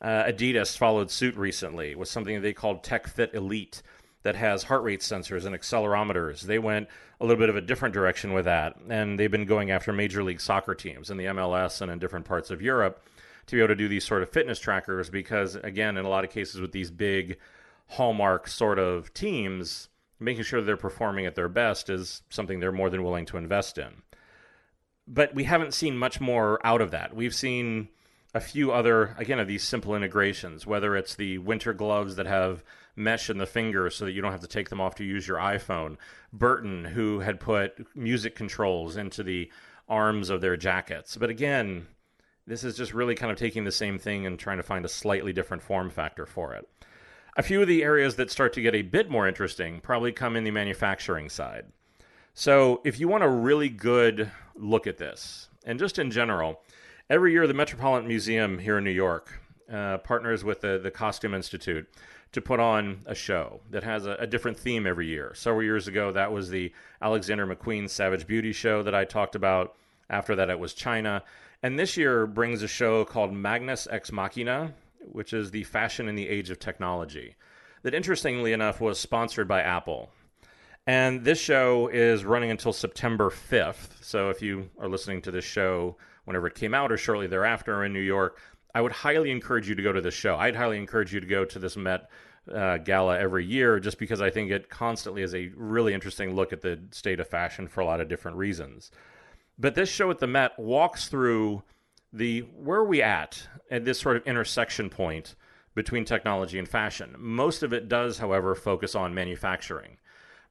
Uh, 0.00 0.24
Adidas 0.24 0.76
followed 0.76 1.08
suit 1.08 1.36
recently 1.36 1.94
with 1.94 2.08
something 2.08 2.42
they 2.42 2.52
called 2.52 2.82
Tech 2.82 3.06
Fit 3.06 3.32
Elite 3.32 3.80
that 4.22 4.36
has 4.36 4.64
heart 4.64 4.82
rate 4.82 5.00
sensors 5.00 5.44
and 5.44 5.54
accelerometers. 5.54 6.42
They 6.42 6.58
went 6.58 6.88
a 7.20 7.26
little 7.26 7.40
bit 7.40 7.48
of 7.48 7.56
a 7.56 7.60
different 7.60 7.94
direction 7.94 8.32
with 8.32 8.44
that, 8.44 8.76
and 8.88 9.18
they've 9.18 9.30
been 9.30 9.46
going 9.46 9.70
after 9.70 9.92
Major 9.92 10.22
League 10.22 10.40
Soccer 10.40 10.74
teams 10.74 11.10
in 11.10 11.16
the 11.16 11.26
MLS 11.26 11.80
and 11.80 11.90
in 11.90 11.98
different 11.98 12.26
parts 12.26 12.50
of 12.50 12.62
Europe 12.62 13.04
to 13.46 13.56
be 13.56 13.60
able 13.60 13.68
to 13.68 13.76
do 13.76 13.88
these 13.88 14.04
sort 14.04 14.22
of 14.22 14.30
fitness 14.30 14.58
trackers 14.58 15.10
because, 15.10 15.56
again, 15.56 15.96
in 15.96 16.04
a 16.04 16.08
lot 16.08 16.24
of 16.24 16.30
cases 16.30 16.60
with 16.60 16.72
these 16.72 16.90
big 16.90 17.38
hallmark 17.88 18.46
sort 18.48 18.78
of 18.78 19.12
teams, 19.14 19.88
making 20.20 20.44
sure 20.44 20.62
they're 20.62 20.76
performing 20.76 21.26
at 21.26 21.34
their 21.34 21.48
best 21.48 21.90
is 21.90 22.22
something 22.30 22.60
they're 22.60 22.72
more 22.72 22.90
than 22.90 23.02
willing 23.02 23.26
to 23.26 23.36
invest 23.36 23.78
in. 23.78 24.02
But 25.08 25.34
we 25.34 25.44
haven't 25.44 25.74
seen 25.74 25.96
much 25.96 26.20
more 26.20 26.64
out 26.64 26.80
of 26.80 26.92
that. 26.92 27.14
We've 27.14 27.34
seen 27.34 27.88
a 28.34 28.40
few 28.40 28.72
other, 28.72 29.14
again, 29.18 29.40
of 29.40 29.48
these 29.48 29.64
simple 29.64 29.94
integrations, 29.94 30.66
whether 30.66 30.96
it's 30.96 31.16
the 31.16 31.38
winter 31.38 31.72
gloves 31.72 32.16
that 32.16 32.26
have 32.26 32.64
mesh 32.96 33.30
in 33.30 33.38
the 33.38 33.46
fingers 33.46 33.96
so 33.96 34.04
that 34.04 34.12
you 34.12 34.20
don't 34.20 34.32
have 34.32 34.40
to 34.40 34.46
take 34.46 34.68
them 34.68 34.80
off 34.80 34.94
to 34.96 35.04
use 35.04 35.26
your 35.26 35.38
iPhone. 35.38 35.96
Burton, 36.32 36.84
who 36.84 37.20
had 37.20 37.40
put 37.40 37.86
music 37.96 38.34
controls 38.34 38.96
into 38.96 39.22
the 39.22 39.50
arms 39.88 40.30
of 40.30 40.40
their 40.40 40.56
jackets. 40.56 41.16
But 41.16 41.30
again, 41.30 41.86
this 42.46 42.64
is 42.64 42.76
just 42.76 42.94
really 42.94 43.14
kind 43.14 43.30
of 43.30 43.38
taking 43.38 43.64
the 43.64 43.72
same 43.72 43.98
thing 43.98 44.26
and 44.26 44.38
trying 44.38 44.56
to 44.56 44.62
find 44.62 44.84
a 44.84 44.88
slightly 44.88 45.32
different 45.32 45.62
form 45.62 45.90
factor 45.90 46.26
for 46.26 46.54
it. 46.54 46.68
A 47.36 47.42
few 47.42 47.62
of 47.62 47.68
the 47.68 47.82
areas 47.82 48.16
that 48.16 48.30
start 48.30 48.52
to 48.54 48.60
get 48.60 48.74
a 48.74 48.82
bit 48.82 49.10
more 49.10 49.26
interesting 49.26 49.80
probably 49.80 50.12
come 50.12 50.36
in 50.36 50.44
the 50.44 50.50
manufacturing 50.50 51.28
side. 51.28 51.66
So, 52.34 52.80
if 52.84 52.98
you 52.98 53.08
want 53.08 53.24
a 53.24 53.28
really 53.28 53.68
good 53.68 54.30
look 54.54 54.86
at 54.86 54.98
this, 54.98 55.48
and 55.64 55.78
just 55.78 55.98
in 55.98 56.10
general, 56.10 56.62
every 57.10 57.32
year 57.32 57.46
the 57.46 57.54
Metropolitan 57.54 58.08
Museum 58.08 58.58
here 58.58 58.78
in 58.78 58.84
New 58.84 58.90
York 58.90 59.40
uh, 59.70 59.98
partners 59.98 60.44
with 60.44 60.60
the, 60.60 60.78
the 60.82 60.90
Costume 60.90 61.34
Institute 61.34 61.88
to 62.32 62.40
put 62.40 62.60
on 62.60 63.02
a 63.06 63.14
show 63.14 63.60
that 63.70 63.82
has 63.82 64.06
a, 64.06 64.16
a, 64.18 64.26
different 64.26 64.58
theme 64.58 64.86
every 64.86 65.06
year. 65.06 65.32
Several 65.34 65.62
years 65.62 65.86
ago, 65.86 66.12
that 66.12 66.32
was 66.32 66.48
the 66.48 66.72
Alexander 67.00 67.46
McQueen 67.46 67.88
Savage 67.88 68.26
Beauty 68.26 68.52
show 68.52 68.82
that 68.82 68.94
I 68.94 69.04
talked 69.04 69.34
about. 69.34 69.74
After 70.08 70.34
that, 70.36 70.50
it 70.50 70.58
was 70.58 70.74
China. 70.74 71.22
And 71.62 71.78
this 71.78 71.96
year 71.96 72.26
brings 72.26 72.62
a 72.62 72.68
show 72.68 73.04
called 73.04 73.32
Manus 73.32 73.86
Ex 73.90 74.10
Machina, 74.10 74.74
which 75.00 75.32
is 75.32 75.50
the 75.50 75.64
fashion 75.64 76.08
in 76.08 76.14
the 76.14 76.28
age 76.28 76.50
of 76.50 76.58
technology, 76.58 77.36
that 77.82 77.94
interestingly 77.94 78.52
enough 78.52 78.80
was 78.80 78.98
sponsored 78.98 79.46
by 79.46 79.60
Apple. 79.60 80.10
And 80.86 81.24
this 81.24 81.38
show 81.38 81.88
is 81.88 82.24
running 82.24 82.50
until 82.50 82.72
September 82.72 83.30
5th. 83.30 84.02
So 84.02 84.30
if 84.30 84.42
you 84.42 84.70
are 84.80 84.88
listening 84.88 85.22
to 85.22 85.30
this 85.30 85.44
show 85.44 85.96
whenever 86.24 86.46
it 86.46 86.54
came 86.54 86.74
out 86.74 86.90
or 86.90 86.96
shortly 86.96 87.26
thereafter 87.26 87.84
in 87.84 87.92
New 87.92 88.00
York, 88.00 88.38
I 88.74 88.80
would 88.80 88.92
highly 88.92 89.30
encourage 89.30 89.68
you 89.68 89.74
to 89.74 89.82
go 89.82 89.92
to 89.92 90.00
this 90.00 90.14
show. 90.14 90.36
I'd 90.36 90.56
highly 90.56 90.78
encourage 90.78 91.12
you 91.12 91.20
to 91.20 91.26
go 91.26 91.44
to 91.44 91.58
this 91.58 91.76
Met 91.76 92.08
uh, 92.52 92.78
gala 92.78 93.18
every 93.18 93.44
year 93.44 93.78
just 93.78 93.98
because 93.98 94.20
I 94.20 94.30
think 94.30 94.50
it 94.50 94.68
constantly 94.68 95.22
is 95.22 95.34
a 95.34 95.50
really 95.54 95.94
interesting 95.94 96.34
look 96.34 96.52
at 96.52 96.62
the 96.62 96.80
state 96.90 97.20
of 97.20 97.28
fashion 97.28 97.68
for 97.68 97.80
a 97.80 97.84
lot 97.84 98.00
of 98.00 98.08
different 98.08 98.36
reasons. 98.36 98.90
But 99.58 99.74
this 99.74 99.88
show 99.88 100.10
at 100.10 100.18
the 100.18 100.26
Met 100.26 100.58
walks 100.58 101.08
through 101.08 101.62
the 102.12 102.40
where 102.40 102.80
are 102.80 102.84
we 102.84 103.02
at 103.02 103.46
at 103.70 103.84
this 103.84 104.00
sort 104.00 104.16
of 104.16 104.26
intersection 104.26 104.90
point 104.90 105.34
between 105.74 106.04
technology 106.04 106.58
and 106.58 106.68
fashion. 106.68 107.14
Most 107.18 107.62
of 107.62 107.72
it 107.72 107.88
does, 107.88 108.18
however, 108.18 108.54
focus 108.54 108.94
on 108.94 109.14
manufacturing. 109.14 109.98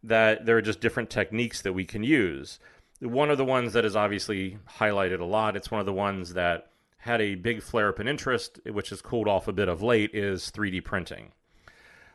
That 0.03 0.45
there 0.45 0.57
are 0.57 0.61
just 0.63 0.81
different 0.81 1.11
techniques 1.11 1.61
that 1.61 1.73
we 1.73 1.85
can 1.85 2.03
use. 2.03 2.59
One 3.01 3.29
of 3.29 3.37
the 3.37 3.45
ones 3.45 3.73
that 3.73 3.85
is 3.85 3.95
obviously 3.95 4.57
highlighted 4.79 5.19
a 5.19 5.25
lot, 5.25 5.55
it's 5.55 5.69
one 5.69 5.79
of 5.79 5.85
the 5.85 5.93
ones 5.93 6.33
that 6.33 6.70
had 7.01 7.19
a 7.19 7.35
big 7.35 7.63
flare 7.63 7.89
up 7.89 7.99
in 7.99 8.07
interest, 8.07 8.59
which 8.65 8.89
has 8.89 9.01
cooled 9.01 9.27
off 9.27 9.47
a 9.47 9.53
bit 9.53 9.67
of 9.67 9.81
late, 9.81 10.11
is 10.13 10.51
3D 10.51 10.83
printing. 10.83 11.31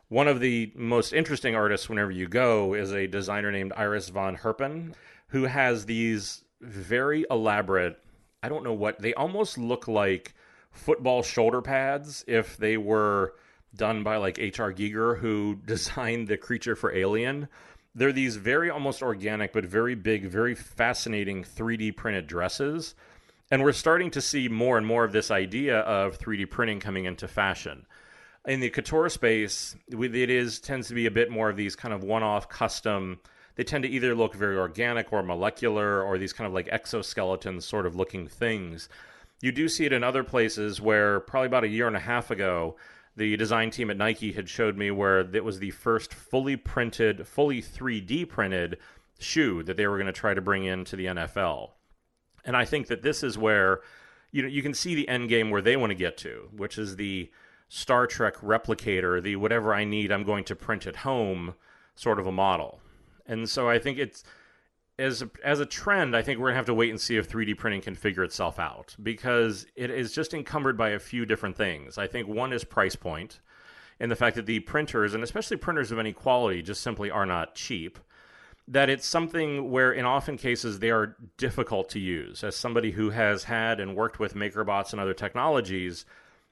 One 0.07 0.29
of 0.29 0.39
the 0.39 0.71
most 0.75 1.11
interesting 1.11 1.55
artists, 1.55 1.89
whenever 1.89 2.11
you 2.11 2.27
go, 2.27 2.73
is 2.73 2.93
a 2.93 3.05
designer 3.05 3.51
named 3.51 3.73
Iris 3.75 4.07
van 4.07 4.37
Herpen, 4.37 4.93
who 5.27 5.43
has 5.43 5.85
these 5.85 6.45
very 6.61 7.25
elaborate. 7.29 7.99
I 8.41 8.47
don't 8.47 8.63
know 8.63 8.73
what 8.73 9.01
they 9.01 9.13
almost 9.13 9.57
look 9.57 9.89
like 9.89 10.33
football 10.71 11.21
shoulder 11.21 11.61
pads 11.61 12.23
if 12.25 12.55
they 12.55 12.77
were 12.77 13.33
done 13.75 14.03
by 14.03 14.15
like 14.15 14.39
H.R. 14.39 14.71
Giger, 14.71 15.19
who 15.19 15.55
designed 15.65 16.29
the 16.29 16.37
creature 16.37 16.77
for 16.77 16.95
Alien. 16.95 17.49
They're 17.93 18.13
these 18.13 18.37
very 18.37 18.69
almost 18.69 19.01
organic, 19.01 19.51
but 19.51 19.65
very 19.65 19.95
big, 19.95 20.27
very 20.29 20.55
fascinating 20.55 21.43
3D 21.43 21.97
printed 21.97 22.27
dresses. 22.27 22.95
And 23.49 23.63
we're 23.63 23.71
starting 23.71 24.11
to 24.11 24.21
see 24.21 24.49
more 24.49 24.77
and 24.77 24.85
more 24.85 25.03
of 25.03 25.11
this 25.11 25.31
idea 25.31 25.79
of 25.79 26.19
3D 26.19 26.49
printing 26.49 26.79
coming 26.79 27.05
into 27.05 27.27
fashion. 27.27 27.85
In 28.45 28.59
the 28.59 28.69
couture 28.69 29.09
space, 29.09 29.75
it 29.87 30.29
is 30.29 30.59
tends 30.59 30.87
to 30.89 30.93
be 30.93 31.05
a 31.05 31.11
bit 31.11 31.31
more 31.31 31.49
of 31.49 31.57
these 31.57 31.75
kind 31.75 31.93
of 31.93 32.03
one-off 32.03 32.49
custom 32.49 33.19
they 33.57 33.63
tend 33.63 33.83
to 33.83 33.89
either 33.89 34.15
look 34.15 34.35
very 34.35 34.55
organic 34.55 35.11
or 35.11 35.23
molecular 35.23 36.01
or 36.03 36.17
these 36.17 36.31
kind 36.31 36.47
of 36.47 36.53
like 36.53 36.69
exoskeleton 36.71 37.59
sort 37.59 37.87
of 37.87 37.95
looking 37.95 38.27
things. 38.27 38.87
You 39.41 39.51
do 39.51 39.67
see 39.67 39.85
it 39.85 39.93
in 39.93 40.03
other 40.03 40.23
places 40.23 40.79
where 40.79 41.19
probably 41.19 41.47
about 41.47 41.63
a 41.63 41.67
year 41.67 41.87
and 41.87 41.95
a 41.95 41.99
half 41.99 42.29
ago, 42.29 42.77
the 43.15 43.35
design 43.35 43.71
team 43.71 43.89
at 43.89 43.97
Nike 43.97 44.31
had 44.31 44.47
showed 44.47 44.77
me 44.77 44.91
where 44.91 45.21
it 45.21 45.43
was 45.43 45.57
the 45.57 45.71
first 45.71 46.13
fully 46.13 46.55
printed, 46.55 47.27
fully 47.27 47.61
3D 47.61 48.29
printed 48.29 48.77
shoe 49.19 49.63
that 49.63 49.75
they 49.75 49.87
were 49.87 49.97
going 49.97 50.05
to 50.05 50.13
try 50.13 50.35
to 50.35 50.41
bring 50.41 50.65
into 50.65 50.95
the 50.95 51.07
NFL. 51.07 51.71
And 52.47 52.57
I 52.57 52.65
think 52.65 52.87
that 52.87 53.03
this 53.03 53.21
is 53.21 53.37
where 53.37 53.81
you 54.31 54.41
know 54.41 54.47
you 54.47 54.63
can 54.63 54.73
see 54.73 54.95
the 54.95 55.07
end 55.07 55.29
game 55.29 55.51
where 55.51 55.61
they 55.61 55.77
want 55.77 55.91
to 55.91 55.95
get 55.95 56.17
to, 56.17 56.49
which 56.55 56.79
is 56.79 56.95
the 56.95 57.29
Star 57.69 58.07
Trek 58.07 58.37
replicator, 58.37 59.21
the 59.21 59.35
whatever 59.35 59.73
I 59.73 59.83
need, 59.83 60.11
I'm 60.11 60.23
going 60.23 60.45
to 60.45 60.55
print 60.55 60.87
at 60.87 60.97
home 60.97 61.53
sort 61.95 62.19
of 62.19 62.25
a 62.25 62.31
model. 62.31 62.79
And 63.25 63.49
so 63.49 63.69
I 63.69 63.77
think 63.77 63.99
it's 63.99 64.23
as 64.99 65.21
a, 65.21 65.29
as 65.43 65.59
a 65.59 65.65
trend, 65.65 66.15
I 66.15 66.21
think 66.21 66.39
we're 66.39 66.47
gonna 66.47 66.55
have 66.55 66.65
to 66.67 66.73
wait 66.73 66.89
and 66.89 66.99
see 66.99 67.17
if 67.17 67.29
3D 67.29 67.57
printing 67.57 67.81
can 67.81 67.95
figure 67.95 68.23
itself 68.23 68.57
out 68.57 68.95
because 69.01 69.67
it 69.75 69.91
is 69.91 70.13
just 70.13 70.33
encumbered 70.33 70.77
by 70.77 70.89
a 70.89 70.99
few 70.99 71.25
different 71.25 71.55
things. 71.55 71.97
I 71.97 72.07
think 72.07 72.27
one 72.27 72.53
is 72.53 72.63
price 72.63 72.95
point, 72.95 73.39
and 73.99 74.09
the 74.09 74.15
fact 74.15 74.35
that 74.37 74.45
the 74.45 74.61
printers 74.61 75.13
and 75.13 75.23
especially 75.23 75.57
printers 75.57 75.91
of 75.91 75.99
any 75.99 76.13
quality 76.13 76.61
just 76.61 76.81
simply 76.81 77.11
are 77.11 77.25
not 77.25 77.53
cheap. 77.55 77.99
That 78.67 78.89
it's 78.89 79.07
something 79.07 79.71
where, 79.71 79.91
in 79.91 80.03
often 80.05 80.37
cases, 80.37 80.79
they 80.79 80.91
are 80.91 81.15
difficult 81.37 81.89
to 81.89 81.99
use. 81.99 82.43
As 82.43 82.55
somebody 82.55 82.91
who 82.91 83.11
has 83.11 83.45
had 83.45 83.79
and 83.79 83.95
worked 83.95 84.19
with 84.19 84.35
MakerBots 84.35 84.91
and 84.91 84.99
other 84.99 85.13
technologies, 85.13 86.05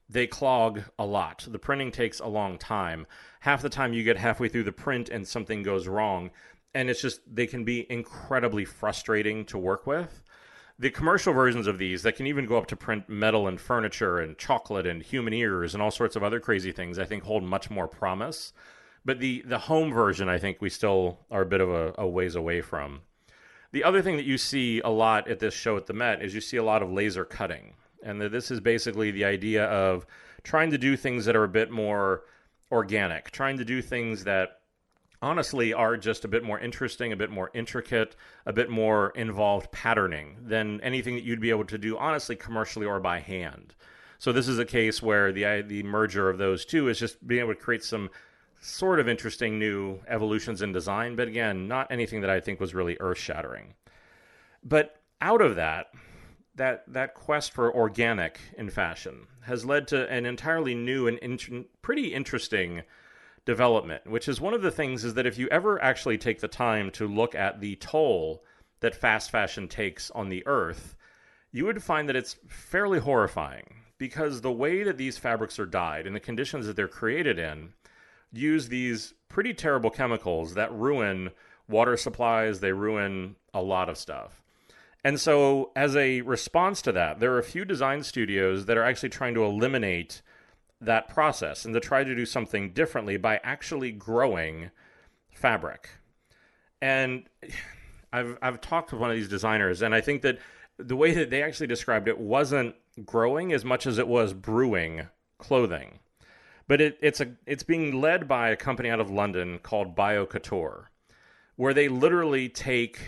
they 0.08 0.26
clog 0.26 0.84
a 0.98 1.06
lot. 1.06 1.46
The 1.50 1.60
printing 1.60 1.92
takes 1.92 2.20
a 2.20 2.28
long 2.28 2.58
time. 2.58 3.06
Half 3.42 3.62
the 3.62 3.70
time, 3.70 3.94
you 3.94 4.04
get 4.04 4.18
halfway 4.18 4.48
through 4.48 4.64
the 4.64 4.72
print 4.72 5.10
and 5.10 5.28
something 5.28 5.62
goes 5.62 5.88
wrong 5.88 6.32
and 6.76 6.90
it's 6.90 7.02
just 7.02 7.22
they 7.34 7.48
can 7.48 7.64
be 7.64 7.90
incredibly 7.90 8.66
frustrating 8.66 9.46
to 9.46 9.58
work 9.58 9.88
with. 9.88 10.22
The 10.78 10.92
commercial 10.92 11.32
versions 11.32 11.68
of 11.68 11.78
these 11.78 12.04
that 12.04 12.18
can 12.18 12.28
even 12.28 12.46
go 12.46 12.58
up 12.58 12.68
to 12.68 12.76
print 12.76 13.08
metal 13.08 13.48
and 13.48 13.60
furniture 13.60 14.20
and 14.20 14.38
chocolate 14.38 14.86
and 14.86 15.02
human 15.02 15.34
ears 15.34 15.74
and 15.74 15.82
all 15.82 15.90
sorts 15.90 16.18
of 16.18 16.24
other 16.24 16.42
crazy 16.42 16.74
things, 16.74 17.00
I 17.00 17.06
think 17.06 17.24
hold 17.24 17.44
much 17.44 17.70
more 17.70 17.88
promise. 17.88 18.52
But 19.06 19.20
the 19.20 19.44
the 19.46 19.60
home 19.60 19.94
version, 19.94 20.28
I 20.28 20.40
think 20.40 20.62
we 20.62 20.70
still 20.70 21.20
are 21.30 21.44
a 21.44 21.46
bit 21.46 21.62
of 21.62 21.70
a, 21.70 21.94
a 22.00 22.08
ways 22.08 22.36
away 22.36 22.62
from. 22.62 23.02
The 23.72 23.84
other 23.84 24.02
thing 24.02 24.18
that 24.18 24.26
you 24.26 24.38
see 24.38 24.82
a 24.82 24.90
lot 24.90 25.28
at 25.28 25.40
this 25.40 25.54
show 25.54 25.78
at 25.78 25.86
the 25.86 25.94
Met 25.94 26.22
is 26.22 26.34
you 26.34 26.42
see 26.42 26.58
a 26.58 26.64
lot 26.64 26.82
of 26.82 26.92
laser 26.92 27.26
cutting. 27.26 27.74
And 28.04 28.22
this 28.22 28.52
is 28.52 28.60
basically 28.60 29.12
the 29.12 29.26
idea 29.26 29.66
of 29.66 30.06
trying 30.44 30.72
to 30.72 30.78
do 30.78 30.96
things 30.96 31.26
that 31.26 31.36
are 31.36 31.44
a 31.44 31.50
bit 31.50 31.72
more 31.72 32.24
organic, 32.72 33.32
trying 33.32 33.58
to 33.58 33.66
do 33.66 33.82
things 33.82 34.24
that 34.24 34.62
honestly 35.22 35.74
are 35.74 35.98
just 35.98 36.24
a 36.24 36.28
bit 36.28 36.44
more 36.44 36.60
interesting, 36.60 37.12
a 37.12 37.16
bit 37.16 37.32
more 37.32 37.50
intricate, 37.54 38.16
a 38.46 38.54
bit 38.54 38.70
more 38.70 39.10
involved 39.12 39.72
patterning 39.72 40.38
than 40.42 40.80
anything 40.82 41.16
that 41.16 41.24
you'd 41.24 41.42
be 41.42 41.50
able 41.50 41.66
to 41.66 41.78
do 41.78 41.98
honestly 41.98 42.36
commercially 42.36 42.86
or 42.86 43.00
by 43.00 43.20
hand. 43.20 43.74
So 44.20 44.32
this 44.32 44.48
is 44.48 44.60
a 44.60 44.66
case 44.66 45.02
where 45.02 45.32
the 45.32 45.64
the 45.68 45.84
merger 45.84 46.30
of 46.30 46.38
those 46.38 46.64
two 46.64 46.88
is 46.88 47.00
just 47.00 47.28
being 47.28 47.42
able 47.42 47.54
to 47.54 47.60
create 47.60 47.84
some 47.84 48.10
sort 48.66 49.00
of 49.00 49.08
interesting 49.08 49.60
new 49.60 50.00
evolutions 50.08 50.62
in 50.62 50.72
design, 50.72 51.16
but 51.16 51.28
again, 51.28 51.68
not 51.68 51.92
anything 51.92 52.22
that 52.22 52.30
I 52.30 52.40
think 52.40 52.60
was 52.60 52.74
really 52.74 52.98
earth-shattering. 53.00 53.76
But 54.64 55.00
out 55.22 55.42
of 55.42 55.56
that, 55.56 55.92
that 56.56 56.84
that 56.88 57.14
quest 57.14 57.52
for 57.52 57.74
organic 57.74 58.40
in 58.58 58.70
fashion 58.70 59.28
has 59.44 59.66
led 59.66 59.88
to 59.90 60.10
an 60.10 60.26
entirely 60.26 60.74
new 60.74 61.08
and 61.08 61.20
in- 61.20 61.66
pretty 61.82 62.14
interesting 62.14 62.82
development, 63.46 64.08
which 64.08 64.28
is 64.28 64.42
one 64.42 64.56
of 64.56 64.64
the 64.64 64.72
things 64.72 65.04
is 65.04 65.14
that 65.14 65.28
if 65.28 65.38
you 65.38 65.48
ever 65.50 65.80
actually 65.82 66.18
take 66.18 66.40
the 66.40 66.48
time 66.48 66.90
to 66.92 67.08
look 67.08 67.36
at 67.36 67.60
the 67.60 67.76
toll 67.76 68.44
that 68.80 68.96
fast 68.96 69.30
fashion 69.30 69.68
takes 69.68 70.10
on 70.12 70.30
the 70.30 70.46
earth, 70.48 70.96
you 71.52 71.66
would 71.66 71.84
find 71.84 72.10
that 72.10 72.16
it's 72.16 72.38
fairly 72.48 73.00
horrifying 73.00 73.76
because 73.98 74.42
the 74.42 74.52
way 74.52 74.82
that 74.82 74.98
these 74.98 75.20
fabrics 75.20 75.60
are 75.60 75.66
dyed 75.68 76.08
and 76.08 76.16
the 76.16 76.20
conditions 76.20 76.66
that 76.66 76.76
they're 76.76 76.88
created 76.88 77.38
in 77.38 77.74
use 78.32 78.68
these 78.68 79.14
pretty 79.30 79.54
terrible 79.54 79.90
chemicals 79.90 80.54
that 80.54 80.74
ruin 80.74 81.32
water 81.68 81.98
supplies, 81.98 82.60
they 82.60 82.72
ruin 82.72 83.36
a 83.54 83.62
lot 83.62 83.90
of 83.90 83.98
stuff. 83.98 84.42
And 85.04 85.20
so, 85.20 85.72
as 85.76 85.96
a 85.96 86.22
response 86.22 86.82
to 86.84 86.92
that, 86.94 87.20
there 87.20 87.32
are 87.34 87.40
a 87.40 87.44
few 87.44 87.64
design 87.64 88.02
studios 88.04 88.66
that 88.66 88.78
are 88.78 88.84
actually 88.84 89.10
trying 89.10 89.36
to 89.36 89.44
eliminate 89.44 90.22
that 90.82 91.08
process 91.08 91.64
and 91.64 91.74
to 91.74 91.80
try 91.80 92.04
to 92.04 92.16
do 92.16 92.26
something 92.26 92.74
differently 92.74 93.18
by 93.18 93.40
actually 93.44 93.92
growing 93.92 94.72
fabric. 95.32 95.90
And 96.82 97.26
I've 98.12 98.38
I've 98.42 98.62
talked 98.62 98.92
with 98.92 99.02
one 99.02 99.12
of 99.12 99.16
these 99.16 99.30
designers, 99.30 99.82
and 99.82 99.94
I 99.94 100.02
think 100.02 100.22
that 100.24 100.40
the 100.78 100.96
way 100.96 101.14
that 101.14 101.30
they 101.30 101.44
actually 101.44 101.68
described 101.68 102.08
it 102.08 102.20
wasn't 102.20 102.76
growing 103.06 103.54
as 103.54 103.64
much 103.64 103.86
as 103.86 103.98
it 103.98 104.08
was 104.08 104.34
brewing 104.34 105.08
clothing. 105.38 106.00
But 106.68 106.82
it, 106.82 106.98
it's 107.02 107.22
a 107.22 107.34
it's 107.46 107.64
being 107.64 108.02
led 108.02 108.28
by 108.28 108.50
a 108.50 108.56
company 108.56 108.90
out 108.90 109.00
of 109.00 109.12
London 109.12 109.60
called 109.60 109.96
BioCouture, 109.96 110.86
where 111.56 111.74
they 111.74 111.88
literally 111.88 112.50
take 112.50 113.00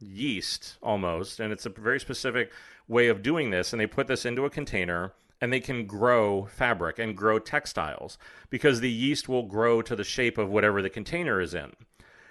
yeast 0.00 0.76
almost, 0.82 1.40
and 1.40 1.52
it's 1.52 1.66
a 1.66 1.70
very 1.70 2.00
specific 2.00 2.52
way 2.88 3.08
of 3.08 3.22
doing 3.22 3.50
this. 3.50 3.72
And 3.72 3.80
they 3.80 3.86
put 3.86 4.06
this 4.06 4.26
into 4.26 4.44
a 4.44 4.50
container 4.50 5.12
and 5.40 5.52
they 5.52 5.60
can 5.60 5.86
grow 5.86 6.46
fabric 6.46 6.98
and 6.98 7.16
grow 7.16 7.38
textiles 7.38 8.18
because 8.50 8.80
the 8.80 8.90
yeast 8.90 9.28
will 9.28 9.42
grow 9.42 9.82
to 9.82 9.94
the 9.94 10.04
shape 10.04 10.38
of 10.38 10.48
whatever 10.48 10.80
the 10.80 10.90
container 10.90 11.40
is 11.40 11.54
in. 11.54 11.72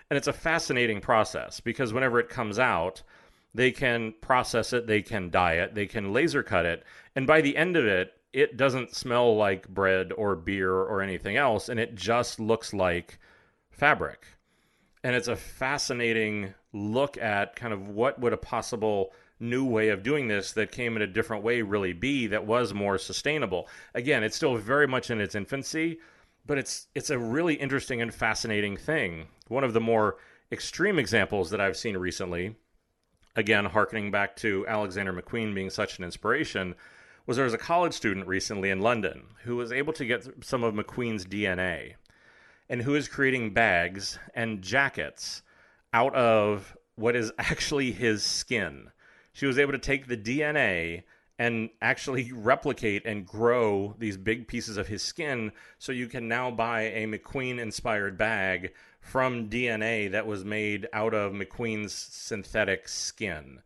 And 0.10 0.18
it's 0.18 0.28
a 0.28 0.34
fascinating 0.34 1.02
process 1.02 1.60
because 1.60 1.94
whenever 1.94 2.20
it 2.20 2.30
comes 2.30 2.60
out, 2.60 3.04
they 3.54 3.72
can 3.72 4.14
process 4.22 4.74
it, 4.74 4.88
they 4.88 5.02
can 5.02 5.30
dye 5.30 5.54
it, 5.54 5.76
they 5.76 5.88
can 5.88 6.14
laser 6.14 6.44
cut 6.44 6.66
it, 6.66 6.84
and 7.16 7.26
by 7.26 7.42
the 7.42 7.56
end 7.56 7.78
of 7.78 7.86
it, 7.86 8.14
it 8.36 8.58
doesn't 8.58 8.96
smell 8.96 9.36
like 9.36 9.68
bread 9.68 10.12
or 10.14 10.36
beer 10.36 10.72
or 10.72 11.02
anything 11.02 11.38
else, 11.38 11.70
and 11.70 11.80
it 11.80 11.96
just 11.96 12.40
looks 12.40 12.74
like 12.74 13.18
fabric 13.70 14.26
and 15.06 15.16
it's 15.16 15.28
a 15.28 15.36
fascinating 15.36 16.52
look 16.74 17.16
at 17.20 17.56
kind 17.56 17.72
of 17.72 17.90
what 17.90 18.20
would 18.20 18.34
a 18.34 18.38
possible 18.38 19.14
new 19.40 19.64
way 19.64 19.90
of 19.90 20.02
doing 20.02 20.28
this 20.28 20.54
that 20.54 20.72
came 20.72 20.96
in 20.96 21.04
a 21.04 21.08
different 21.08 21.44
way 21.44 21.62
really 21.62 21.94
be 21.94 22.26
that 22.26 22.48
was 22.48 22.74
more 22.74 22.98
sustainable. 22.98 23.68
Again, 23.94 24.24
it's 24.24 24.36
still 24.36 24.58
very 24.58 24.88
much 24.88 25.12
in 25.12 25.22
its 25.22 25.36
infancy, 25.36 26.00
but 26.48 26.58
it's 26.58 26.88
it's 26.96 27.12
a 27.12 27.20
really 27.20 27.54
interesting 27.54 28.02
and 28.02 28.12
fascinating 28.12 28.78
thing. 28.78 29.28
One 29.48 29.64
of 29.64 29.74
the 29.74 29.80
more 29.80 30.18
extreme 30.52 30.98
examples 30.98 31.52
that 31.52 31.62
I've 31.62 31.78
seen 31.78 31.96
recently, 31.98 32.56
again 33.36 33.66
harkening 33.66 34.10
back 34.10 34.36
to 34.38 34.66
Alexander 34.68 35.14
McQueen 35.14 35.54
being 35.54 35.70
such 35.70 36.00
an 36.00 36.04
inspiration, 36.04 36.74
was 37.26 37.38
there 37.38 37.46
was 37.46 37.54
a 37.54 37.60
college 37.60 37.94
student 37.94 38.28
recently 38.28 38.70
in 38.70 38.82
London 38.82 39.24
who 39.44 39.56
was 39.56 39.72
able 39.72 39.94
to 39.94 40.06
get 40.06 40.44
some 40.44 40.64
of 40.64 40.74
McQueen's 40.74 41.26
DNA 41.26 41.94
and 42.70 42.82
who 42.82 42.96
is 42.96 43.08
creating 43.08 43.54
bags 43.54 44.20
and 44.34 44.62
jackets 44.62 45.42
out 45.94 46.14
of 46.16 46.76
what 46.96 47.16
is 47.16 47.32
actually 47.40 47.92
his 47.92 48.24
skin. 48.24 48.92
She 49.34 49.46
was 49.46 49.60
able 49.60 49.74
to 49.74 49.80
take 49.80 50.08
the 50.08 50.18
DNA 50.18 51.04
and 51.38 51.70
actually 51.82 52.32
replicate 52.32 53.06
and 53.06 53.26
grow 53.26 53.96
these 54.00 54.16
big 54.16 54.48
pieces 54.48 54.78
of 54.78 54.88
his 54.88 55.04
skin 55.04 55.52
so 55.78 55.92
you 55.92 56.08
can 56.08 56.28
now 56.28 56.50
buy 56.50 56.84
a 56.84 57.06
McQueen 57.06 57.60
inspired 57.60 58.18
bag 58.18 58.72
from 59.02 59.50
DNA 59.50 60.10
that 60.12 60.26
was 60.26 60.46
made 60.46 60.88
out 60.94 61.14
of 61.14 61.34
McQueen's 61.34 61.94
synthetic 61.94 62.88
skin, 62.88 63.60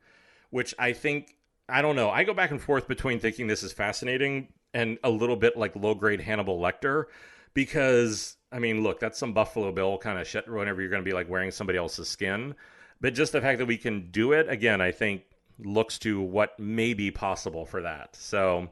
which 0.50 0.74
I 0.80 0.94
think 0.94 1.36
I 1.70 1.82
don't 1.82 1.96
know. 1.96 2.10
I 2.10 2.24
go 2.24 2.34
back 2.34 2.52
and 2.52 2.62
forth 2.62 2.88
between 2.88 3.20
thinking 3.20 3.48
this 3.48 3.64
is 3.64 3.72
fascinating 3.72 4.50
and 4.74 4.98
a 5.04 5.10
little 5.10 5.36
bit 5.36 5.58
like 5.58 5.76
low 5.76 5.96
grade 5.96 6.22
Hannibal 6.22 6.60
Lecter 6.60 7.06
because 7.54 8.38
I 8.52 8.60
mean, 8.60 8.82
look, 8.82 9.00
that's 9.00 9.20
some 9.20 9.34
Buffalo 9.34 9.72
Bill 9.72 9.98
kind 9.98 10.20
of 10.20 10.28
shit 10.28 10.48
whenever 10.48 10.82
you're 10.82 10.90
going 10.90 11.04
to 11.04 11.10
be 11.10 11.14
like 11.14 11.30
wearing 11.30 11.52
somebody 11.52 11.78
else's 11.78 12.10
skin. 12.10 12.56
But 13.02 13.14
just 13.14 13.32
the 13.32 13.42
fact 13.42 13.60
that 13.60 13.66
we 13.66 13.78
can 13.78 14.12
do 14.12 14.34
it, 14.34 14.50
again, 14.50 14.82
I 14.82 14.92
think 14.92 15.24
looks 15.60 16.00
to 16.00 16.20
what 16.22 16.60
may 16.60 16.94
be 16.94 17.12
possible 17.12 17.66
for 17.66 17.82
that. 17.82 18.16
So 18.16 18.70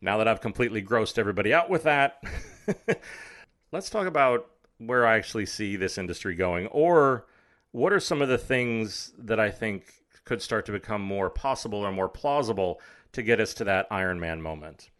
now 0.00 0.18
that 0.18 0.28
I've 0.28 0.40
completely 0.40 0.82
grossed 0.82 1.18
everybody 1.18 1.52
out 1.52 1.68
with 1.68 1.84
that, 1.84 2.22
let's 3.72 3.90
talk 3.90 4.06
about 4.06 4.46
where 4.78 5.06
I 5.06 5.16
actually 5.16 5.46
see 5.46 5.76
this 5.76 5.98
industry 5.98 6.34
going, 6.34 6.66
or 6.68 7.26
what 7.72 7.92
are 7.92 8.00
some 8.00 8.22
of 8.22 8.28
the 8.28 8.38
things 8.38 9.12
that 9.18 9.38
I 9.38 9.50
think 9.50 9.92
could 10.24 10.42
start 10.42 10.66
to 10.66 10.72
become 10.72 11.02
more 11.02 11.30
possible 11.30 11.78
or 11.80 11.92
more 11.92 12.08
plausible 12.08 12.80
to 13.12 13.22
get 13.22 13.40
us 13.40 13.54
to 13.54 13.64
that 13.64 13.86
Iron 13.90 14.20
Man 14.20 14.40
moment. 14.40 14.90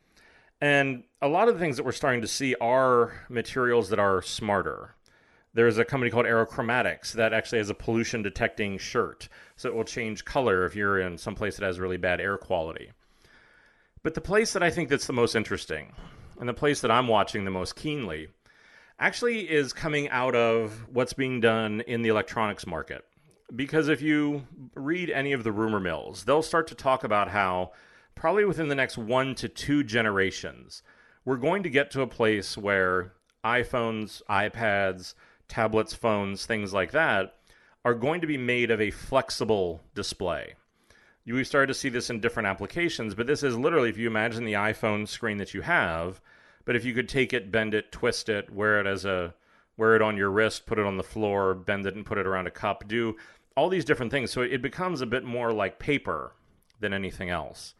And 0.60 1.04
a 1.22 1.28
lot 1.28 1.48
of 1.48 1.54
the 1.54 1.60
things 1.60 1.76
that 1.76 1.84
we're 1.84 1.92
starting 1.92 2.20
to 2.20 2.28
see 2.28 2.54
are 2.60 3.12
materials 3.28 3.88
that 3.90 3.98
are 3.98 4.20
smarter. 4.20 4.94
There's 5.54 5.78
a 5.78 5.84
company 5.84 6.10
called 6.10 6.26
Aerochromics 6.26 7.12
that 7.12 7.32
actually 7.32 7.58
has 7.58 7.70
a 7.70 7.74
pollution 7.74 8.22
detecting 8.22 8.78
shirt. 8.78 9.28
So 9.56 9.68
it 9.68 9.74
will 9.74 9.84
change 9.84 10.24
color 10.24 10.64
if 10.64 10.76
you're 10.76 11.00
in 11.00 11.18
some 11.18 11.34
place 11.34 11.56
that 11.56 11.64
has 11.64 11.80
really 11.80 11.96
bad 11.96 12.20
air 12.20 12.36
quality. 12.36 12.92
But 14.02 14.14
the 14.14 14.20
place 14.20 14.52
that 14.52 14.62
I 14.62 14.70
think 14.70 14.88
that's 14.88 15.06
the 15.06 15.12
most 15.12 15.34
interesting, 15.34 15.92
and 16.38 16.48
the 16.48 16.54
place 16.54 16.80
that 16.80 16.90
I'm 16.90 17.08
watching 17.08 17.44
the 17.44 17.50
most 17.50 17.76
keenly, 17.76 18.28
actually 18.98 19.50
is 19.50 19.72
coming 19.72 20.08
out 20.10 20.34
of 20.34 20.86
what's 20.92 21.12
being 21.14 21.40
done 21.40 21.80
in 21.82 22.02
the 22.02 22.10
electronics 22.10 22.66
market. 22.66 23.04
Because 23.54 23.88
if 23.88 24.00
you 24.00 24.46
read 24.74 25.10
any 25.10 25.32
of 25.32 25.44
the 25.44 25.52
rumor 25.52 25.80
mills, 25.80 26.24
they'll 26.24 26.42
start 26.42 26.68
to 26.68 26.74
talk 26.74 27.02
about 27.04 27.28
how 27.28 27.72
probably 28.14 28.44
within 28.44 28.68
the 28.68 28.74
next 28.74 28.96
one 28.96 29.34
to 29.36 29.48
two 29.48 29.82
generations, 29.82 30.82
we're 31.24 31.36
going 31.36 31.62
to 31.62 31.70
get 31.70 31.90
to 31.90 32.02
a 32.02 32.06
place 32.06 32.56
where 32.56 33.12
iPhones, 33.44 34.22
iPads, 34.28 35.14
tablets, 35.48 35.94
phones, 35.94 36.46
things 36.46 36.72
like 36.72 36.92
that 36.92 37.36
are 37.84 37.94
going 37.94 38.20
to 38.20 38.26
be 38.26 38.38
made 38.38 38.70
of 38.70 38.80
a 38.80 38.90
flexible 38.90 39.82
display. 39.94 40.54
We've 41.26 41.46
started 41.46 41.68
to 41.68 41.74
see 41.74 41.88
this 41.88 42.10
in 42.10 42.20
different 42.20 42.48
applications, 42.48 43.14
but 43.14 43.26
this 43.26 43.42
is 43.42 43.56
literally 43.56 43.88
if 43.88 43.98
you 43.98 44.06
imagine 44.06 44.44
the 44.44 44.54
iPhone 44.54 45.06
screen 45.06 45.36
that 45.38 45.54
you 45.54 45.60
have, 45.62 46.20
but 46.64 46.76
if 46.76 46.84
you 46.84 46.92
could 46.92 47.08
take 47.08 47.32
it, 47.32 47.52
bend 47.52 47.72
it, 47.74 47.92
twist 47.92 48.28
it, 48.28 48.50
wear 48.50 48.80
it 48.80 48.86
as 48.86 49.04
a 49.04 49.34
wear 49.76 49.96
it 49.96 50.02
on 50.02 50.16
your 50.16 50.30
wrist, 50.30 50.66
put 50.66 50.78
it 50.78 50.84
on 50.84 50.96
the 50.96 51.02
floor, 51.02 51.54
bend 51.54 51.86
it 51.86 51.94
and 51.94 52.04
put 52.04 52.18
it 52.18 52.26
around 52.26 52.46
a 52.46 52.50
cup, 52.50 52.86
do 52.86 53.16
all 53.60 53.68
these 53.68 53.84
different 53.84 54.10
things. 54.10 54.30
So 54.30 54.40
it 54.40 54.62
becomes 54.62 55.02
a 55.02 55.06
bit 55.06 55.22
more 55.22 55.52
like 55.52 55.78
paper 55.78 56.32
than 56.80 56.94
anything 56.94 57.28
else. 57.28 57.74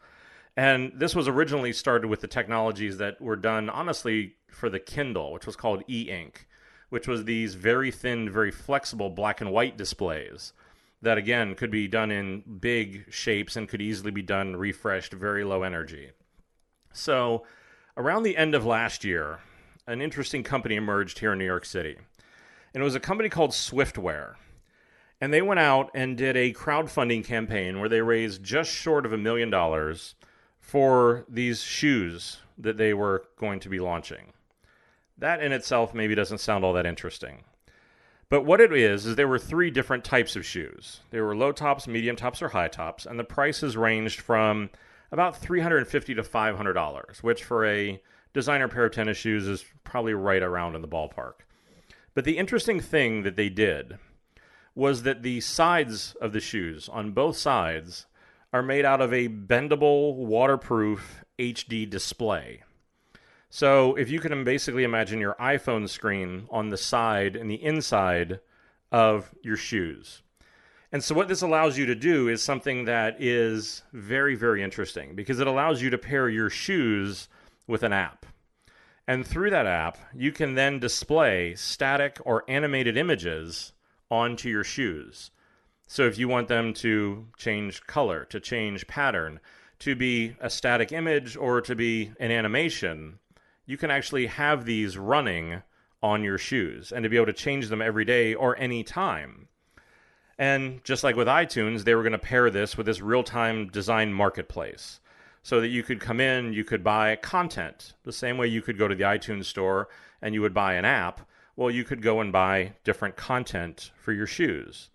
And 0.55 0.91
this 0.95 1.15
was 1.15 1.27
originally 1.27 1.73
started 1.73 2.07
with 2.07 2.21
the 2.21 2.27
technologies 2.27 2.99
that 2.99 3.19
were 3.19 3.35
done, 3.35 3.67
honestly, 3.67 4.35
for 4.51 4.69
the 4.69 4.79
Kindle, 4.79 5.33
which 5.33 5.47
was 5.47 5.55
called 5.55 5.83
e 5.89 6.03
ink, 6.03 6.47
which 6.89 7.07
was 7.07 7.25
these 7.25 7.55
very 7.55 7.89
thin, 7.89 8.29
very 8.29 8.51
flexible 8.51 9.09
black 9.09 9.41
and 9.41 9.51
white 9.51 9.75
displays 9.75 10.53
that, 11.01 11.17
again, 11.17 11.55
could 11.55 11.71
be 11.71 11.87
done 11.87 12.11
in 12.11 12.43
big 12.59 13.05
shapes 13.09 13.55
and 13.55 13.67
could 13.67 13.81
easily 13.81 14.11
be 14.11 14.21
done 14.21 14.55
refreshed, 14.55 15.13
very 15.13 15.43
low 15.43 15.63
energy. 15.63 16.11
So, 16.93 17.43
around 17.97 18.21
the 18.21 18.37
end 18.37 18.53
of 18.53 18.67
last 18.67 19.03
year, 19.03 19.39
an 19.87 19.99
interesting 19.99 20.43
company 20.43 20.75
emerged 20.75 21.17
here 21.17 21.31
in 21.31 21.39
New 21.39 21.45
York 21.45 21.65
City. 21.65 21.97
And 22.71 22.81
it 22.81 22.83
was 22.83 22.93
a 22.93 22.99
company 22.99 23.29
called 23.29 23.49
ShiftWear. 23.49 24.35
And 25.21 25.31
they 25.31 25.43
went 25.43 25.59
out 25.59 25.91
and 25.93 26.17
did 26.17 26.35
a 26.35 26.51
crowdfunding 26.51 27.23
campaign 27.23 27.79
where 27.79 27.87
they 27.87 28.01
raised 28.01 28.43
just 28.43 28.71
short 28.71 29.05
of 29.05 29.13
a 29.13 29.17
million 29.17 29.51
dollars 29.51 30.15
for 30.59 31.25
these 31.29 31.61
shoes 31.61 32.39
that 32.57 32.77
they 32.77 32.93
were 32.93 33.23
going 33.37 33.59
to 33.59 33.69
be 33.69 33.79
launching. 33.79 34.33
That 35.19 35.43
in 35.43 35.51
itself 35.51 35.93
maybe 35.93 36.15
doesn't 36.15 36.39
sound 36.39 36.65
all 36.65 36.73
that 36.73 36.87
interesting. 36.87 37.43
But 38.29 38.45
what 38.45 38.61
it 38.61 38.73
is, 38.73 39.05
is 39.05 39.15
there 39.15 39.27
were 39.27 39.37
three 39.37 39.69
different 39.69 40.03
types 40.03 40.35
of 40.35 40.45
shoes. 40.45 41.01
There 41.11 41.25
were 41.25 41.35
low 41.35 41.51
tops, 41.51 41.87
medium 41.87 42.15
tops, 42.15 42.41
or 42.41 42.49
high 42.49 42.69
tops, 42.69 43.05
and 43.05 43.19
the 43.19 43.23
prices 43.23 43.77
ranged 43.77 44.21
from 44.21 44.69
about 45.11 45.39
$350 45.39 46.15
to 46.15 46.23
$500, 46.23 47.23
which 47.23 47.43
for 47.43 47.65
a 47.65 48.01
designer 48.33 48.69
pair 48.69 48.85
of 48.85 48.93
tennis 48.93 49.17
shoes 49.17 49.47
is 49.47 49.65
probably 49.83 50.13
right 50.13 50.41
around 50.41 50.75
in 50.75 50.81
the 50.81 50.87
ballpark. 50.87 51.33
But 52.13 52.23
the 52.23 52.37
interesting 52.37 52.79
thing 52.79 53.23
that 53.23 53.35
they 53.35 53.49
did 53.49 53.99
was 54.75 55.03
that 55.03 55.23
the 55.23 55.41
sides 55.41 56.15
of 56.21 56.33
the 56.33 56.39
shoes 56.39 56.89
on 56.89 57.11
both 57.11 57.37
sides 57.37 58.05
are 58.53 58.63
made 58.63 58.85
out 58.85 59.01
of 59.01 59.13
a 59.13 59.27
bendable, 59.27 60.15
waterproof 60.15 61.23
HD 61.39 61.89
display. 61.89 62.63
So 63.49 63.95
if 63.95 64.09
you 64.09 64.19
can 64.19 64.43
basically 64.43 64.83
imagine 64.83 65.19
your 65.19 65.35
iPhone 65.39 65.89
screen 65.89 66.47
on 66.49 66.69
the 66.69 66.77
side 66.77 67.35
and 67.35 67.49
the 67.49 67.61
inside 67.61 68.39
of 68.91 69.33
your 69.41 69.57
shoes. 69.57 70.21
And 70.91 71.03
so 71.03 71.15
what 71.15 71.29
this 71.29 71.41
allows 71.41 71.77
you 71.77 71.85
to 71.85 71.95
do 71.95 72.27
is 72.27 72.43
something 72.43 72.85
that 72.85 73.21
is 73.21 73.83
very, 73.93 74.35
very 74.35 74.61
interesting 74.61 75.15
because 75.15 75.39
it 75.39 75.47
allows 75.47 75.81
you 75.81 75.89
to 75.89 75.97
pair 75.97 76.27
your 76.27 76.49
shoes 76.49 77.29
with 77.67 77.83
an 77.83 77.93
app. 77.93 78.25
And 79.07 79.25
through 79.25 79.49
that 79.51 79.65
app, 79.65 79.97
you 80.13 80.31
can 80.31 80.55
then 80.55 80.79
display 80.79 81.55
static 81.55 82.19
or 82.25 82.43
animated 82.49 82.97
images 82.97 83.73
onto 84.11 84.49
your 84.49 84.63
shoes. 84.63 85.31
So 85.87 86.05
if 86.05 86.17
you 86.19 86.27
want 86.27 86.47
them 86.47 86.73
to 86.75 87.25
change 87.37 87.81
color, 87.87 88.25
to 88.25 88.39
change 88.39 88.85
pattern, 88.85 89.39
to 89.79 89.95
be 89.95 90.35
a 90.39 90.49
static 90.49 90.91
image, 90.91 91.35
or 91.35 91.61
to 91.61 91.75
be 91.75 92.11
an 92.19 92.29
animation, 92.29 93.17
you 93.65 93.77
can 93.77 93.89
actually 93.89 94.27
have 94.27 94.65
these 94.65 94.97
running 94.97 95.63
on 96.03 96.23
your 96.23 96.37
shoes 96.37 96.91
and 96.91 97.03
to 97.03 97.09
be 97.09 97.15
able 97.15 97.25
to 97.27 97.33
change 97.33 97.69
them 97.69 97.81
every 97.81 98.05
day 98.05 98.33
or 98.33 98.57
any 98.59 98.83
time. 98.83 99.47
And 100.37 100.83
just 100.83 101.03
like 101.03 101.15
with 101.15 101.27
iTunes, 101.27 101.83
they 101.83 101.93
were 101.95 102.03
going 102.03 102.11
to 102.13 102.17
pair 102.17 102.49
this 102.49 102.75
with 102.75 102.85
this 102.85 103.01
real 103.01 103.23
time 103.23 103.67
design 103.67 104.11
marketplace 104.11 104.99
so 105.43 105.61
that 105.61 105.67
you 105.67 105.83
could 105.83 105.99
come 105.99 106.19
in, 106.19 106.53
you 106.53 106.63
could 106.63 106.83
buy 106.83 107.15
content 107.15 107.93
the 108.03 108.11
same 108.11 108.37
way 108.37 108.47
you 108.47 108.61
could 108.61 108.77
go 108.77 108.87
to 108.87 108.95
the 108.95 109.03
iTunes 109.03 109.45
store 109.45 109.89
and 110.21 110.33
you 110.33 110.41
would 110.41 110.53
buy 110.53 110.75
an 110.75 110.85
app. 110.85 111.21
Well, 111.61 111.69
you 111.69 111.83
could 111.83 112.01
go 112.01 112.21
and 112.21 112.31
buy 112.31 112.73
different 112.83 113.15
content 113.17 113.91
for 114.01 114.11
your 114.11 114.25
shoes. 114.25 114.89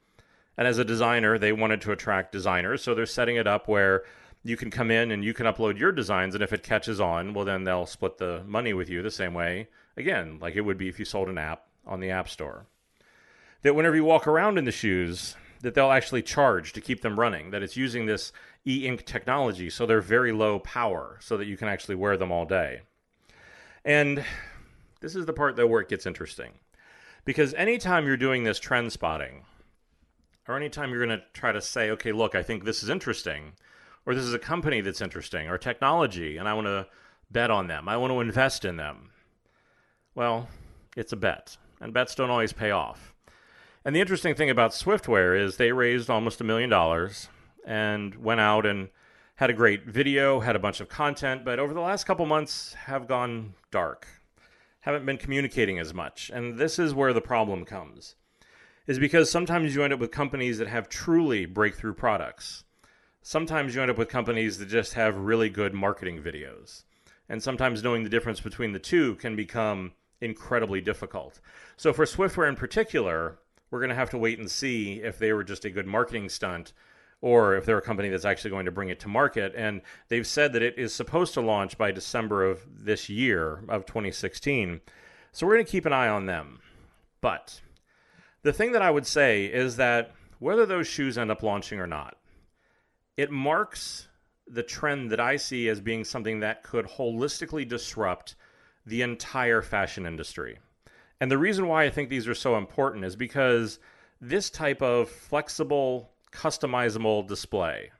And 0.58 0.66
as 0.66 0.78
a 0.78 0.84
designer, 0.84 1.38
they 1.38 1.52
wanted 1.52 1.80
to 1.82 1.92
attract 1.92 2.32
designers. 2.32 2.82
So 2.82 2.92
they're 2.92 3.06
setting 3.06 3.36
it 3.36 3.46
up 3.46 3.68
where 3.68 4.02
you 4.42 4.56
can 4.56 4.72
come 4.72 4.90
in 4.90 5.12
and 5.12 5.24
you 5.24 5.32
can 5.32 5.46
upload 5.46 5.78
your 5.78 5.92
designs. 5.92 6.34
And 6.34 6.42
if 6.42 6.52
it 6.52 6.64
catches 6.64 7.00
on, 7.00 7.34
well, 7.34 7.44
then 7.44 7.62
they'll 7.62 7.86
split 7.86 8.18
the 8.18 8.42
money 8.44 8.74
with 8.74 8.90
you 8.90 9.00
the 9.00 9.12
same 9.12 9.32
way, 9.32 9.68
again, 9.96 10.40
like 10.40 10.56
it 10.56 10.62
would 10.62 10.76
be 10.76 10.88
if 10.88 10.98
you 10.98 11.04
sold 11.04 11.28
an 11.28 11.38
app 11.38 11.68
on 11.86 12.00
the 12.00 12.10
App 12.10 12.28
Store. 12.28 12.66
That 13.62 13.76
whenever 13.76 13.94
you 13.94 14.02
walk 14.02 14.26
around 14.26 14.58
in 14.58 14.64
the 14.64 14.72
shoes, 14.72 15.36
that 15.60 15.74
they'll 15.74 15.92
actually 15.92 16.22
charge 16.22 16.72
to 16.72 16.80
keep 16.80 17.00
them 17.00 17.20
running, 17.20 17.52
that 17.52 17.62
it's 17.62 17.76
using 17.76 18.06
this 18.06 18.32
e 18.66 18.88
ink 18.88 19.06
technology. 19.06 19.70
So 19.70 19.86
they're 19.86 20.00
very 20.00 20.32
low 20.32 20.58
power 20.58 21.18
so 21.20 21.36
that 21.36 21.46
you 21.46 21.56
can 21.56 21.68
actually 21.68 21.94
wear 21.94 22.16
them 22.16 22.32
all 22.32 22.44
day. 22.44 22.80
And 23.84 24.24
this 25.00 25.16
is 25.16 25.26
the 25.26 25.32
part 25.32 25.56
though 25.56 25.66
where 25.66 25.80
it 25.80 25.88
gets 25.88 26.06
interesting. 26.06 26.52
Because 27.24 27.54
anytime 27.54 28.06
you're 28.06 28.16
doing 28.16 28.44
this 28.44 28.58
trend 28.58 28.92
spotting, 28.92 29.44
or 30.48 30.56
anytime 30.56 30.90
you're 30.90 31.04
going 31.04 31.18
to 31.18 31.24
try 31.32 31.52
to 31.52 31.60
say, 31.60 31.90
okay, 31.90 32.12
look, 32.12 32.34
I 32.34 32.42
think 32.42 32.64
this 32.64 32.82
is 32.82 32.88
interesting, 32.88 33.52
or 34.04 34.14
this 34.14 34.24
is 34.24 34.34
a 34.34 34.38
company 34.38 34.80
that's 34.80 35.00
interesting, 35.00 35.48
or 35.48 35.58
technology, 35.58 36.36
and 36.36 36.48
I 36.48 36.54
want 36.54 36.68
to 36.68 36.86
bet 37.30 37.50
on 37.50 37.66
them, 37.66 37.88
I 37.88 37.96
want 37.96 38.12
to 38.12 38.20
invest 38.20 38.64
in 38.64 38.76
them. 38.76 39.10
Well, 40.14 40.48
it's 40.96 41.12
a 41.12 41.16
bet, 41.16 41.56
and 41.80 41.92
bets 41.92 42.14
don't 42.14 42.30
always 42.30 42.52
pay 42.52 42.70
off. 42.70 43.12
And 43.84 43.94
the 43.94 44.00
interesting 44.00 44.34
thing 44.34 44.50
about 44.50 44.70
ShiftWear 44.70 45.40
is 45.40 45.56
they 45.56 45.72
raised 45.72 46.08
almost 46.08 46.40
a 46.40 46.44
million 46.44 46.70
dollars 46.70 47.28
and 47.66 48.14
went 48.16 48.40
out 48.40 48.66
and 48.66 48.88
had 49.36 49.50
a 49.50 49.52
great 49.52 49.84
video, 49.84 50.40
had 50.40 50.56
a 50.56 50.60
bunch 50.60 50.80
of 50.80 50.88
content, 50.88 51.44
but 51.44 51.58
over 51.58 51.74
the 51.74 51.80
last 51.80 52.04
couple 52.04 52.24
months 52.24 52.74
have 52.74 53.06
gone 53.06 53.54
dark. 53.70 54.06
Haven't 54.86 55.04
been 55.04 55.18
communicating 55.18 55.80
as 55.80 55.92
much. 55.92 56.30
And 56.32 56.58
this 56.58 56.78
is 56.78 56.94
where 56.94 57.12
the 57.12 57.20
problem 57.20 57.64
comes 57.64 58.14
is 58.86 59.00
because 59.00 59.28
sometimes 59.28 59.74
you 59.74 59.82
end 59.82 59.92
up 59.92 59.98
with 59.98 60.12
companies 60.12 60.58
that 60.58 60.68
have 60.68 60.88
truly 60.88 61.44
breakthrough 61.44 61.92
products. 61.92 62.62
Sometimes 63.20 63.74
you 63.74 63.82
end 63.82 63.90
up 63.90 63.98
with 63.98 64.08
companies 64.08 64.58
that 64.58 64.68
just 64.68 64.94
have 64.94 65.16
really 65.16 65.50
good 65.50 65.74
marketing 65.74 66.22
videos. 66.22 66.84
And 67.28 67.42
sometimes 67.42 67.82
knowing 67.82 68.04
the 68.04 68.08
difference 68.08 68.38
between 68.38 68.70
the 68.70 68.78
two 68.78 69.16
can 69.16 69.34
become 69.34 69.90
incredibly 70.20 70.80
difficult. 70.80 71.40
So, 71.76 71.92
for 71.92 72.04
ShiftWear 72.04 72.48
in 72.48 72.54
particular, 72.54 73.40
we're 73.72 73.80
going 73.80 73.90
to 73.90 73.96
have 73.96 74.10
to 74.10 74.18
wait 74.18 74.38
and 74.38 74.48
see 74.48 75.00
if 75.02 75.18
they 75.18 75.32
were 75.32 75.42
just 75.42 75.64
a 75.64 75.70
good 75.70 75.88
marketing 75.88 76.28
stunt 76.28 76.72
or 77.20 77.56
if 77.56 77.64
they're 77.64 77.78
a 77.78 77.82
company 77.82 78.08
that's 78.08 78.24
actually 78.24 78.50
going 78.50 78.66
to 78.66 78.72
bring 78.72 78.88
it 78.88 79.00
to 79.00 79.08
market. 79.08 79.52
And 79.56 79.82
they've 80.08 80.26
said 80.26 80.52
that 80.52 80.62
it 80.62 80.78
is 80.78 80.94
supposed 80.94 81.34
to 81.34 81.40
launch 81.40 81.78
by 81.78 81.90
December 81.90 82.44
of 82.44 82.60
this 82.70 83.08
year, 83.08 83.64
of 83.68 83.86
2016. 83.86 84.80
So, 85.32 85.46
we're 85.46 85.54
going 85.54 85.66
to 85.66 85.72
keep 85.72 85.86
an 85.86 85.92
eye 85.92 86.08
on 86.08 86.26
them. 86.26 86.60
But 87.20 87.60
the 88.42 88.52
thing 88.52 88.72
that 88.72 88.82
I 88.82 88.90
would 88.90 89.06
say 89.06 89.46
is 89.46 89.76
that 89.76 90.12
whether 90.38 90.66
those 90.66 90.86
shoes 90.86 91.18
end 91.18 91.30
up 91.30 91.42
launching 91.42 91.80
or 91.80 91.86
not, 91.86 92.16
it 93.16 93.30
marks 93.30 94.08
the 94.46 94.62
trend 94.62 95.10
that 95.10 95.20
I 95.20 95.36
see 95.36 95.68
as 95.68 95.80
being 95.80 96.04
something 96.04 96.40
that 96.40 96.62
could 96.62 96.86
holistically 96.86 97.66
disrupt 97.66 98.36
the 98.84 99.02
entire 99.02 99.62
fashion 99.62 100.06
industry. 100.06 100.58
And 101.20 101.30
the 101.30 101.38
reason 101.38 101.66
why 101.66 101.84
I 101.84 101.90
think 101.90 102.08
these 102.08 102.28
are 102.28 102.34
so 102.34 102.56
important 102.56 103.04
is 103.04 103.16
because 103.16 103.80
this 104.20 104.50
type 104.50 104.82
of 104.82 105.08
flexible, 105.08 106.10
customizable 106.36 107.26
display, 107.26 107.90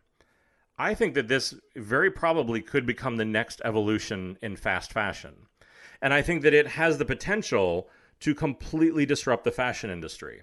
I 0.79 0.95
think 0.95 1.15
that 1.15 1.29
this 1.29 1.55
very 1.75 2.11
probably 2.11 2.61
could 2.61 2.85
become 2.85 3.17
the 3.17 3.25
next 3.25 3.63
evolution 3.65 4.37
in 4.43 4.57
fast 4.57 4.93
fashion. 4.93 5.47
And 6.03 6.13
I 6.13 6.21
think 6.21 6.43
that 6.43 6.53
it 6.53 6.67
has 6.67 6.99
the 6.99 7.07
potential 7.07 7.89
to 8.21 8.35
completely 8.35 9.07
disrupt 9.07 9.45
the 9.45 9.51
fashion 9.51 9.91
industry. 9.91 10.43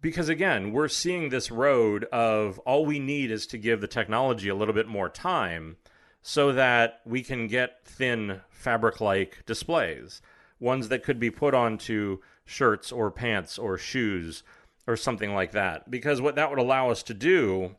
Because 0.00 0.28
again, 0.28 0.72
we're 0.72 0.88
seeing 0.88 1.28
this 1.28 1.50
road 1.50 2.04
of 2.04 2.58
all 2.60 2.86
we 2.86 2.98
need 2.98 3.30
is 3.30 3.46
to 3.48 3.58
give 3.58 3.80
the 3.80 3.86
technology 3.86 4.48
a 4.48 4.54
little 4.54 4.74
bit 4.74 4.88
more 4.88 5.08
time 5.08 5.76
so 6.22 6.52
that 6.52 7.00
we 7.04 7.22
can 7.22 7.46
get 7.46 7.84
thin 7.84 8.40
fabric 8.50 9.00
like 9.00 9.44
displays, 9.44 10.22
ones 10.58 10.88
that 10.88 11.02
could 11.02 11.20
be 11.20 11.30
put 11.30 11.54
onto 11.54 12.18
shirts 12.44 12.90
or 12.90 13.10
pants 13.10 13.58
or 13.58 13.76
shoes 13.76 14.42
or 14.86 14.96
something 14.96 15.34
like 15.34 15.52
that. 15.52 15.90
Because 15.90 16.20
what 16.20 16.34
that 16.36 16.50
would 16.50 16.58
allow 16.58 16.90
us 16.90 17.02
to 17.04 17.14
do, 17.14 17.76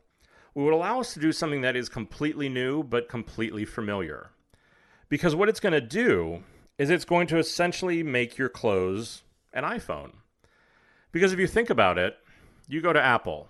would 0.54 0.72
allow 0.72 1.00
us 1.00 1.14
to 1.14 1.20
do 1.20 1.32
something 1.32 1.60
that 1.62 1.76
is 1.76 1.88
completely 1.88 2.48
new 2.48 2.82
but 2.82 3.08
completely 3.08 3.64
familiar. 3.64 4.30
Because 5.08 5.34
what 5.34 5.48
it's 5.48 5.60
going 5.60 5.72
to 5.72 5.80
do 5.80 6.42
is 6.78 6.90
it's 6.90 7.04
going 7.04 7.26
to 7.28 7.38
essentially 7.38 8.02
make 8.02 8.38
your 8.38 8.48
clothes 8.48 9.22
an 9.52 9.64
iPhone. 9.64 10.12
Because 11.12 11.32
if 11.32 11.38
you 11.38 11.46
think 11.46 11.70
about 11.70 11.98
it, 11.98 12.16
you 12.68 12.80
go 12.80 12.92
to 12.92 13.00
Apple 13.00 13.48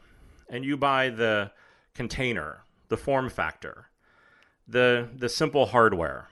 and 0.48 0.64
you 0.64 0.76
buy 0.76 1.08
the 1.08 1.50
container, 1.94 2.64
the 2.88 2.96
form 2.96 3.30
factor, 3.30 3.86
the 4.68 5.08
the 5.16 5.28
simple 5.28 5.66
hardware. 5.66 6.28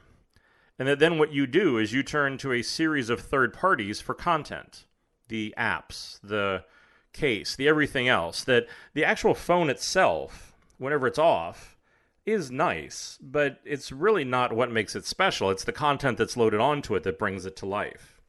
And 0.79 0.89
then 0.89 1.19
what 1.19 1.33
you 1.33 1.47
do 1.47 1.79
is 1.79 1.93
you 1.93 2.03
turn 2.03 2.39
to 2.39 2.53
a 2.53 2.63
series 2.63 3.09
of 3.09 3.21
third 3.21 3.53
parties 3.53 4.01
for 4.01 4.15
content, 4.15 4.87
the 5.29 5.55
apps, 5.57 6.19
the 6.23 6.65
case, 7.13 7.55
the 7.57 7.69
everything 7.69 8.09
else 8.09 8.45
that 8.45 8.67
the 8.95 9.05
actual 9.05 9.35
phone 9.35 9.71
itself, 9.71 10.55
whenever 10.79 11.07
it's 11.07 11.19
off, 11.19 11.77
is 12.25 12.51
nice, 12.51 13.19
but 13.21 13.59
it's 13.65 13.91
really 13.91 14.25
not 14.25 14.53
what 14.53 14.71
makes 14.71 14.95
it 14.95 15.05
special. 15.05 15.51
It's 15.51 15.65
the 15.65 15.73
content 15.73 16.19
that's 16.19 16.37
loaded 16.37 16.61
onto 16.61 16.95
it 16.95 17.03
that 17.03 17.19
brings 17.19 17.47
it 17.47 17.57
to 17.57 17.67
life. 17.67 18.21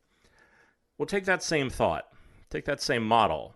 We'll 0.98 1.06
take 1.06 1.26
that 1.26 1.44
same 1.44 1.70
thought, 1.70 2.08
take 2.50 2.66
that 2.66 2.82
same 2.82 3.04
model, 3.04 3.56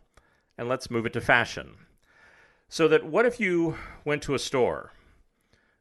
and 0.57 0.69
let's 0.69 0.91
move 0.91 1.05
it 1.05 1.13
to 1.13 1.21
fashion. 1.21 1.75
So 2.69 2.87
that 2.87 3.05
what 3.05 3.25
if 3.25 3.39
you 3.39 3.77
went 4.05 4.21
to 4.23 4.35
a 4.35 4.39
store? 4.39 4.91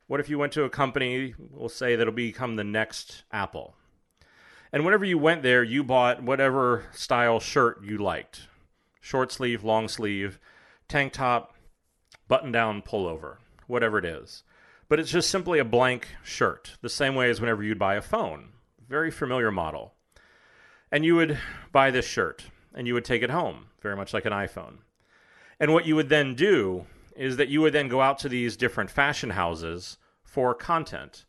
What 0.06 0.20
if 0.20 0.28
you 0.28 0.38
went 0.38 0.52
to 0.52 0.64
a 0.64 0.70
company, 0.70 1.34
we'll 1.38 1.68
say 1.68 1.96
that'll 1.96 2.12
become 2.12 2.56
the 2.56 2.64
next 2.64 3.24
Apple? 3.32 3.74
And 4.72 4.84
whenever 4.84 5.04
you 5.04 5.18
went 5.18 5.42
there, 5.42 5.62
you 5.62 5.82
bought 5.82 6.22
whatever 6.22 6.84
style 6.92 7.40
shirt 7.40 7.82
you 7.84 7.98
liked 7.98 8.46
short 9.06 9.30
sleeve, 9.30 9.62
long 9.62 9.86
sleeve, 9.86 10.40
tank 10.88 11.12
top, 11.12 11.54
button 12.26 12.50
down 12.50 12.82
pullover 12.82 13.36
whatever 13.68 13.98
it 13.98 14.04
is. 14.04 14.42
But 14.88 14.98
it's 14.98 15.12
just 15.12 15.30
simply 15.30 15.60
a 15.60 15.64
blank 15.64 16.08
shirt, 16.24 16.74
the 16.80 16.88
same 16.88 17.14
way 17.14 17.30
as 17.30 17.40
whenever 17.40 17.62
you'd 17.62 17.78
buy 17.78 17.94
a 17.94 18.02
phone. 18.02 18.50
Very 18.88 19.12
familiar 19.12 19.52
model. 19.52 19.94
And 20.90 21.04
you 21.04 21.14
would 21.14 21.38
buy 21.70 21.92
this 21.92 22.06
shirt 22.06 22.46
and 22.74 22.88
you 22.88 22.94
would 22.94 23.04
take 23.04 23.22
it 23.22 23.30
home, 23.30 23.66
very 23.80 23.94
much 23.94 24.12
like 24.12 24.24
an 24.24 24.32
iPhone. 24.32 24.78
And 25.60 25.72
what 25.72 25.86
you 25.86 25.94
would 25.94 26.08
then 26.08 26.34
do 26.34 26.86
is 27.14 27.36
that 27.36 27.48
you 27.48 27.60
would 27.60 27.72
then 27.72 27.88
go 27.88 28.00
out 28.00 28.18
to 28.20 28.28
these 28.28 28.56
different 28.56 28.90
fashion 28.90 29.30
houses 29.30 29.98
for 30.24 30.52
content. 30.52 31.26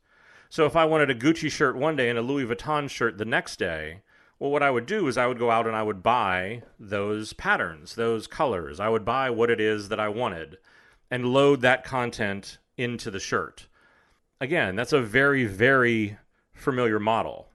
So 0.50 0.66
if 0.66 0.76
I 0.76 0.86
wanted 0.86 1.12
a 1.12 1.16
Gucci 1.16 1.52
shirt 1.52 1.76
one 1.76 1.96
day 1.96 2.10
and 2.10 2.18
a 2.18 2.24
Louis 2.24 2.46
Vuitton 2.46 2.90
shirt 2.90 3.18
the 3.20 3.26
next 3.26 3.58
day, 3.58 4.02
Well, 4.40 4.52
what 4.52 4.64
I 4.64 4.70
would 4.70 4.86
do 4.86 5.08
is 5.08 5.18
I 5.18 5.26
would 5.26 5.40
go 5.40 5.50
out 5.50 5.66
and 5.66 5.76
I 5.76 5.82
would 5.82 6.04
buy 6.04 6.62
those 6.80 7.34
patterns, 7.34 7.96
those 7.96 8.28
colors. 8.28 8.80
I 8.80 8.88
would 8.90 9.04
buy 9.04 9.32
what 9.32 9.50
it 9.50 9.60
is 9.60 9.90
that 9.90 10.00
I 10.00 10.10
wanted 10.10 10.58
and 11.10 11.34
load 11.34 11.62
that 11.62 11.84
content 11.84 12.60
into 12.78 13.10
the 13.10 13.20
shirt. 13.20 13.68
Again, 14.40 14.76
that's 14.76 14.94
a 14.94 15.02
very, 15.02 15.46
very 15.46 16.18
familiar 16.54 17.00
model. 17.00 17.50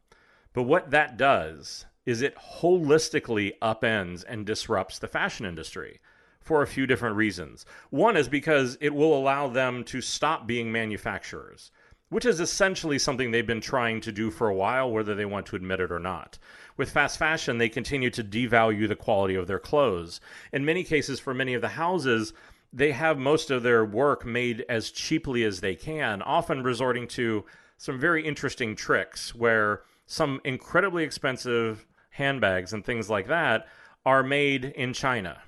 But 0.52 0.64
what 0.64 0.90
that 0.90 1.16
does 1.16 1.86
is 2.04 2.20
it 2.20 2.36
holistically 2.36 3.52
upends 3.62 4.24
and 4.26 4.44
disrupts 4.44 4.98
the 4.98 5.06
fashion 5.06 5.46
industry 5.46 6.00
for 6.40 6.62
a 6.62 6.66
few 6.66 6.86
different 6.86 7.14
reasons. 7.14 7.64
One 7.90 8.16
is 8.16 8.28
because 8.28 8.76
it 8.80 8.92
will 8.92 9.16
allow 9.16 9.46
them 9.46 9.84
to 9.84 10.00
stop 10.00 10.48
being 10.48 10.72
manufacturers, 10.72 11.70
which 12.08 12.26
is 12.26 12.40
essentially 12.40 12.98
something 12.98 13.30
they've 13.30 13.46
been 13.46 13.60
trying 13.60 14.00
to 14.00 14.10
do 14.10 14.32
for 14.32 14.48
a 14.48 14.54
while, 14.54 14.90
whether 14.90 15.14
they 15.14 15.24
want 15.24 15.46
to 15.46 15.56
admit 15.56 15.78
it 15.78 15.92
or 15.92 16.00
not. 16.00 16.38
With 16.76 16.90
fast 16.90 17.18
fashion, 17.18 17.58
they 17.58 17.68
continue 17.68 18.10
to 18.10 18.24
devalue 18.24 18.88
the 18.88 18.96
quality 18.96 19.34
of 19.34 19.46
their 19.46 19.58
clothes. 19.58 20.20
In 20.52 20.64
many 20.64 20.84
cases, 20.84 21.20
for 21.20 21.34
many 21.34 21.54
of 21.54 21.60
the 21.60 21.68
houses, 21.68 22.32
they 22.72 22.92
have 22.92 23.18
most 23.18 23.50
of 23.50 23.62
their 23.62 23.84
work 23.84 24.24
made 24.24 24.64
as 24.68 24.90
cheaply 24.90 25.44
as 25.44 25.60
they 25.60 25.74
can, 25.74 26.22
often 26.22 26.62
resorting 26.62 27.06
to 27.08 27.44
some 27.76 27.98
very 27.98 28.24
interesting 28.26 28.74
tricks 28.74 29.34
where 29.34 29.82
some 30.06 30.40
incredibly 30.44 31.04
expensive 31.04 31.86
handbags 32.10 32.72
and 32.72 32.84
things 32.84 33.10
like 33.10 33.26
that 33.26 33.66
are 34.04 34.22
made 34.22 34.64
in 34.64 34.92
China 34.92 35.42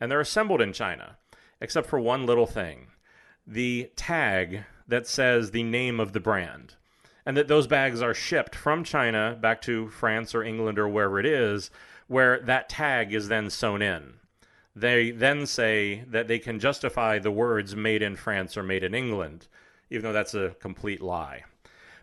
and 0.00 0.10
they're 0.10 0.20
assembled 0.20 0.60
in 0.60 0.72
China, 0.72 1.18
except 1.60 1.86
for 1.86 2.00
one 2.00 2.26
little 2.26 2.46
thing 2.46 2.88
the 3.46 3.90
tag 3.96 4.64
that 4.86 5.06
says 5.06 5.50
the 5.50 5.62
name 5.62 5.98
of 5.98 6.12
the 6.12 6.20
brand. 6.20 6.76
And 7.26 7.36
that 7.36 7.48
those 7.48 7.66
bags 7.66 8.00
are 8.02 8.14
shipped 8.14 8.54
from 8.54 8.84
China 8.84 9.36
back 9.40 9.60
to 9.62 9.88
France 9.88 10.34
or 10.34 10.42
England 10.42 10.78
or 10.78 10.88
wherever 10.88 11.20
it 11.20 11.26
is, 11.26 11.70
where 12.06 12.40
that 12.40 12.68
tag 12.68 13.12
is 13.12 13.28
then 13.28 13.50
sewn 13.50 13.82
in. 13.82 14.14
They 14.74 15.10
then 15.10 15.46
say 15.46 16.04
that 16.08 16.28
they 16.28 16.38
can 16.38 16.58
justify 16.58 17.18
the 17.18 17.30
words 17.30 17.76
made 17.76 18.02
in 18.02 18.16
France 18.16 18.56
or 18.56 18.62
made 18.62 18.84
in 18.84 18.94
England, 18.94 19.48
even 19.90 20.04
though 20.04 20.12
that's 20.12 20.34
a 20.34 20.56
complete 20.60 21.02
lie. 21.02 21.44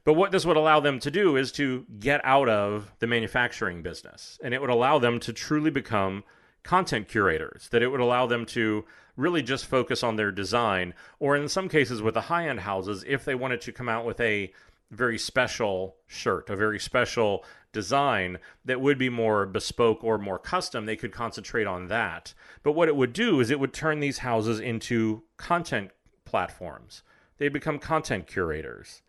But 0.03 0.13
what 0.13 0.31
this 0.31 0.45
would 0.45 0.55
allow 0.55 0.79
them 0.79 0.99
to 0.99 1.11
do 1.11 1.35
is 1.35 1.51
to 1.53 1.85
get 1.99 2.21
out 2.23 2.47
of 2.47 2.93
the 2.99 3.07
manufacturing 3.07 3.81
business. 3.81 4.39
And 4.41 4.53
it 4.53 4.61
would 4.61 4.69
allow 4.69 4.99
them 4.99 5.19
to 5.21 5.33
truly 5.33 5.69
become 5.69 6.23
content 6.63 7.09
curators, 7.09 7.67
that 7.71 7.81
it 7.81 7.87
would 7.87 7.99
allow 7.99 8.25
them 8.25 8.45
to 8.45 8.85
really 9.17 9.41
just 9.41 9.65
focus 9.65 10.03
on 10.03 10.15
their 10.15 10.31
design. 10.31 10.93
Or 11.19 11.35
in 11.35 11.49
some 11.49 11.67
cases, 11.67 12.01
with 12.01 12.13
the 12.13 12.21
high 12.21 12.47
end 12.47 12.61
houses, 12.61 13.03
if 13.07 13.25
they 13.25 13.35
wanted 13.35 13.59
to 13.61 13.73
come 13.73 13.89
out 13.89 14.05
with 14.05 14.19
a 14.21 14.53
very 14.91 15.17
special 15.17 15.97
shirt, 16.07 16.49
a 16.49 16.55
very 16.55 16.79
special 16.79 17.43
design 17.73 18.39
that 18.65 18.81
would 18.81 18.97
be 18.97 19.09
more 19.09 19.45
bespoke 19.45 20.03
or 20.03 20.17
more 20.17 20.39
custom, 20.39 20.85
they 20.85 20.95
could 20.95 21.11
concentrate 21.11 21.67
on 21.67 21.87
that. 21.87 22.33
But 22.63 22.71
what 22.71 22.87
it 22.87 22.95
would 22.95 23.13
do 23.13 23.39
is 23.39 23.49
it 23.49 23.59
would 23.59 23.73
turn 23.73 23.99
these 23.99 24.19
houses 24.19 24.59
into 24.59 25.23
content 25.37 25.91
platforms. 26.25 27.03
They 27.37 27.49
become 27.49 27.79
content 27.79 28.27
curators. 28.27 29.01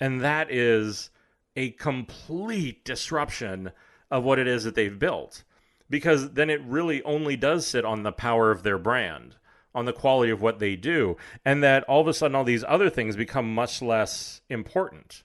And 0.00 0.20
that 0.20 0.50
is 0.50 1.10
a 1.56 1.70
complete 1.70 2.84
disruption 2.84 3.72
of 4.10 4.24
what 4.24 4.38
it 4.38 4.46
is 4.46 4.64
that 4.64 4.74
they've 4.74 4.98
built. 4.98 5.44
Because 5.90 6.32
then 6.32 6.50
it 6.50 6.62
really 6.62 7.02
only 7.02 7.36
does 7.36 7.66
sit 7.66 7.84
on 7.84 8.02
the 8.02 8.12
power 8.12 8.50
of 8.50 8.62
their 8.62 8.78
brand, 8.78 9.36
on 9.74 9.84
the 9.84 9.92
quality 9.92 10.30
of 10.30 10.40
what 10.42 10.58
they 10.58 10.76
do. 10.76 11.16
And 11.44 11.62
that 11.62 11.84
all 11.84 12.00
of 12.00 12.08
a 12.08 12.14
sudden, 12.14 12.34
all 12.34 12.44
these 12.44 12.64
other 12.66 12.90
things 12.90 13.16
become 13.16 13.54
much 13.54 13.82
less 13.82 14.40
important. 14.48 15.22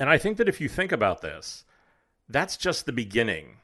And 0.00 0.08
I 0.08 0.18
think 0.18 0.38
that 0.38 0.48
if 0.48 0.60
you 0.60 0.68
think 0.68 0.92
about 0.92 1.20
this, 1.20 1.64
that's 2.28 2.56
just 2.56 2.86
the 2.86 2.92
beginning. 2.92 3.58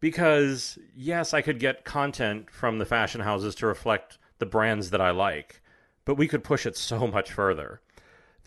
Because, 0.00 0.78
yes, 0.94 1.34
I 1.34 1.42
could 1.42 1.58
get 1.58 1.84
content 1.84 2.50
from 2.50 2.78
the 2.78 2.86
fashion 2.86 3.20
houses 3.20 3.54
to 3.56 3.66
reflect 3.66 4.18
the 4.38 4.46
brands 4.46 4.90
that 4.90 5.00
I 5.00 5.10
like, 5.10 5.62
but 6.04 6.14
we 6.14 6.26
could 6.26 6.42
push 6.42 6.64
it 6.66 6.76
so 6.76 7.06
much 7.12 7.30
further 7.32 7.80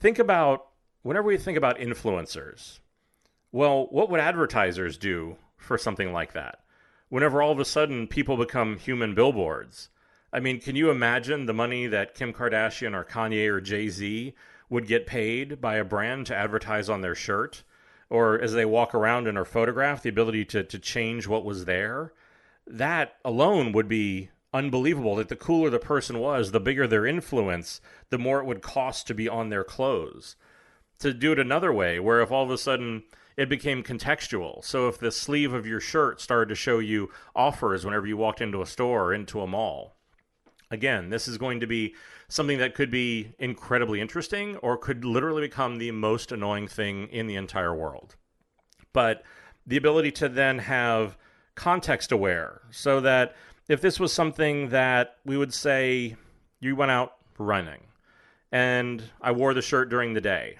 think 0.04 0.20
about 0.20 0.68
whenever 1.02 1.28
we 1.28 1.38
think 1.38 1.58
about 1.58 1.78
influencers, 1.78 2.80
well, 3.54 3.88
what 3.89 4.10
would 4.10 4.20
advertisers 4.20 4.98
do 4.98 5.38
for 5.56 5.78
something 5.78 6.12
like 6.12 6.34
that? 6.34 6.60
Whenever 7.08 7.41
all 7.41 7.54
of 7.54 7.60
a 7.60 7.66
sudden 7.66 8.08
people 8.08 8.36
become 8.36 8.78
human 8.78 9.16
billboards. 9.16 9.89
I 10.36 10.40
mean, 10.40 10.60
can 10.60 10.76
you 10.76 10.90
imagine 10.90 11.46
the 11.46 11.54
money 11.54 11.86
that 11.86 12.16
Kim 12.16 12.34
Kardashian 12.34 12.96
or 12.96 13.06
Kanye 13.06 13.48
or 13.48 13.62
Jay 13.62 13.88
Z 13.88 14.34
would 14.68 14.88
get 14.88 15.06
paid 15.06 15.62
by 15.62 15.76
a 15.76 15.84
brand 15.84 16.26
to 16.26 16.36
advertise 16.36 16.90
on 16.90 17.02
their 17.02 17.14
shirt? 17.14 17.62
Or 18.10 18.42
as 18.42 18.54
they 18.54 18.66
walk 18.66 18.96
around 18.96 19.28
and 19.28 19.38
are 19.38 19.46
photographed, 19.46 20.02
the 20.02 20.10
ability 20.10 20.46
to, 20.46 20.64
to 20.64 20.80
change 20.80 21.28
what 21.28 21.46
was 21.46 21.66
there? 21.66 22.14
That 22.66 23.18
alone 23.24 23.74
would 23.74 23.88
be 23.88 24.32
unbelievable 24.52 25.16
that 25.18 25.30
the 25.30 25.36
cooler 25.36 25.70
the 25.70 25.78
person 25.78 26.18
was, 26.18 26.50
the 26.50 26.60
bigger 26.60 26.88
their 26.88 27.06
influence, 27.06 27.80
the 28.10 28.18
more 28.18 28.40
it 28.40 28.46
would 28.46 28.64
cost 28.64 29.06
to 29.08 29.14
be 29.14 29.30
on 29.30 29.50
their 29.50 29.64
clothes. 29.64 30.36
To 31.00 31.14
do 31.14 31.34
it 31.34 31.40
another 31.40 31.72
way, 31.72 32.00
where 32.00 32.22
if 32.22 32.32
all 32.32 32.44
of 32.44 32.50
a 32.50 32.58
sudden 32.58 33.04
it 33.38 33.50
became 33.50 33.84
contextual. 33.84 34.66
So 34.66 34.88
if 34.88 34.98
the 34.98 35.12
sleeve 35.12 35.54
of 35.54 35.68
your 35.68 35.80
shirt 35.80 36.22
started 36.22 36.50
to 36.50 36.56
show 36.56 36.80
you 36.80 37.12
offers 37.36 37.86
whenever 37.86 38.08
you 38.08 38.18
walked 38.18 38.42
into 38.42 38.64
a 38.64 38.66
store 38.66 39.06
or 39.06 39.14
into 39.14 39.40
a 39.40 39.48
mall. 39.48 39.96
Again, 40.74 41.09
this 41.09 41.28
is 41.28 41.38
going 41.38 41.59
to 41.59 41.67
be 41.67 41.93
something 42.28 42.57
that 42.57 42.74
could 42.74 42.89
be 42.89 43.36
incredibly 43.38 44.01
interesting 44.01 44.57
or 44.57 44.76
could 44.76 45.05
literally 45.05 45.43
become 45.43 45.78
the 45.78 45.91
most 45.91 46.32
annoying 46.32 46.67
thing 46.67 47.07
in 47.09 47.28
the 47.28 47.36
entire 47.36 47.76
world. 47.76 48.15
But 48.91 49.24
the 49.67 49.78
ability 49.78 50.11
to 50.13 50.30
then 50.30 50.57
have 50.57 51.15
context 51.53 52.11
aware 52.11 52.61
so 52.71 52.99
that 53.01 53.36
if 53.69 53.82
this 53.82 53.99
was 53.99 54.11
something 54.11 54.69
that 54.69 55.17
we 55.24 55.38
would 55.38 55.53
say 55.53 56.15
you 56.59 56.76
went 56.76 56.89
out 56.89 57.17
running 57.38 57.82
and 58.51 59.03
I 59.21 59.32
wore 59.32 59.53
the 59.53 59.61
shirt 59.61 59.89
during 59.89 60.15
the 60.15 60.21
day 60.21 60.57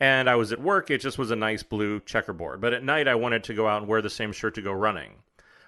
and 0.00 0.30
I 0.30 0.36
was 0.36 0.50
at 0.50 0.62
work, 0.62 0.90
it 0.90 1.02
just 1.02 1.18
was 1.18 1.30
a 1.30 1.36
nice 1.36 1.62
blue 1.62 2.00
checkerboard. 2.00 2.62
But 2.62 2.72
at 2.72 2.84
night, 2.84 3.06
I 3.06 3.16
wanted 3.16 3.44
to 3.44 3.54
go 3.54 3.68
out 3.68 3.82
and 3.82 3.88
wear 3.88 4.00
the 4.00 4.08
same 4.08 4.32
shirt 4.32 4.54
to 4.54 4.62
go 4.62 4.72
running. 4.72 5.16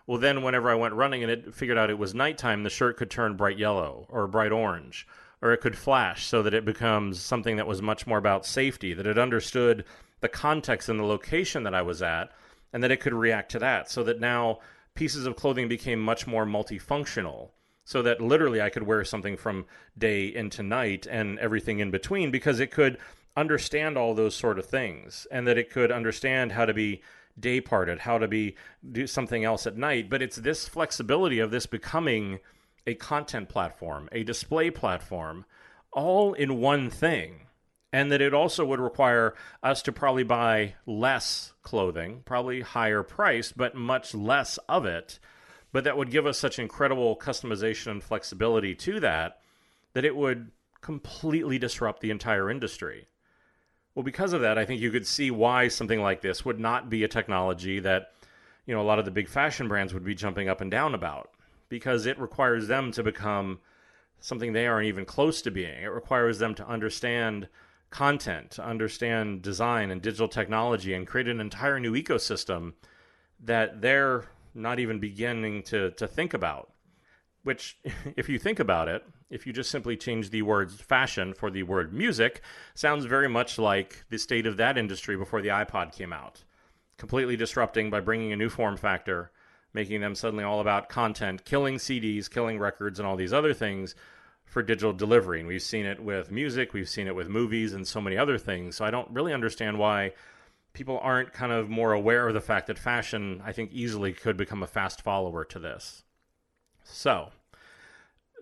Well, 0.07 0.19
then 0.19 0.43
whenever 0.43 0.71
I 0.71 0.75
went 0.75 0.95
running 0.95 1.23
and 1.23 1.33
it 1.33 1.55
figured 1.55 1.79
out 1.79 1.91
it 1.91 1.99
was 1.99 2.15
nighttime, 2.15 2.63
the 2.63 2.71
shirt 2.71 2.97
could 2.97 3.11
turn 3.11 3.37
bright 3.37 3.59
yellow 3.59 4.07
or 4.11 4.27
bright 4.27 4.53
orange, 4.53 5.07
or 5.41 5.53
it 5.53 5.61
could 5.61 5.79
flash 5.79 6.27
so 6.27 6.43
that 6.43 6.55
it 6.55 6.65
becomes 6.65 7.21
something 7.21 7.57
that 7.57 7.67
was 7.67 7.81
much 7.81 8.07
more 8.07 8.19
about 8.19 8.45
safety, 8.45 8.93
that 8.93 9.07
it 9.07 9.19
understood 9.19 9.85
the 10.21 10.29
context 10.29 10.89
and 10.89 11.01
the 11.01 11.05
location 11.05 11.63
that 11.63 11.75
I 11.75 11.83
was 11.83 12.03
at, 12.03 12.33
and 12.73 12.83
that 12.83 12.91
it 12.91 13.01
could 13.01 13.15
react 13.15 13.51
to 13.53 13.59
that. 13.61 13.91
So 13.91 14.03
that 14.05 14.21
now 14.21 14.59
pieces 14.95 15.27
of 15.27 15.37
clothing 15.37 15.69
became 15.69 16.01
much 16.01 16.27
more 16.27 16.45
multifunctional 16.45 17.51
so 17.85 18.03
that 18.03 18.21
literally 18.21 18.63
I 18.63 18.71
could 18.71 18.85
wear 18.85 19.05
something 19.05 19.37
from 19.37 19.67
day 19.97 20.27
into 20.27 20.63
night 20.63 21.07
and 21.11 21.39
everything 21.39 21.81
in 21.81 21.91
between 21.91 22.31
because 22.31 22.61
it 22.61 22.71
could 22.71 22.99
understand 23.37 23.97
all 23.99 24.15
those 24.15 24.35
sort 24.35 24.59
of 24.59 24.67
things 24.67 25.27
and 25.31 25.47
that 25.47 25.59
it 25.59 25.71
could 25.71 25.91
understand 25.91 26.53
how 26.53 26.65
to 26.65 26.73
be 26.73 27.03
day 27.39 27.61
part, 27.61 27.89
parted, 27.89 28.01
how 28.01 28.19
to 28.19 28.29
be 28.29 28.57
do 28.93 29.07
something 29.07 29.45
else 29.45 29.67
at 29.67 29.77
night. 29.77 30.09
But 30.09 30.23
it's 30.23 30.37
this 30.37 30.69
flexibility 30.69 31.39
of 31.39 31.51
this 31.51 31.67
becoming 31.67 32.39
a 32.87 32.95
content 32.95 33.49
platform, 33.49 34.09
a 34.13 34.23
display 34.23 34.71
platform, 34.71 35.45
all 35.93 36.35
in 36.35 36.61
one 36.61 36.91
thing 36.91 37.45
and 37.95 38.11
that 38.11 38.21
it 38.21 38.35
also 38.35 38.65
would 38.65 38.81
require 38.81 39.35
us 39.63 39.81
to 39.81 39.93
probably 39.93 40.25
buy 40.25 40.75
less 40.85 41.53
clothing, 41.63 42.23
probably 42.25 42.61
higher 42.61 43.05
price, 43.05 43.53
but 43.53 43.77
much 43.77 44.13
less 44.13 44.59
of 44.69 44.85
it. 44.85 45.21
But 45.71 45.85
that 45.85 45.97
would 45.97 46.11
give 46.11 46.27
us 46.27 46.37
such 46.37 46.59
incredible 46.59 47.17
customization 47.17 47.93
and 47.93 48.03
flexibility 48.03 48.75
to 48.75 48.99
that 48.99 49.39
that 49.93 50.05
it 50.05 50.17
would 50.17 50.51
completely 50.81 51.57
disrupt 51.57 52.01
the 52.01 52.11
entire 52.11 52.51
industry. 52.51 53.07
Well, 53.95 54.03
because 54.03 54.33
of 54.33 54.41
that, 54.41 54.59
I 54.59 54.65
think 54.65 54.81
you 54.81 54.91
could 54.91 55.07
see 55.07 55.31
why 55.31 55.69
something 55.69 56.01
like 56.01 56.21
this 56.21 56.45
would 56.45 56.59
not 56.59 56.91
be 56.91 57.05
a 57.05 57.09
technology 57.09 57.79
that, 57.81 58.13
you 58.67 58.75
know, 58.75 58.81
a 58.81 58.83
lot 58.83 58.99
of 58.99 59.05
the 59.05 59.11
big 59.11 59.29
fashion 59.29 59.69
brands 59.69 59.95
would 59.95 60.05
be 60.05 60.15
jumping 60.15 60.49
up 60.49 60.61
and 60.61 60.71
down 60.71 60.95
about 60.95 61.31
because 61.69 62.07
it 62.07 62.19
requires 62.19 62.67
them 62.67 62.91
to 62.93 63.03
become 63.03 63.61
something 64.21 64.53
they 64.53 64.67
aren't 64.67 64.87
even 64.87 65.05
close 65.05 65.43
to 65.43 65.51
being. 65.51 65.83
It 65.83 65.93
requires 65.93 66.39
them 66.39 66.55
to 66.57 66.67
understand 66.67 67.49
content, 67.91 68.51
to 68.53 68.65
understand 68.65 69.43
design 69.43 69.91
and 69.91 70.03
digital 70.03 70.29
technology, 70.29 70.95
and 70.95 71.07
create 71.07 71.29
an 71.29 71.41
entire 71.41 71.79
new 71.79 71.93
ecosystem 71.93 72.73
that 73.45 73.81
they're 73.81 74.25
not 74.55 74.81
even 74.81 74.99
beginning 74.99 75.63
to, 75.65 75.91
to 75.93 76.09
think 76.09 76.35
about. 76.35 76.73
Which, 77.45 77.79
if 78.17 78.29
you 78.29 78.39
think 78.41 78.59
about 78.59 78.89
it, 78.89 79.05
if 79.31 79.47
you 79.47 79.53
just 79.53 79.71
simply 79.71 79.97
change 79.97 80.31
the 80.31 80.43
words 80.43 80.81
fashion 80.81 81.35
for 81.35 81.51
the 81.51 81.63
word 81.63 81.93
music, 81.93 82.43
sounds 82.75 83.05
very 83.05 83.29
much 83.29 83.59
like 83.59 84.05
the 84.11 84.19
state 84.19 84.47
of 84.47 84.57
that 84.59 84.79
industry 84.79 85.17
before 85.17 85.43
the 85.43 85.49
iPod 85.49 85.93
came 85.93 86.13
out. 86.13 86.45
Completely 86.97 87.37
disrupting 87.37 87.91
by 87.91 88.01
bringing 88.01 88.33
a 88.33 88.37
new 88.37 88.49
form 88.49 88.77
factor, 88.77 89.31
making 89.73 90.01
them 90.01 90.15
suddenly 90.15 90.45
all 90.45 90.61
about 90.61 90.89
content, 90.89 91.45
killing 91.45 91.77
CDs, 91.77 92.31
killing 92.31 92.59
records, 92.59 92.99
and 92.99 93.09
all 93.09 93.17
these 93.17 93.33
other 93.33 93.53
things 93.53 93.95
for 94.45 94.63
digital 94.63 94.93
delivery. 94.93 95.41
And 95.41 95.49
we've 95.49 95.63
seen 95.63 95.87
it 95.87 96.01
with 96.03 96.31
music, 96.31 96.73
we've 96.73 96.89
seen 96.89 97.09
it 97.09 97.15
with 97.17 97.29
movies, 97.29 97.73
and 97.73 97.87
so 97.87 98.01
many 98.01 98.17
other 98.17 98.39
things. 98.39 98.77
So 98.77 98.85
I 98.85 98.91
don't 98.91 99.11
really 99.11 99.33
understand 99.33 99.79
why 99.79 100.13
people 100.75 101.01
aren't 101.03 101.33
kind 101.33 101.51
of 101.51 101.69
more 101.69 101.93
aware 101.93 102.29
of 102.29 102.35
the 102.35 102.41
fact 102.41 102.67
that 102.67 102.79
fashion, 102.79 103.43
I 103.45 103.53
think, 103.53 103.73
easily 103.73 104.13
could 104.13 104.37
become 104.37 104.63
a 104.63 104.69
fast 104.69 105.03
follower 105.03 105.45
to 105.47 105.59
this. 105.59 106.05
So 106.85 107.31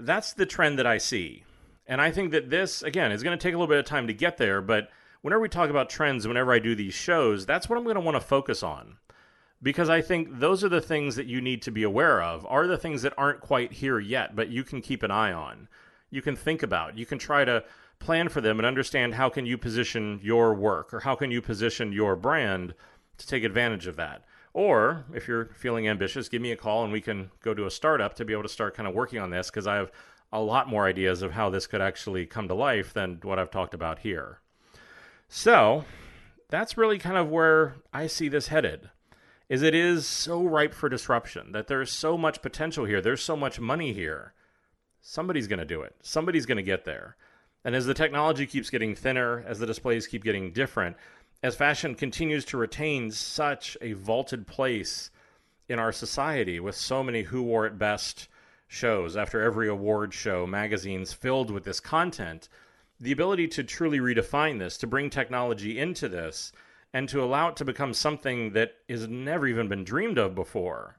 that's 0.01 0.33
the 0.33 0.47
trend 0.47 0.79
that 0.79 0.87
I 0.87 0.99
see. 0.99 1.45
And 1.87 2.01
I 2.01 2.11
think 2.11 2.33
that 2.33 2.51
this, 2.51 2.83
again, 2.83 3.13
is 3.13 3.23
going 3.23 3.37
to 3.37 3.43
take 3.43 3.55
a 3.55 3.57
little 3.57 3.73
bit 3.73 3.79
of 3.79 3.85
time 3.85 4.07
to 4.07 4.15
get 4.15 4.37
there. 4.37 4.61
But 4.61 4.91
whenever 5.21 5.41
we 5.41 5.49
talk 5.49 5.71
about 5.71 5.91
trends, 5.91 6.27
whenever 6.27 6.53
I 6.53 6.59
do 6.59 6.75
these 6.75 6.95
shows, 6.95 7.47
that's 7.47 7.69
what 7.69 7.77
I'm 7.77 7.85
going 7.85 7.97
to 7.97 8.01
want 8.01 8.17
to 8.17 8.21
focus 8.21 8.63
on. 8.63 8.99
Because 9.63 9.89
I 9.89 10.01
think 10.01 10.41
those 10.41 10.65
are 10.65 10.69
the 10.69 10.81
things 10.81 11.17
that 11.17 11.27
you 11.27 11.41
need 11.41 11.63
to 11.63 11.71
be 11.71 11.85
aware 11.85 12.21
of, 12.23 12.45
are 12.47 12.67
the 12.67 12.79
things 12.79 13.03
that 13.03 13.15
aren't 13.17 13.41
quite 13.41 13.73
here 13.73 14.01
yet, 14.01 14.35
but 14.35 14.49
you 14.49 14.65
can 14.65 14.81
keep 14.81 15.03
an 15.03 15.11
eye 15.11 15.33
on. 15.33 15.69
You 16.11 16.21
can 16.21 16.35
think 16.35 16.63
about. 16.63 16.99
You 16.99 17.07
can 17.07 17.19
try 17.19 17.45
to 17.45 17.65
plan 18.01 18.29
for 18.29 18.41
them 18.41 18.59
and 18.59 18.67
understand 18.67 19.15
how 19.15 19.29
can 19.29 19.47
you 19.47 19.57
position 19.57 20.19
your 20.23 20.55
work 20.55 20.93
or 20.93 21.01
how 21.01 21.15
can 21.15 21.31
you 21.31 21.41
position 21.41 21.93
your 21.93 22.17
brand 22.17 22.75
to 23.19 23.27
take 23.27 23.45
advantage 23.45 23.87
of 23.87 23.97
that. 23.97 24.25
Or 24.55 25.05
if 25.15 25.29
you're 25.29 25.47
feeling 25.47 25.89
ambitious, 25.89 26.29
give 26.29 26.43
me 26.43 26.53
a 26.53 26.57
call 26.57 26.85
and 26.85 26.93
we 26.93 27.01
can 27.01 27.31
go 27.43 27.55
to 27.55 27.67
a 27.67 27.71
startup 27.71 28.15
to 28.17 28.25
be 28.25 28.33
able 28.33 28.43
to 28.43 28.49
start 28.49 28.75
kind 28.75 28.87
of 28.87 28.95
working 28.95 29.19
on 29.19 29.31
this 29.31 29.51
because 29.51 29.67
I 29.67 29.77
have 29.77 29.91
a 30.33 30.41
lot 30.41 30.69
more 30.69 30.87
ideas 30.87 31.23
of 31.23 31.33
how 31.33 31.51
this 31.51 31.67
could 31.67 31.81
actually 31.81 32.27
come 32.27 32.49
to 32.49 32.55
life 32.55 32.93
than 32.93 33.19
what 33.23 33.39
I've 33.39 33.51
talked 33.51 33.75
about 33.75 34.01
here. 34.01 34.41
So, 35.29 35.85
that's 36.49 36.77
really 36.77 36.99
kind 36.99 37.17
of 37.17 37.31
where 37.31 37.77
I 37.93 38.07
see 38.07 38.29
this 38.29 38.49
headed. 38.49 38.91
Is 39.49 39.63
it 39.63 39.75
is 39.75 40.07
so 40.07 40.43
ripe 40.43 40.75
for 40.75 40.89
disruption 40.89 41.53
that 41.53 41.67
there's 41.67 41.91
so 41.91 42.17
much 42.17 42.43
potential 42.43 42.85
here. 42.85 43.01
There's 43.01 43.23
so 43.23 43.37
much 43.37 43.61
money 43.61 43.93
here. 43.93 44.35
Somebody's 45.01 45.49
going 45.49 45.59
to 45.59 45.65
do 45.65 45.83
it. 45.83 45.95
Somebody's 46.03 46.47
going 46.47 46.57
to 46.57 46.63
get 46.63 46.85
there. 46.85 47.17
And 47.65 47.75
as 47.75 47.87
the 47.87 47.95
technology 47.95 48.47
keeps 48.47 48.71
getting 48.71 48.95
thinner, 48.95 49.45
as 49.47 49.59
the 49.59 49.67
displays 49.67 50.07
keep 50.07 50.25
getting 50.25 50.53
different, 50.53 50.97
as 51.43 51.57
fashion 51.57 51.95
continues 51.95 52.45
to 52.45 52.57
retain 52.57 53.11
such 53.11 53.77
a 53.81 53.95
vaulted 53.95 54.47
place 54.47 55.11
in 55.69 55.79
our 55.79 55.93
society 55.93 56.61
with 56.61 56.77
so 56.77 57.03
many 57.03 57.23
Who 57.23 57.43
Wore 57.43 57.67
It 57.67 57.79
Best 57.79 58.29
shows 58.69 59.17
after 59.17 59.43
every 59.43 59.69
award 59.69 60.15
show, 60.15 60.47
magazines 60.47 61.13
filled 61.13 61.51
with 61.51 61.65
this 61.65 61.81
content, 61.81 62.49
the 63.01 63.13
ability 63.13 63.49
to 63.49 63.65
truly 63.65 63.99
redefine 63.99 64.59
this, 64.59 64.79
to 64.79 64.87
bring 64.87 65.11
technology 65.11 65.79
into 65.79 66.09
this, 66.09 66.53
and 66.95 67.09
to 67.09 67.23
allow 67.23 67.49
it 67.49 67.57
to 67.57 67.65
become 67.65 67.93
something 67.93 68.53
that 68.53 68.75
has 68.89 69.09
never 69.09 69.47
even 69.47 69.69
been 69.69 69.85
dreamed 69.85 70.19
of 70.19 70.35
before, 70.35 70.99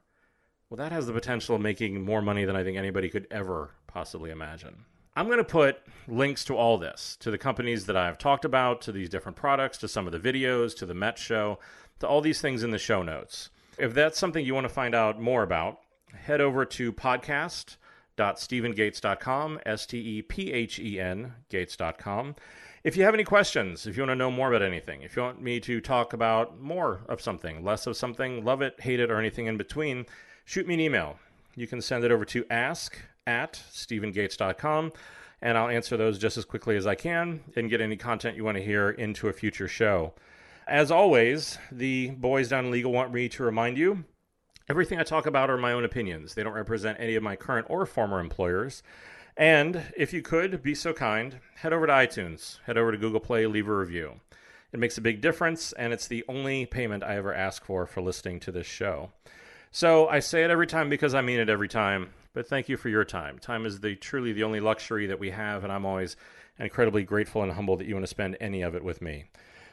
well, 0.68 0.76
that 0.76 0.92
has 0.92 1.06
the 1.06 1.12
potential 1.12 1.56
of 1.56 1.62
making 1.62 2.04
more 2.04 2.22
money 2.22 2.44
than 2.44 2.56
I 2.56 2.64
think 2.64 2.76
anybody 2.76 3.08
could 3.08 3.26
ever 3.30 3.70
possibly 3.86 4.30
imagine. 4.30 4.84
I'm 5.16 5.26
going 5.26 5.38
to 5.38 5.44
put 5.44 5.78
links 6.08 6.44
to 6.46 6.56
all 6.56 6.76
this, 6.76 7.16
to 7.20 7.30
the 7.30 7.38
companies 7.38 7.86
that 7.86 7.96
I've 7.96 8.18
talked 8.18 8.44
about, 8.44 8.80
to 8.82 8.92
these 8.92 9.08
different 9.08 9.36
products, 9.36 9.78
to 9.78 9.88
some 9.88 10.06
of 10.06 10.12
the 10.12 10.18
videos, 10.18 10.76
to 10.78 10.86
the 10.86 10.94
Met 10.94 11.18
show, 11.18 11.60
to 12.00 12.08
all 12.08 12.20
these 12.20 12.40
things 12.40 12.64
in 12.64 12.72
the 12.72 12.78
show 12.78 13.04
notes. 13.04 13.50
If 13.78 13.94
that's 13.94 14.18
something 14.18 14.44
you 14.44 14.54
want 14.54 14.64
to 14.64 14.72
find 14.72 14.92
out 14.94 15.20
more 15.20 15.44
about, 15.44 15.78
head 16.12 16.40
over 16.40 16.64
to 16.64 16.92
podcast.stephengates.com, 16.92 19.60
S 19.64 19.86
T 19.86 19.98
E 19.98 20.22
P 20.22 20.52
H 20.52 20.80
E 20.80 20.98
N, 20.98 21.34
gates.com. 21.48 22.34
If 22.82 22.96
you 22.96 23.04
have 23.04 23.14
any 23.14 23.22
questions, 23.24 23.86
if 23.86 23.96
you 23.96 24.02
want 24.02 24.10
to 24.10 24.16
know 24.16 24.32
more 24.32 24.52
about 24.52 24.66
anything, 24.66 25.02
if 25.02 25.14
you 25.16 25.22
want 25.22 25.40
me 25.40 25.60
to 25.60 25.80
talk 25.80 26.12
about 26.12 26.60
more 26.60 27.02
of 27.08 27.22
something, 27.22 27.64
less 27.64 27.86
of 27.86 27.96
something, 27.96 28.44
love 28.44 28.62
it, 28.62 28.80
hate 28.80 28.98
it, 29.00 29.12
or 29.12 29.18
anything 29.18 29.46
in 29.46 29.56
between, 29.56 30.04
shoot 30.44 30.66
me 30.66 30.74
an 30.74 30.80
email. 30.80 31.18
You 31.54 31.68
can 31.68 31.80
send 31.80 32.04
it 32.04 32.10
over 32.10 32.24
to 32.26 32.44
ask 32.50 32.98
at 33.26 33.62
stephengates.com, 33.72 34.92
and 35.42 35.58
I'll 35.58 35.68
answer 35.68 35.96
those 35.96 36.18
just 36.18 36.36
as 36.36 36.44
quickly 36.44 36.76
as 36.76 36.86
I 36.86 36.94
can 36.94 37.40
and 37.56 37.70
get 37.70 37.80
any 37.80 37.96
content 37.96 38.36
you 38.36 38.44
want 38.44 38.56
to 38.56 38.64
hear 38.64 38.90
into 38.90 39.28
a 39.28 39.32
future 39.32 39.68
show. 39.68 40.14
As 40.66 40.90
always, 40.90 41.58
the 41.70 42.10
boys 42.10 42.48
down 42.48 42.66
in 42.66 42.70
legal 42.70 42.92
want 42.92 43.12
me 43.12 43.28
to 43.30 43.42
remind 43.42 43.76
you 43.76 44.04
everything 44.68 44.98
I 44.98 45.02
talk 45.02 45.26
about 45.26 45.50
are 45.50 45.58
my 45.58 45.72
own 45.72 45.84
opinions. 45.84 46.34
They 46.34 46.42
don't 46.42 46.54
represent 46.54 46.98
any 46.98 47.14
of 47.14 47.22
my 47.22 47.36
current 47.36 47.66
or 47.68 47.84
former 47.84 48.18
employers. 48.18 48.82
And 49.36 49.82
if 49.96 50.12
you 50.12 50.22
could, 50.22 50.62
be 50.62 50.74
so 50.74 50.92
kind, 50.92 51.40
head 51.56 51.72
over 51.72 51.86
to 51.86 51.92
iTunes, 51.92 52.60
head 52.64 52.78
over 52.78 52.92
to 52.92 52.98
Google 52.98 53.20
Play, 53.20 53.46
leave 53.46 53.68
a 53.68 53.76
review. 53.76 54.20
It 54.72 54.80
makes 54.80 54.96
a 54.96 55.02
big 55.02 55.20
difference, 55.20 55.72
and 55.72 55.92
it's 55.92 56.08
the 56.08 56.24
only 56.28 56.66
payment 56.66 57.04
I 57.04 57.16
ever 57.16 57.34
ask 57.34 57.64
for 57.64 57.86
for 57.86 58.00
listening 58.00 58.40
to 58.40 58.52
this 58.52 58.66
show. 58.66 59.10
So 59.70 60.08
I 60.08 60.20
say 60.20 60.44
it 60.44 60.50
every 60.50 60.66
time 60.66 60.88
because 60.88 61.14
I 61.14 61.20
mean 61.20 61.40
it 61.40 61.48
every 61.48 61.68
time. 61.68 62.10
But 62.34 62.48
thank 62.48 62.68
you 62.68 62.76
for 62.76 62.88
your 62.88 63.04
time. 63.04 63.38
Time 63.38 63.64
is 63.64 63.80
the 63.80 63.94
truly 63.94 64.32
the 64.32 64.42
only 64.42 64.60
luxury 64.60 65.06
that 65.06 65.20
we 65.20 65.30
have, 65.30 65.62
and 65.62 65.72
I'm 65.72 65.86
always 65.86 66.16
incredibly 66.58 67.04
grateful 67.04 67.42
and 67.42 67.52
humble 67.52 67.76
that 67.76 67.86
you 67.86 67.94
want 67.94 68.02
to 68.02 68.08
spend 68.08 68.36
any 68.40 68.62
of 68.62 68.74
it 68.74 68.84
with 68.84 69.00
me. 69.00 69.26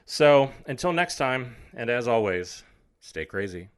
So 0.05 0.51
until 0.67 0.93
next 0.93 1.17
time, 1.17 1.55
and 1.75 1.89
as 1.89 2.07
always, 2.07 2.63
stay 2.99 3.25
crazy. 3.25 3.69